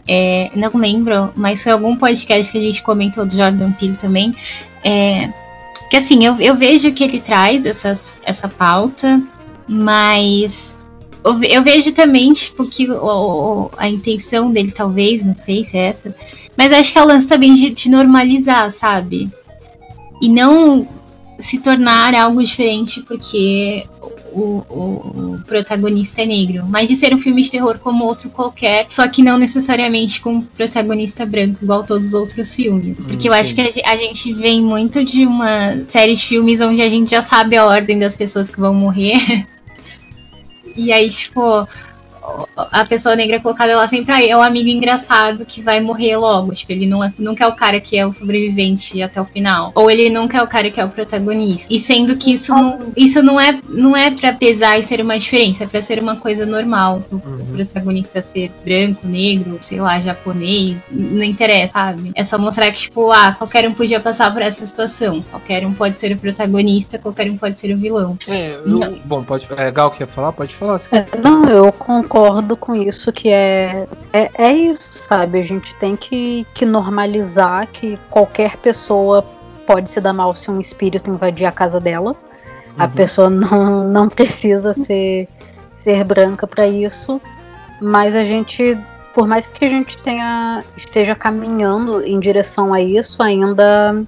é, 0.08 0.52
não 0.56 0.72
lembro, 0.76 1.32
mas 1.36 1.64
foi 1.64 1.72
algum 1.72 1.96
podcast 1.96 2.52
que 2.52 2.58
a 2.58 2.62
gente 2.62 2.84
comentou 2.84 3.26
do 3.26 3.36
Jordan 3.36 3.72
Peele 3.72 3.96
também. 3.96 4.36
É, 4.84 5.30
que 5.94 5.98
assim, 5.98 6.26
eu, 6.26 6.36
eu 6.40 6.56
vejo 6.56 6.92
que 6.92 7.04
ele 7.04 7.20
traz 7.20 7.64
essas, 7.68 8.18
essa 8.24 8.48
pauta, 8.48 9.22
mas 9.68 10.76
eu, 11.24 11.44
eu 11.44 11.62
vejo 11.62 11.92
também, 11.92 12.34
tipo, 12.34 12.66
que 12.66 12.90
o, 12.90 13.70
a 13.78 13.88
intenção 13.88 14.52
dele, 14.52 14.72
talvez, 14.72 15.24
não 15.24 15.36
sei 15.36 15.64
se 15.64 15.78
é 15.78 15.90
essa, 15.90 16.16
mas 16.58 16.74
acho 16.74 16.92
que 16.92 16.98
é 16.98 17.04
o 17.04 17.06
lance 17.06 17.28
também 17.28 17.54
de, 17.54 17.70
de 17.70 17.92
normalizar, 17.92 18.72
sabe? 18.72 19.30
E 20.20 20.28
não 20.28 20.88
se 21.40 21.60
tornar 21.60 22.14
algo 22.14 22.44
diferente 22.44 23.02
porque 23.02 23.86
o, 24.32 24.64
o, 24.70 25.36
o, 25.36 25.40
protagonista 25.46 26.22
é 26.22 26.26
negro, 26.26 26.66
mas 26.68 26.90
de 26.90 26.96
ser 26.96 27.14
um 27.14 27.20
filme 27.20 27.42
de 27.42 27.52
terror 27.52 27.78
como 27.80 28.06
outro 28.06 28.30
qualquer, 28.30 28.86
só 28.90 29.08
que 29.08 29.22
não 29.22 29.38
necessariamente 29.38 30.22
com 30.22 30.42
protagonista 30.42 31.26
branco, 31.26 31.60
igual 31.62 31.84
todos 31.84 32.08
os 32.08 32.14
outros 32.14 32.56
filmes. 32.56 33.00
Hum, 33.00 33.04
porque 33.04 33.30
hum, 33.30 33.34
eu 33.34 33.40
acho 33.40 33.54
que 33.54 33.62
a, 33.62 33.92
a, 33.92 33.98
gente 33.98 34.34
vem 34.34 34.62
muito 34.62 35.04
de 35.04 35.26
uma 35.26 35.84
série 35.88 36.16
de 36.16 36.26
filmes 36.26 36.62
onde 36.62 36.82
a 36.82 36.90
gente 36.90 37.12
já 37.12 37.22
sabe 37.22 37.56
a 37.56 37.66
ordem 37.66 38.00
das 38.00 38.16
pessoas 38.16 38.50
que 38.50 38.60
vão 38.60 38.74
morrer. 38.74 39.46
e 40.76 40.92
aí, 40.92 41.10
tipo, 41.10 41.68
a 42.56 42.86
pessoa 42.86 43.16
negra 43.16 43.40
colocada 43.40 43.76
lá 43.76 43.88
sempre 43.88 44.28
é 44.28 44.36
o 44.36 44.42
amigo 44.42 44.70
engraçado 44.70 45.46
que 45.46 45.62
vai 45.62 45.80
morrer 45.80 46.18
logo. 46.18 46.54
Tipo, 46.54 46.72
ele 46.72 46.86
não 46.86 47.04
é, 47.04 47.14
nunca 47.18 47.44
é 47.44 47.48
o 47.48 47.54
cara 47.54 47.80
que 47.80 47.98
é 47.98 48.06
o 48.06 48.14
sobrevivente 48.14 49.02
até 49.02 49.20
o 49.22 49.26
final. 49.26 49.72
Ou 49.76 49.92
ele 49.92 50.10
nunca 50.10 50.38
é 50.38 50.42
o 50.42 50.48
cara 50.48 50.70
que 50.70 50.80
é 50.80 50.86
o 50.86 50.90
protagonista. 50.90 51.68
E 51.70 51.80
sendo 51.80 52.16
que 52.16 52.34
isso 52.34 52.54
não, 52.54 52.80
isso 52.96 53.22
não 53.22 53.40
é 53.40 53.60
não 53.68 53.96
é 53.96 54.12
para 54.12 54.34
pesar 54.34 54.80
e 54.80 54.84
ser 54.84 55.02
uma 55.02 55.18
diferença, 55.18 55.64
é 55.64 55.68
pra 55.68 55.82
ser 55.82 56.00
uma 56.00 56.16
coisa 56.16 56.46
normal. 56.46 57.04
O, 57.12 57.16
uhum. 57.16 57.46
protagonista 57.54 58.22
ser 58.22 58.52
branco, 58.64 59.08
negro, 59.08 59.60
sei 59.62 59.82
lá, 59.82 60.00
japonês, 60.00 60.86
não 60.92 61.24
interessa, 61.24 61.74
sabe? 61.74 62.12
É 62.16 62.24
só 62.24 62.38
mostrar 62.38 62.72
que, 62.72 62.80
tipo, 62.80 63.12
ah, 63.12 63.34
qualquer 63.38 63.68
um 63.68 63.74
podia 63.74 64.00
passar 64.00 64.32
por 64.32 64.42
essa 64.42 64.66
situação. 64.66 65.22
Qualquer 65.30 65.66
um 65.66 65.74
pode 65.74 66.00
ser 66.00 66.12
o 66.14 66.18
protagonista, 66.18 66.98
qualquer 66.98 67.30
um 67.30 67.38
pode 67.38 67.60
ser 67.60 67.74
o 67.74 67.78
vilão. 67.78 68.18
É, 68.28 68.56
eu, 68.66 69.00
bom, 69.04 69.24
pode. 69.24 69.48
É, 69.58 69.72
Gal 69.72 69.92
quer 69.92 70.08
falar? 70.08 70.32
Pode 70.32 70.56
falar. 70.56 70.80
É, 70.92 71.06
não, 71.22 71.46
eu 71.46 71.72
concordo 71.72 72.13
concordo 72.14 72.56
com 72.56 72.76
isso, 72.76 73.12
que 73.12 73.30
é, 73.30 73.88
é, 74.14 74.30
é 74.36 74.54
isso, 74.54 75.04
sabe? 75.04 75.40
A 75.40 75.42
gente 75.42 75.74
tem 75.76 75.96
que, 75.96 76.46
que 76.54 76.64
normalizar 76.64 77.68
que 77.68 77.98
qualquer 78.12 78.56
pessoa 78.58 79.24
pode 79.66 79.90
se 79.90 80.00
dar 80.00 80.14
mal 80.14 80.36
se 80.36 80.52
um 80.52 80.60
espírito 80.60 81.10
invadir 81.10 81.48
a 81.48 81.52
casa 81.52 81.80
dela. 81.80 82.12
Uhum. 82.12 82.74
A 82.78 82.88
pessoa 82.88 83.32
não, 83.32 83.84
não 83.90 84.08
precisa 84.08 84.76
ser, 84.76 85.28
ser 85.84 86.04
branca 86.04 86.46
para 86.46 86.68
isso. 86.68 87.20
Mas 87.82 88.16
a 88.16 88.24
gente, 88.24 88.78
por 89.16 89.28
mais 89.28 89.48
que 89.48 89.66
a 89.66 89.70
gente 89.70 89.98
tenha 89.98 90.64
esteja 90.78 91.16
caminhando 91.16 92.06
em 92.06 92.20
direção 92.20 92.76
a 92.76 92.80
isso, 92.80 93.24
ainda 93.24 94.06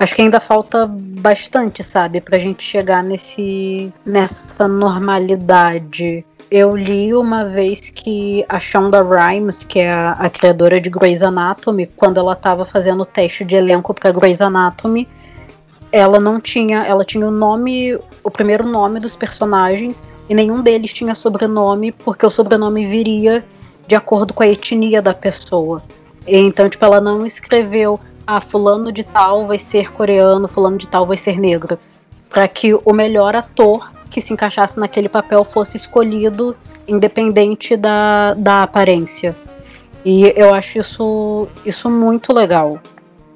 acho 0.00 0.14
que 0.16 0.20
ainda 0.20 0.40
falta 0.40 0.84
bastante, 0.90 1.84
sabe, 1.84 2.20
pra 2.20 2.40
gente 2.40 2.64
chegar 2.64 3.04
nesse 3.04 3.92
nessa 4.04 4.66
normalidade 4.66 6.24
eu 6.50 6.76
li 6.76 7.12
uma 7.12 7.44
vez 7.44 7.90
que 7.90 8.44
a 8.48 8.60
Shonda 8.60 9.02
Rhimes, 9.02 9.64
que 9.64 9.80
é 9.80 9.92
a, 9.92 10.12
a 10.12 10.30
criadora 10.30 10.80
de 10.80 10.88
Grey's 10.88 11.22
Anatomy, 11.22 11.86
quando 11.96 12.18
ela 12.18 12.34
estava 12.34 12.64
fazendo 12.64 13.02
o 13.02 13.06
teste 13.06 13.44
de 13.44 13.54
elenco 13.54 13.92
para 13.92 14.12
Grey's 14.12 14.40
Anatomy, 14.40 15.08
ela 15.90 16.20
não 16.20 16.40
tinha, 16.40 16.84
ela 16.84 17.04
tinha 17.04 17.26
o 17.26 17.30
nome, 17.30 17.98
o 18.22 18.30
primeiro 18.30 18.66
nome 18.66 19.00
dos 19.00 19.16
personagens 19.16 20.02
e 20.28 20.34
nenhum 20.34 20.62
deles 20.62 20.92
tinha 20.92 21.14
sobrenome, 21.14 21.92
porque 21.92 22.26
o 22.26 22.30
sobrenome 22.30 22.86
viria 22.86 23.44
de 23.86 23.94
acordo 23.94 24.34
com 24.34 24.42
a 24.42 24.48
etnia 24.48 25.00
da 25.00 25.14
pessoa. 25.14 25.82
Então, 26.26 26.68
tipo, 26.68 26.84
ela 26.84 27.00
não 27.00 27.24
escreveu, 27.24 28.00
ah, 28.26 28.40
fulano 28.40 28.90
de 28.90 29.04
tal 29.04 29.46
vai 29.46 29.58
ser 29.58 29.92
coreano, 29.92 30.48
fulano 30.48 30.76
de 30.76 30.88
tal 30.88 31.06
vai 31.06 31.16
ser 31.16 31.38
negro, 31.38 31.78
para 32.28 32.48
que 32.48 32.74
o 32.74 32.92
melhor 32.92 33.36
ator 33.36 33.88
que 34.10 34.20
se 34.20 34.32
encaixasse 34.32 34.78
naquele 34.78 35.08
papel 35.08 35.44
fosse 35.44 35.76
escolhido 35.76 36.56
independente 36.86 37.76
da, 37.76 38.34
da 38.34 38.62
aparência. 38.62 39.34
E 40.04 40.32
eu 40.36 40.54
acho 40.54 40.78
isso, 40.78 41.48
isso 41.64 41.90
muito 41.90 42.32
legal. 42.32 42.80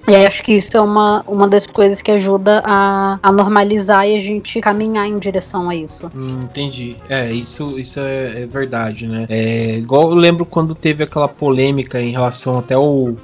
E 0.09 0.15
acho 0.27 0.43
que 0.43 0.53
isso 0.53 0.77
é 0.77 0.81
uma, 0.81 1.23
uma 1.27 1.47
das 1.47 1.67
coisas 1.67 2.01
que 2.01 2.11
ajuda 2.11 2.63
a, 2.65 3.19
a 3.23 3.31
normalizar 3.31 4.09
e 4.09 4.17
a 4.17 4.21
gente 4.21 4.61
caminhar 4.61 5.07
em 5.07 5.19
direção 5.19 5.69
a 5.69 5.77
isso. 5.77 6.11
Hum, 6.15 6.41
entendi. 6.43 6.97
É, 7.09 7.31
isso, 7.31 7.79
isso 7.79 8.01
é, 8.01 8.43
é 8.43 8.47
verdade, 8.47 9.07
né? 9.07 9.27
É, 9.29 9.77
igual 9.77 10.11
eu 10.11 10.15
lembro 10.15 10.45
quando 10.45 10.75
teve 10.75 11.05
aquela 11.05 11.29
polêmica 11.29 12.01
em 12.01 12.13
relação 12.13 12.59
até 12.59 12.77
o 12.77 13.15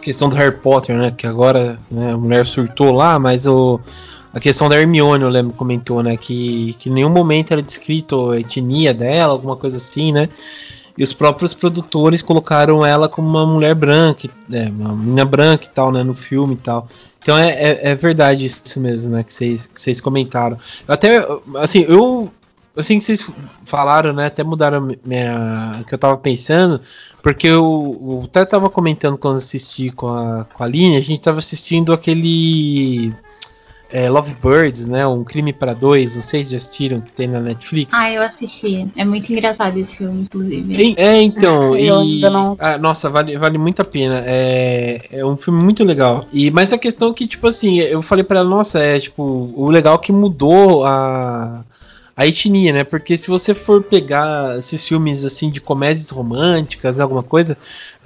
questão 0.00 0.28
do 0.28 0.36
Harry 0.36 0.56
Potter, 0.56 0.96
né? 0.96 1.12
Que 1.16 1.26
agora 1.26 1.78
né, 1.90 2.12
a 2.12 2.16
mulher 2.16 2.46
surtou 2.46 2.92
lá, 2.92 3.18
mas 3.18 3.46
o, 3.46 3.80
a 4.32 4.40
questão 4.40 4.68
da 4.68 4.80
Hermione, 4.80 5.22
eu 5.22 5.28
lembro, 5.28 5.52
comentou, 5.54 6.02
né? 6.02 6.16
Que, 6.16 6.74
que 6.78 6.88
em 6.88 6.92
nenhum 6.92 7.10
momento 7.10 7.52
era 7.52 7.62
descrito 7.62 8.30
a 8.30 8.40
etnia 8.40 8.94
dela, 8.94 9.32
alguma 9.32 9.56
coisa 9.56 9.76
assim, 9.76 10.12
né? 10.12 10.28
E 10.96 11.02
os 11.02 11.12
próprios 11.12 11.54
produtores 11.54 12.22
colocaram 12.22 12.84
ela 12.84 13.08
como 13.08 13.28
uma 13.28 13.46
mulher 13.46 13.74
branca, 13.74 14.28
né, 14.46 14.70
uma 14.76 14.94
menina 14.94 15.24
branca 15.24 15.64
e 15.64 15.68
tal, 15.68 15.90
né, 15.90 16.02
no 16.02 16.14
filme 16.14 16.52
e 16.52 16.58
tal. 16.58 16.86
Então 17.22 17.36
é, 17.38 17.50
é, 17.50 17.90
é 17.90 17.94
verdade 17.94 18.44
isso 18.44 18.78
mesmo, 18.78 19.10
né, 19.10 19.22
que 19.22 19.32
vocês, 19.32 19.66
que 19.66 19.80
vocês 19.80 20.02
comentaram. 20.02 20.58
Até, 20.86 21.26
assim, 21.56 21.86
eu 21.88 22.30
assim 22.76 22.98
que 22.98 23.04
vocês 23.04 23.30
falaram, 23.64 24.12
né? 24.12 24.26
Até 24.26 24.42
mudaram 24.42 24.96
minha. 25.04 25.78
o 25.80 25.84
que 25.84 25.94
eu 25.94 25.98
tava 25.98 26.16
pensando, 26.16 26.80
porque 27.22 27.46
eu, 27.46 27.98
eu 28.00 28.22
até 28.24 28.44
tava 28.44 28.70
comentando 28.70 29.18
quando 29.18 29.36
assisti 29.36 29.90
com 29.90 30.08
a, 30.08 30.44
com 30.44 30.62
a 30.62 30.66
Aline, 30.66 30.96
a 30.96 31.00
gente 31.00 31.20
tava 31.20 31.38
assistindo 31.38 31.92
aquele 31.92 33.14
é, 33.92 34.08
Lovebirds, 34.08 34.86
né? 34.86 35.06
Um 35.06 35.22
Crime 35.22 35.52
para 35.52 35.74
Dois, 35.74 36.16
não 36.16 36.22
sei 36.22 36.44
se 36.44 36.52
já 36.52 36.56
assistiram, 36.56 37.00
que 37.00 37.12
tem 37.12 37.28
na 37.28 37.40
Netflix. 37.40 37.92
Ah, 37.94 38.10
eu 38.10 38.22
assisti. 38.22 38.88
É 38.96 39.04
muito 39.04 39.30
engraçado 39.30 39.76
esse 39.78 39.98
filme, 39.98 40.22
inclusive. 40.22 40.94
É, 40.96 41.02
é 41.02 41.22
então. 41.22 41.76
e, 41.76 42.20
não... 42.22 42.56
ah, 42.58 42.78
nossa, 42.78 43.10
vale, 43.10 43.36
vale 43.36 43.58
muito 43.58 43.82
a 43.82 43.84
pena. 43.84 44.22
É, 44.26 45.02
é 45.10 45.24
um 45.24 45.36
filme 45.36 45.62
muito 45.62 45.84
legal. 45.84 46.24
E, 46.32 46.50
mas 46.50 46.72
a 46.72 46.78
questão 46.78 47.10
é 47.10 47.14
que, 47.14 47.26
tipo 47.26 47.46
assim, 47.46 47.80
eu 47.80 48.00
falei 48.00 48.24
para 48.24 48.40
ela, 48.40 48.48
nossa, 48.48 48.78
é 48.78 48.98
tipo, 48.98 49.52
o 49.54 49.70
legal 49.70 49.98
que 49.98 50.10
mudou 50.10 50.84
a 50.86 51.62
a 52.16 52.26
etnia, 52.26 52.72
né? 52.72 52.84
Porque 52.84 53.16
se 53.16 53.28
você 53.28 53.54
for 53.54 53.82
pegar 53.82 54.58
esses 54.58 54.86
filmes 54.86 55.24
assim 55.24 55.50
de 55.50 55.60
comédias 55.60 56.10
românticas, 56.10 57.00
alguma 57.00 57.22
coisa, 57.22 57.56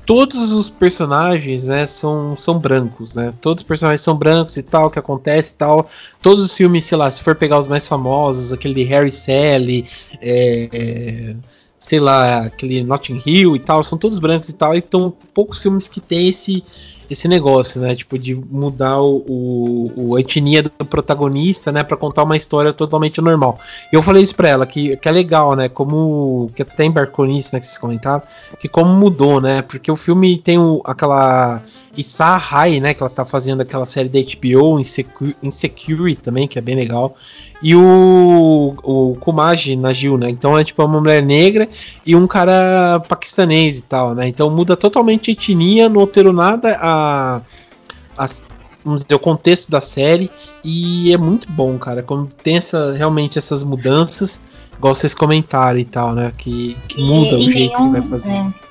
todos 0.07 0.53
os 0.53 0.71
personagens, 0.71 1.67
né, 1.67 1.85
são, 1.85 2.37
são 2.37 2.59
brancos, 2.59 3.17
né? 3.17 3.35
Todos 3.41 3.63
os 3.63 3.67
personagens 3.67 4.01
são 4.01 4.17
brancos 4.17 4.57
e 4.57 4.63
tal, 4.63 4.89
que 4.89 4.99
acontece 4.99 5.53
e 5.53 5.57
tal. 5.57 5.91
Todos 6.23 6.45
os 6.45 6.57
filmes, 6.57 6.85
sei 6.85 6.97
lá, 6.97 7.11
se 7.11 7.21
for 7.23 7.35
pegar 7.35 7.59
os 7.59 7.67
mais 7.67 7.87
famosos, 7.89 8.53
aquele 8.53 8.85
Harry 8.85 9.11
Sally, 9.11 9.85
é, 10.23 11.35
sei 11.79 11.99
lá, 11.99 12.47
aquele 12.47 12.85
Notting 12.85 13.21
Hill 13.27 13.57
e 13.57 13.59
tal, 13.59 13.83
são 13.83 13.99
todos 13.99 14.21
brancos 14.21 14.49
e 14.49 14.55
tal. 14.55 14.75
E 14.77 14.79
então 14.79 15.13
poucos 15.35 15.61
filmes 15.61 15.89
que 15.89 16.01
tem 16.01 16.29
esse 16.29 16.63
esse 17.11 17.29
negócio, 17.29 17.81
né? 17.81 17.95
Tipo, 17.95 18.19
de 18.19 18.35
mudar 18.35 19.01
o, 19.01 19.93
o, 19.97 20.17
a 20.17 20.21
etnia 20.21 20.63
do 20.63 20.71
protagonista, 20.71 21.71
né? 21.71 21.83
Pra 21.83 21.97
contar 21.97 22.25
uma 22.25 22.37
história 22.37 22.73
totalmente 22.73 23.21
normal. 23.21 23.59
E 23.93 23.97
eu 23.97 24.03
falei 24.03 24.23
isso 24.23 24.35
pra 24.35 24.49
ela, 24.49 24.67
que, 24.67 24.97
que 24.97 25.09
é 25.09 25.13
legal, 25.13 25.55
né? 25.55 25.69
Como. 25.69 26.51
Que 26.55 26.63
até 26.63 26.85
embarcou 26.85 27.27
nisso, 27.27 27.51
né? 27.53 27.61
Que 27.61 27.67
vocês 27.67 27.79
comentaram. 27.79 28.23
Que 28.59 28.69
como 28.69 28.95
mudou, 28.95 29.41
né? 29.41 29.63
Porque 29.63 29.91
o 29.91 29.97
filme 29.97 30.39
tem 30.39 30.59
o, 30.59 30.83
aquela. 30.85 31.63
Issa 31.97 32.37
Hai, 32.37 32.81
né? 32.81 32.95
Que 32.95 33.03
ela 33.03 33.11
tá 33.11 33.25
fazendo 33.25 33.61
aquela 33.61 33.87
série 33.87 34.09
da 34.09 34.19
HBO, 34.19 34.81
Insecurity 35.43 36.23
também, 36.23 36.47
que 36.47 36.59
é 36.59 36.63
bem 36.63 36.77
legal 36.77 37.17
e 37.63 37.75
o, 37.75 38.75
o 38.83 39.17
Kumaji 39.19 39.77
Najil, 39.77 40.19
né? 40.19 40.29
Então 40.29 40.59
é 40.59 40.65
tipo 40.65 40.83
uma 40.85 41.01
mulher 41.01 41.23
negra 41.23 41.69
e 42.05 42.15
um 42.15 42.27
cara 42.27 43.01
paquistanês 43.09 43.79
e 43.79 43.83
tal, 43.83 44.15
né? 44.15 44.29
Então 44.29 44.51
muda 44.51 44.77
totalmente 44.77 45.31
a 45.31 45.33
etnia, 45.33 45.89
não 45.89 46.01
alterou 46.01 46.33
nada 46.33 46.77
a, 46.81 47.41
a 48.17 48.27
vamos 48.85 49.03
dizer, 49.03 49.15
o 49.15 49.19
contexto 49.19 49.71
da 49.71 49.81
série 49.81 50.31
e 50.63 51.13
é 51.13 51.17
muito 51.17 51.51
bom, 51.51 51.79
cara, 51.79 52.03
quando 52.03 52.33
tem 52.35 52.57
essa, 52.57 52.93
realmente 52.93 53.39
essas 53.39 53.65
mudanças, 53.65 54.41
igual 54.77 54.95
vocês 54.95 55.15
comentaram 55.15 55.79
e 55.79 55.85
tal, 55.85 56.15
né? 56.15 56.33
Que, 56.37 56.77
que 56.89 57.03
muda 57.03 57.35
e, 57.35 57.49
o 57.49 57.53
jeito 57.53 57.79
nenhum, 57.79 57.93
que 57.93 58.01
vai 58.01 58.09
fazer. 58.09 58.33
É 58.33 58.66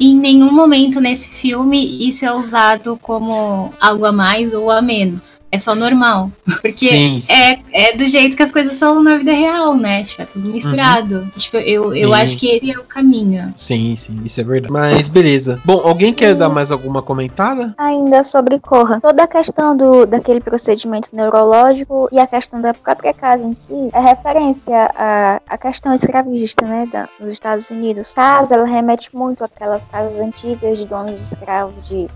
em 0.00 0.16
nenhum 0.16 0.50
momento 0.50 0.98
nesse 1.00 1.28
filme 1.28 2.08
isso 2.08 2.24
é 2.24 2.32
usado 2.32 2.98
como 3.02 3.72
algo 3.78 4.06
a 4.06 4.12
mais 4.12 4.54
ou 4.54 4.70
a 4.70 4.80
menos. 4.80 5.40
É 5.52 5.58
só 5.58 5.74
normal. 5.74 6.30
Porque 6.44 6.70
sim, 6.70 7.20
sim. 7.20 7.32
É, 7.32 7.58
é 7.72 7.96
do 7.96 8.08
jeito 8.08 8.36
que 8.36 8.42
as 8.42 8.52
coisas 8.52 8.78
são 8.78 9.02
na 9.02 9.16
vida 9.16 9.32
real, 9.32 9.76
né? 9.76 10.04
Tipo, 10.04 10.22
é 10.22 10.24
tudo 10.24 10.48
misturado. 10.48 11.16
Uhum. 11.16 11.30
Tipo, 11.36 11.56
eu, 11.56 11.92
eu 11.94 12.14
acho 12.14 12.38
que 12.38 12.46
esse 12.48 12.70
é 12.70 12.78
o 12.78 12.84
caminho. 12.84 13.52
Sim, 13.56 13.96
sim, 13.96 14.20
isso 14.24 14.40
é 14.40 14.44
verdade. 14.44 14.72
Mas 14.72 15.08
beleza. 15.08 15.60
Bom, 15.64 15.80
alguém 15.84 16.12
quer 16.14 16.34
dar 16.34 16.48
mais 16.48 16.70
alguma 16.70 17.02
comentada? 17.02 17.74
Ainda 17.76 18.22
sobre 18.22 18.60
Corra. 18.60 19.00
Toda 19.00 19.24
a 19.24 19.26
questão 19.26 19.76
do, 19.76 20.06
daquele 20.06 20.40
procedimento 20.40 21.08
neurológico 21.12 22.08
e 22.12 22.18
a 22.18 22.26
questão 22.26 22.60
da 22.60 22.72
própria 22.72 23.12
casa 23.12 23.42
em 23.44 23.54
si 23.54 23.90
é 23.92 24.00
referência 24.00 24.90
à, 24.94 25.40
à 25.48 25.58
questão 25.58 25.92
escravista, 25.92 26.64
né? 26.64 26.88
Da, 26.92 27.08
nos 27.18 27.32
Estados 27.32 27.68
Unidos. 27.70 28.14
Casa, 28.14 28.54
ela 28.54 28.66
remete 28.66 29.10
muito 29.14 29.42
àquelas 29.42 29.82
casas 29.84 30.20
antigas 30.20 30.78
de 30.78 30.86
donos 30.86 31.16
de 31.16 31.22
escravos, 31.22 31.88
de, 31.88 32.06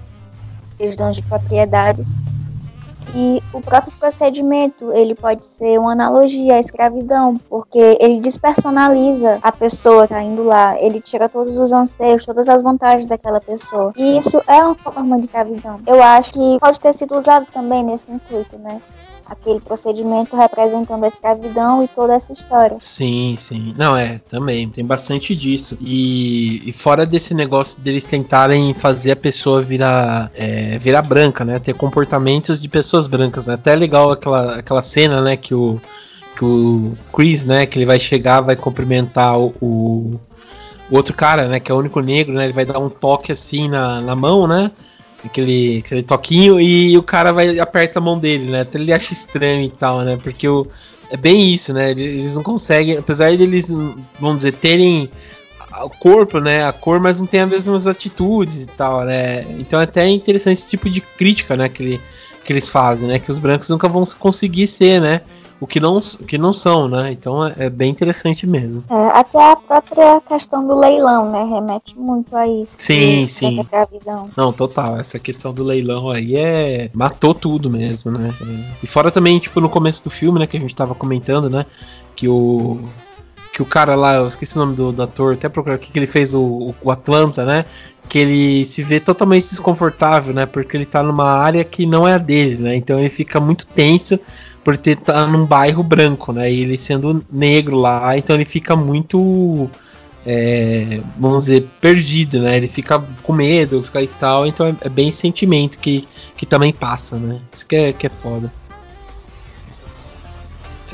de 0.78 0.96
donos 0.96 1.16
de 1.16 1.22
propriedades. 1.22 2.06
E 3.14 3.42
o 3.52 3.60
próprio 3.60 3.92
procedimento, 3.98 4.92
ele 4.92 5.14
pode 5.14 5.44
ser 5.44 5.78
uma 5.78 5.92
analogia 5.92 6.54
à 6.54 6.58
escravidão, 6.60 7.36
porque 7.48 7.96
ele 8.00 8.20
despersonaliza 8.20 9.38
a 9.42 9.52
pessoa 9.52 10.06
que 10.06 10.14
está 10.14 10.22
indo 10.22 10.44
lá, 10.44 10.80
ele 10.80 11.00
tira 11.00 11.28
todos 11.28 11.58
os 11.58 11.72
anseios, 11.72 12.24
todas 12.24 12.48
as 12.48 12.62
vantagens 12.62 13.06
daquela 13.06 13.40
pessoa. 13.40 13.92
E 13.96 14.18
isso 14.18 14.40
é 14.46 14.62
uma 14.62 14.74
forma 14.74 15.18
de 15.18 15.26
escravidão. 15.26 15.76
Eu 15.86 16.02
acho 16.02 16.32
que 16.32 16.58
pode 16.60 16.80
ter 16.80 16.92
sido 16.92 17.16
usado 17.16 17.46
também 17.52 17.82
nesse 17.82 18.10
intuito, 18.10 18.58
né? 18.58 18.80
Aquele 19.26 19.60
procedimento 19.60 20.36
representando 20.36 21.04
a 21.04 21.08
escravidão 21.08 21.82
e 21.82 21.88
toda 21.88 22.14
essa 22.14 22.32
história. 22.32 22.76
Sim, 22.78 23.36
sim. 23.38 23.74
Não, 23.76 23.96
é, 23.96 24.18
também. 24.18 24.68
Tem 24.68 24.84
bastante 24.84 25.34
disso. 25.34 25.78
E, 25.80 26.62
e 26.68 26.72
fora 26.72 27.06
desse 27.06 27.34
negócio 27.34 27.80
deles 27.80 28.04
tentarem 28.04 28.74
fazer 28.74 29.12
a 29.12 29.16
pessoa 29.16 29.60
virar, 29.60 30.30
é, 30.34 30.78
virar 30.78 31.02
branca, 31.02 31.44
né? 31.44 31.58
Ter 31.58 31.74
comportamentos 31.74 32.60
de 32.60 32.68
pessoas 32.68 33.06
brancas. 33.06 33.46
Né? 33.46 33.54
Até 33.54 33.72
é 33.72 33.76
legal 33.76 34.10
aquela, 34.10 34.56
aquela 34.56 34.82
cena, 34.82 35.20
né? 35.22 35.36
Que 35.36 35.54
o, 35.54 35.80
que 36.36 36.44
o 36.44 36.92
Chris, 37.12 37.44
né? 37.44 37.66
Que 37.66 37.78
ele 37.78 37.86
vai 37.86 37.98
chegar, 37.98 38.40
vai 38.42 38.56
cumprimentar 38.56 39.38
o, 39.38 39.54
o, 39.60 40.20
outro 40.90 41.14
cara, 41.14 41.48
né? 41.48 41.58
Que 41.58 41.72
é 41.72 41.74
o 41.74 41.78
único 41.78 42.00
negro, 42.00 42.34
né? 42.34 42.44
Ele 42.44 42.52
vai 42.52 42.66
dar 42.66 42.78
um 42.78 42.90
toque 42.90 43.32
assim 43.32 43.68
na, 43.68 44.00
na 44.00 44.14
mão, 44.14 44.46
né? 44.46 44.70
Aquele, 45.24 45.82
aquele 45.84 46.02
toquinho 46.02 46.60
e 46.60 46.96
o 46.96 47.02
cara 47.02 47.32
vai 47.32 47.58
aperta 47.58 47.98
a 47.98 48.02
mão 48.02 48.18
dele, 48.18 48.50
né? 48.50 48.60
Até 48.60 48.78
ele 48.78 48.92
acha 48.92 49.12
estranho 49.12 49.62
e 49.62 49.70
tal, 49.70 50.02
né? 50.02 50.18
Porque 50.22 50.46
o, 50.48 50.66
é 51.10 51.16
bem 51.16 51.48
isso, 51.48 51.72
né? 51.72 51.90
Eles 51.90 52.34
não 52.34 52.42
conseguem, 52.42 52.96
apesar 52.96 53.36
deles, 53.36 53.68
vamos 54.20 54.38
dizer, 54.38 54.52
terem 54.52 55.10
o 55.82 55.90
corpo, 55.90 56.38
né? 56.38 56.66
A 56.66 56.72
cor, 56.72 57.00
mas 57.00 57.20
não 57.20 57.26
tem 57.26 57.40
as 57.40 57.48
mesmas 57.48 57.86
atitudes 57.86 58.62
e 58.62 58.66
tal, 58.66 59.04
né? 59.04 59.42
Então 59.58 59.80
é 59.80 59.84
até 59.84 60.06
interessante 60.08 60.58
esse 60.58 60.70
tipo 60.70 60.88
de 60.88 61.00
crítica, 61.00 61.56
né? 61.56 61.68
Que, 61.68 61.82
ele, 61.82 62.00
que 62.44 62.52
eles 62.52 62.68
fazem, 62.68 63.08
né? 63.08 63.18
Que 63.18 63.30
os 63.30 63.38
brancos 63.38 63.68
nunca 63.68 63.88
vão 63.88 64.04
conseguir 64.18 64.66
ser, 64.66 65.00
né? 65.00 65.22
O 65.60 65.66
que 65.66 65.78
não, 65.80 65.98
o 65.98 66.24
que 66.24 66.36
não 66.36 66.52
são, 66.52 66.88
né? 66.88 67.12
Então 67.12 67.46
é, 67.46 67.54
é 67.56 67.70
bem 67.70 67.90
interessante 67.90 68.46
mesmo. 68.46 68.84
É, 68.90 69.18
até 69.18 69.52
a 69.52 69.56
própria 69.56 70.20
questão 70.22 70.66
do 70.66 70.74
leilão, 70.74 71.30
né? 71.30 71.44
Remete 71.44 71.98
muito 71.98 72.36
a 72.36 72.46
isso. 72.46 72.76
Sim, 72.78 73.26
sim. 73.26 73.60
Não, 74.36 74.52
total. 74.52 74.98
Essa 74.98 75.18
questão 75.18 75.54
do 75.54 75.64
leilão 75.64 76.10
aí 76.10 76.36
é. 76.36 76.90
matou 76.92 77.34
tudo 77.34 77.70
mesmo, 77.70 78.10
né? 78.10 78.34
E 78.82 78.86
fora 78.86 79.10
também, 79.10 79.38
tipo, 79.38 79.60
no 79.60 79.68
começo 79.68 80.02
do 80.02 80.10
filme, 80.10 80.38
né? 80.38 80.46
Que 80.46 80.56
a 80.56 80.60
gente 80.60 80.74
tava 80.74 80.94
comentando, 80.94 81.48
né? 81.48 81.64
Que 82.14 82.28
o. 82.28 82.80
Que 83.52 83.62
o 83.62 83.66
cara 83.66 83.94
lá, 83.94 84.16
eu 84.16 84.26
esqueci 84.26 84.56
o 84.56 84.60
nome 84.60 84.74
do, 84.74 84.90
do 84.90 85.02
ator, 85.02 85.34
até 85.34 85.48
procurar 85.48 85.76
o 85.76 85.78
que 85.78 85.96
ele 85.96 86.08
fez, 86.08 86.34
o, 86.34 86.74
o 86.82 86.90
Atlanta, 86.90 87.44
né? 87.44 87.64
que 88.08 88.18
ele 88.18 88.64
se 88.66 88.82
vê 88.82 89.00
totalmente 89.00 89.48
desconfortável, 89.48 90.34
né? 90.34 90.44
Porque 90.44 90.76
ele 90.76 90.84
tá 90.84 91.02
numa 91.02 91.32
área 91.32 91.64
que 91.64 91.86
não 91.86 92.06
é 92.06 92.14
a 92.14 92.18
dele, 92.18 92.56
né? 92.56 92.76
Então 92.76 92.98
ele 92.98 93.08
fica 93.08 93.40
muito 93.40 93.66
tenso 93.66 94.20
por 94.64 94.76
ter 94.76 94.96
tá 94.96 95.26
num 95.26 95.46
bairro 95.46 95.82
branco, 95.82 96.32
né? 96.32 96.50
E 96.50 96.62
ele 96.62 96.78
sendo 96.78 97.24
negro 97.30 97.76
lá, 97.76 98.16
então 98.16 98.34
ele 98.34 98.46
fica 98.46 98.74
muito 98.74 99.68
é, 100.26 101.00
vamos 101.18 101.46
dizer, 101.46 101.68
perdido, 101.80 102.40
né? 102.40 102.56
Ele 102.56 102.68
fica 102.68 102.98
com 103.22 103.32
medo, 103.32 103.82
fica 103.82 104.02
e 104.02 104.06
tal, 104.06 104.46
então 104.46 104.66
é, 104.66 104.76
é 104.82 104.88
bem 104.88 105.12
sentimento 105.12 105.78
que, 105.78 106.08
que 106.36 106.46
também 106.46 106.72
passa, 106.72 107.16
né? 107.16 107.40
Isso 107.52 107.66
que 107.66 107.76
é, 107.76 107.92
que 107.92 108.06
é 108.06 108.10
foda. 108.10 108.52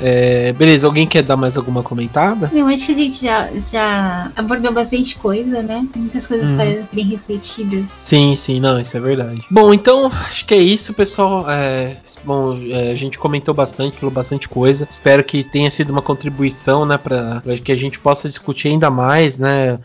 É, 0.03 0.53
beleza, 0.55 0.87
alguém 0.87 1.07
quer 1.07 1.23
dar 1.23 1.37
mais 1.37 1.57
alguma 1.57 1.83
comentada? 1.83 2.51
Eu 2.55 2.67
acho 2.67 2.87
que 2.87 2.93
a 2.93 2.95
gente 2.95 3.23
já, 3.23 3.51
já 3.53 4.33
abordou 4.35 4.73
bastante 4.73 5.17
coisa, 5.17 5.63
né? 5.63 5.87
Muitas 5.95 6.27
coisas 6.27 6.53
para 6.53 6.65
serem 6.65 7.07
refletidas. 7.07 7.85
Sim, 7.99 8.35
sim, 8.35 8.61
não, 8.61 8.81
isso 8.81 8.97
é 8.97 9.01
verdade. 9.01 9.45
Bom, 9.51 9.75
então, 9.75 10.07
acho 10.07 10.47
que 10.47 10.55
é 10.55 10.59
isso, 10.59 10.95
pessoal. 10.95 11.45
É, 11.51 11.99
bom, 12.25 12.59
é, 12.71 12.91
a 12.91 12.95
gente 12.95 13.19
comentou 13.19 13.53
bastante, 13.53 13.99
falou 13.99 14.13
bastante 14.13 14.49
coisa. 14.49 14.89
Espero 14.91 15.23
que 15.23 15.45
tenha 15.45 15.71
sido 15.71 15.91
uma 15.91 16.03
contribuição, 16.03 16.87
né, 16.87 16.97
para 16.97 17.43
que 17.63 17.71
a 17.71 17.77
gente 17.77 18.01
possa 18.01 18.27
discutir 18.27 18.69
ainda 18.69 18.91
mais, 18.91 19.39
né? 19.39 19.79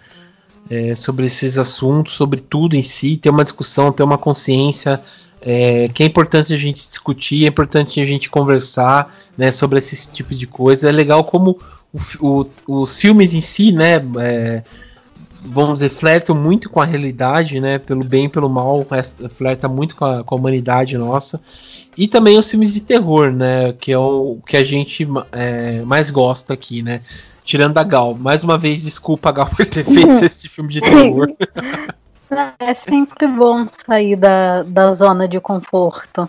É, 0.67 0.95
sobre 0.95 1.27
esses 1.27 1.59
assuntos, 1.59 2.13
sobre 2.13 2.41
tudo 2.41 2.75
em 2.75 2.81
si, 2.81 3.17
ter 3.17 3.29
uma 3.29 3.43
discussão, 3.43 3.91
ter 3.91 4.01
uma 4.01 4.17
consciência 4.17 4.99
é, 5.47 5.87
que 5.89 6.01
é 6.01 6.07
importante 6.07 6.51
a 6.51 6.57
gente 6.57 6.77
discutir, 6.77 7.45
é 7.45 7.49
importante 7.49 8.01
a 8.01 8.05
gente 8.05 8.31
conversar 8.31 9.15
né, 9.37 9.51
sobre 9.51 9.77
esse 9.77 10.09
tipo 10.09 10.33
de 10.33 10.47
coisa. 10.47 10.89
É 10.89 10.91
legal 10.91 11.23
como 11.23 11.59
o, 11.93 12.41
o, 12.67 12.81
os 12.81 12.99
filmes 12.99 13.35
em 13.35 13.41
si, 13.41 13.71
né? 13.71 14.01
É, 14.19 14.63
vamos 15.43 15.75
dizer, 15.75 15.89
flertam 15.89 16.35
muito 16.35 16.67
com 16.67 16.81
a 16.81 16.85
realidade, 16.85 17.59
né? 17.59 17.77
Pelo 17.77 18.03
bem 18.03 18.25
e 18.25 18.29
pelo 18.29 18.49
mal, 18.49 18.83
flerta 19.29 19.69
muito 19.69 19.95
com 19.95 20.05
a, 20.05 20.23
com 20.23 20.33
a 20.33 20.37
humanidade 20.39 20.97
nossa. 20.97 21.39
E 21.95 22.07
também 22.07 22.39
os 22.39 22.49
filmes 22.49 22.73
de 22.73 22.81
terror, 22.81 23.31
né? 23.31 23.71
Que 23.73 23.91
é 23.91 23.97
o 23.99 24.39
que 24.47 24.57
a 24.57 24.63
gente 24.63 25.07
é, 25.31 25.83
mais 25.83 26.09
gosta 26.09 26.55
aqui, 26.55 26.81
né? 26.81 27.01
Tirando 27.43 27.77
a 27.77 27.83
Gal. 27.83 28.15
Mais 28.15 28.43
uma 28.43 28.57
vez, 28.57 28.81
desculpa 28.81 29.29
a 29.29 29.31
Gal 29.31 29.47
por 29.47 29.63
ter 29.63 29.85
feito 29.85 30.25
esse 30.25 30.49
filme 30.49 30.71
de 30.71 30.81
terror. 30.81 31.27
É 32.59 32.73
sempre 32.73 33.27
bom 33.27 33.65
sair 33.85 34.15
da, 34.15 34.63
da 34.63 34.91
zona 34.93 35.27
de 35.27 35.39
conforto. 35.39 36.27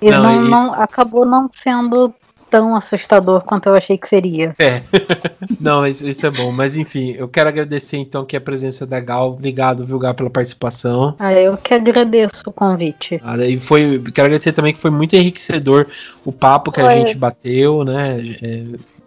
E 0.00 0.10
não, 0.10 0.22
não, 0.22 0.30
é 0.30 0.48
não 0.48 0.74
acabou 0.74 1.24
não 1.24 1.48
sendo 1.62 2.14
tão 2.52 2.76
assustador 2.76 3.40
quanto 3.44 3.70
eu 3.70 3.74
achei 3.74 3.96
que 3.96 4.06
seria. 4.06 4.52
É. 4.58 4.82
Não, 5.58 5.86
isso, 5.86 6.06
isso, 6.06 6.26
é 6.26 6.30
bom. 6.30 6.52
Mas 6.52 6.76
enfim, 6.76 7.12
eu 7.12 7.26
quero 7.26 7.48
agradecer 7.48 7.96
então 7.96 8.26
que 8.26 8.36
a 8.36 8.40
presença 8.40 8.86
da 8.86 9.00
Gal. 9.00 9.30
Obrigado, 9.30 9.86
viu, 9.86 9.98
Gal, 9.98 10.12
pela 10.12 10.28
participação. 10.28 11.16
Ah, 11.18 11.32
eu 11.32 11.56
que 11.56 11.72
agradeço 11.72 12.42
o 12.46 12.52
convite. 12.52 13.18
Ah, 13.24 13.38
e 13.38 13.58
foi. 13.58 13.98
Quero 14.14 14.26
agradecer 14.26 14.52
também 14.52 14.74
que 14.74 14.78
foi 14.78 14.90
muito 14.90 15.16
enriquecedor 15.16 15.86
o 16.26 16.30
papo 16.30 16.70
que 16.70 16.80
foi. 16.80 16.92
a 16.92 16.96
gente 16.96 17.16
bateu, 17.16 17.84
né? 17.84 18.18
É, 18.42 18.64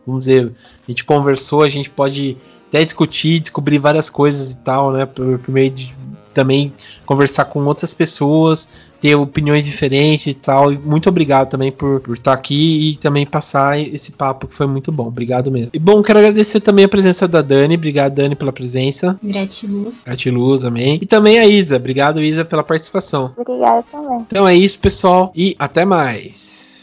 vamos 0.08 0.26
dizer, 0.26 0.52
a 0.88 0.92
gente 0.92 1.04
conversou, 1.04 1.62
a 1.62 1.70
gente 1.70 1.90
pode 1.90 2.36
até 2.70 2.84
discutir, 2.84 3.42
descobrir 3.42 3.78
várias 3.78 4.10
coisas 4.10 4.54
e 4.54 4.58
tal, 4.58 4.92
né? 4.92 5.06
Por, 5.06 5.38
por 5.38 5.52
meio 5.52 5.70
de 5.70 5.96
também 6.36 6.72
conversar 7.06 7.46
com 7.46 7.64
outras 7.66 7.94
pessoas, 7.94 8.86
ter 9.00 9.16
opiniões 9.16 9.66
diferentes 9.66 10.28
e 10.28 10.34
tal. 10.34 10.72
E 10.72 10.78
muito 10.78 11.10
obrigado 11.10 11.50
também 11.50 11.72
por, 11.72 12.02
por 12.02 12.14
estar 12.14 12.34
aqui 12.34 12.92
e 12.92 12.98
também 12.98 13.26
passar 13.26 13.80
esse 13.80 14.12
papo 14.12 14.48
que 14.48 14.54
foi 14.54 14.68
muito 14.68 14.92
bom. 14.92 15.08
Obrigado 15.08 15.50
mesmo. 15.52 15.72
E 15.74 15.80
bom, 15.80 16.04
quero 16.04 16.20
agradecer 16.20 16.60
também 16.60 16.86
a 16.86 16.90
presença 16.90 17.28
da 17.28 17.42
Dani. 17.42 17.76
Obrigado, 17.76 18.14
Dani, 18.14 18.36
pela 18.36 18.52
presença. 18.52 19.18
Gratiluz. 19.24 20.02
Gratiluz, 20.06 20.66
amém. 20.66 21.00
E 21.02 21.06
também 21.06 21.40
a 21.40 21.48
Isa. 21.48 21.78
Obrigado, 21.78 22.22
Isa, 22.22 22.44
pela 22.44 22.64
participação. 22.64 23.34
Obrigada 23.38 23.84
também. 23.92 24.26
Então 24.28 24.48
é 24.48 24.56
isso, 24.56 24.80
pessoal, 24.80 25.32
e 25.36 25.56
até 25.58 25.86
mais. 25.86 26.75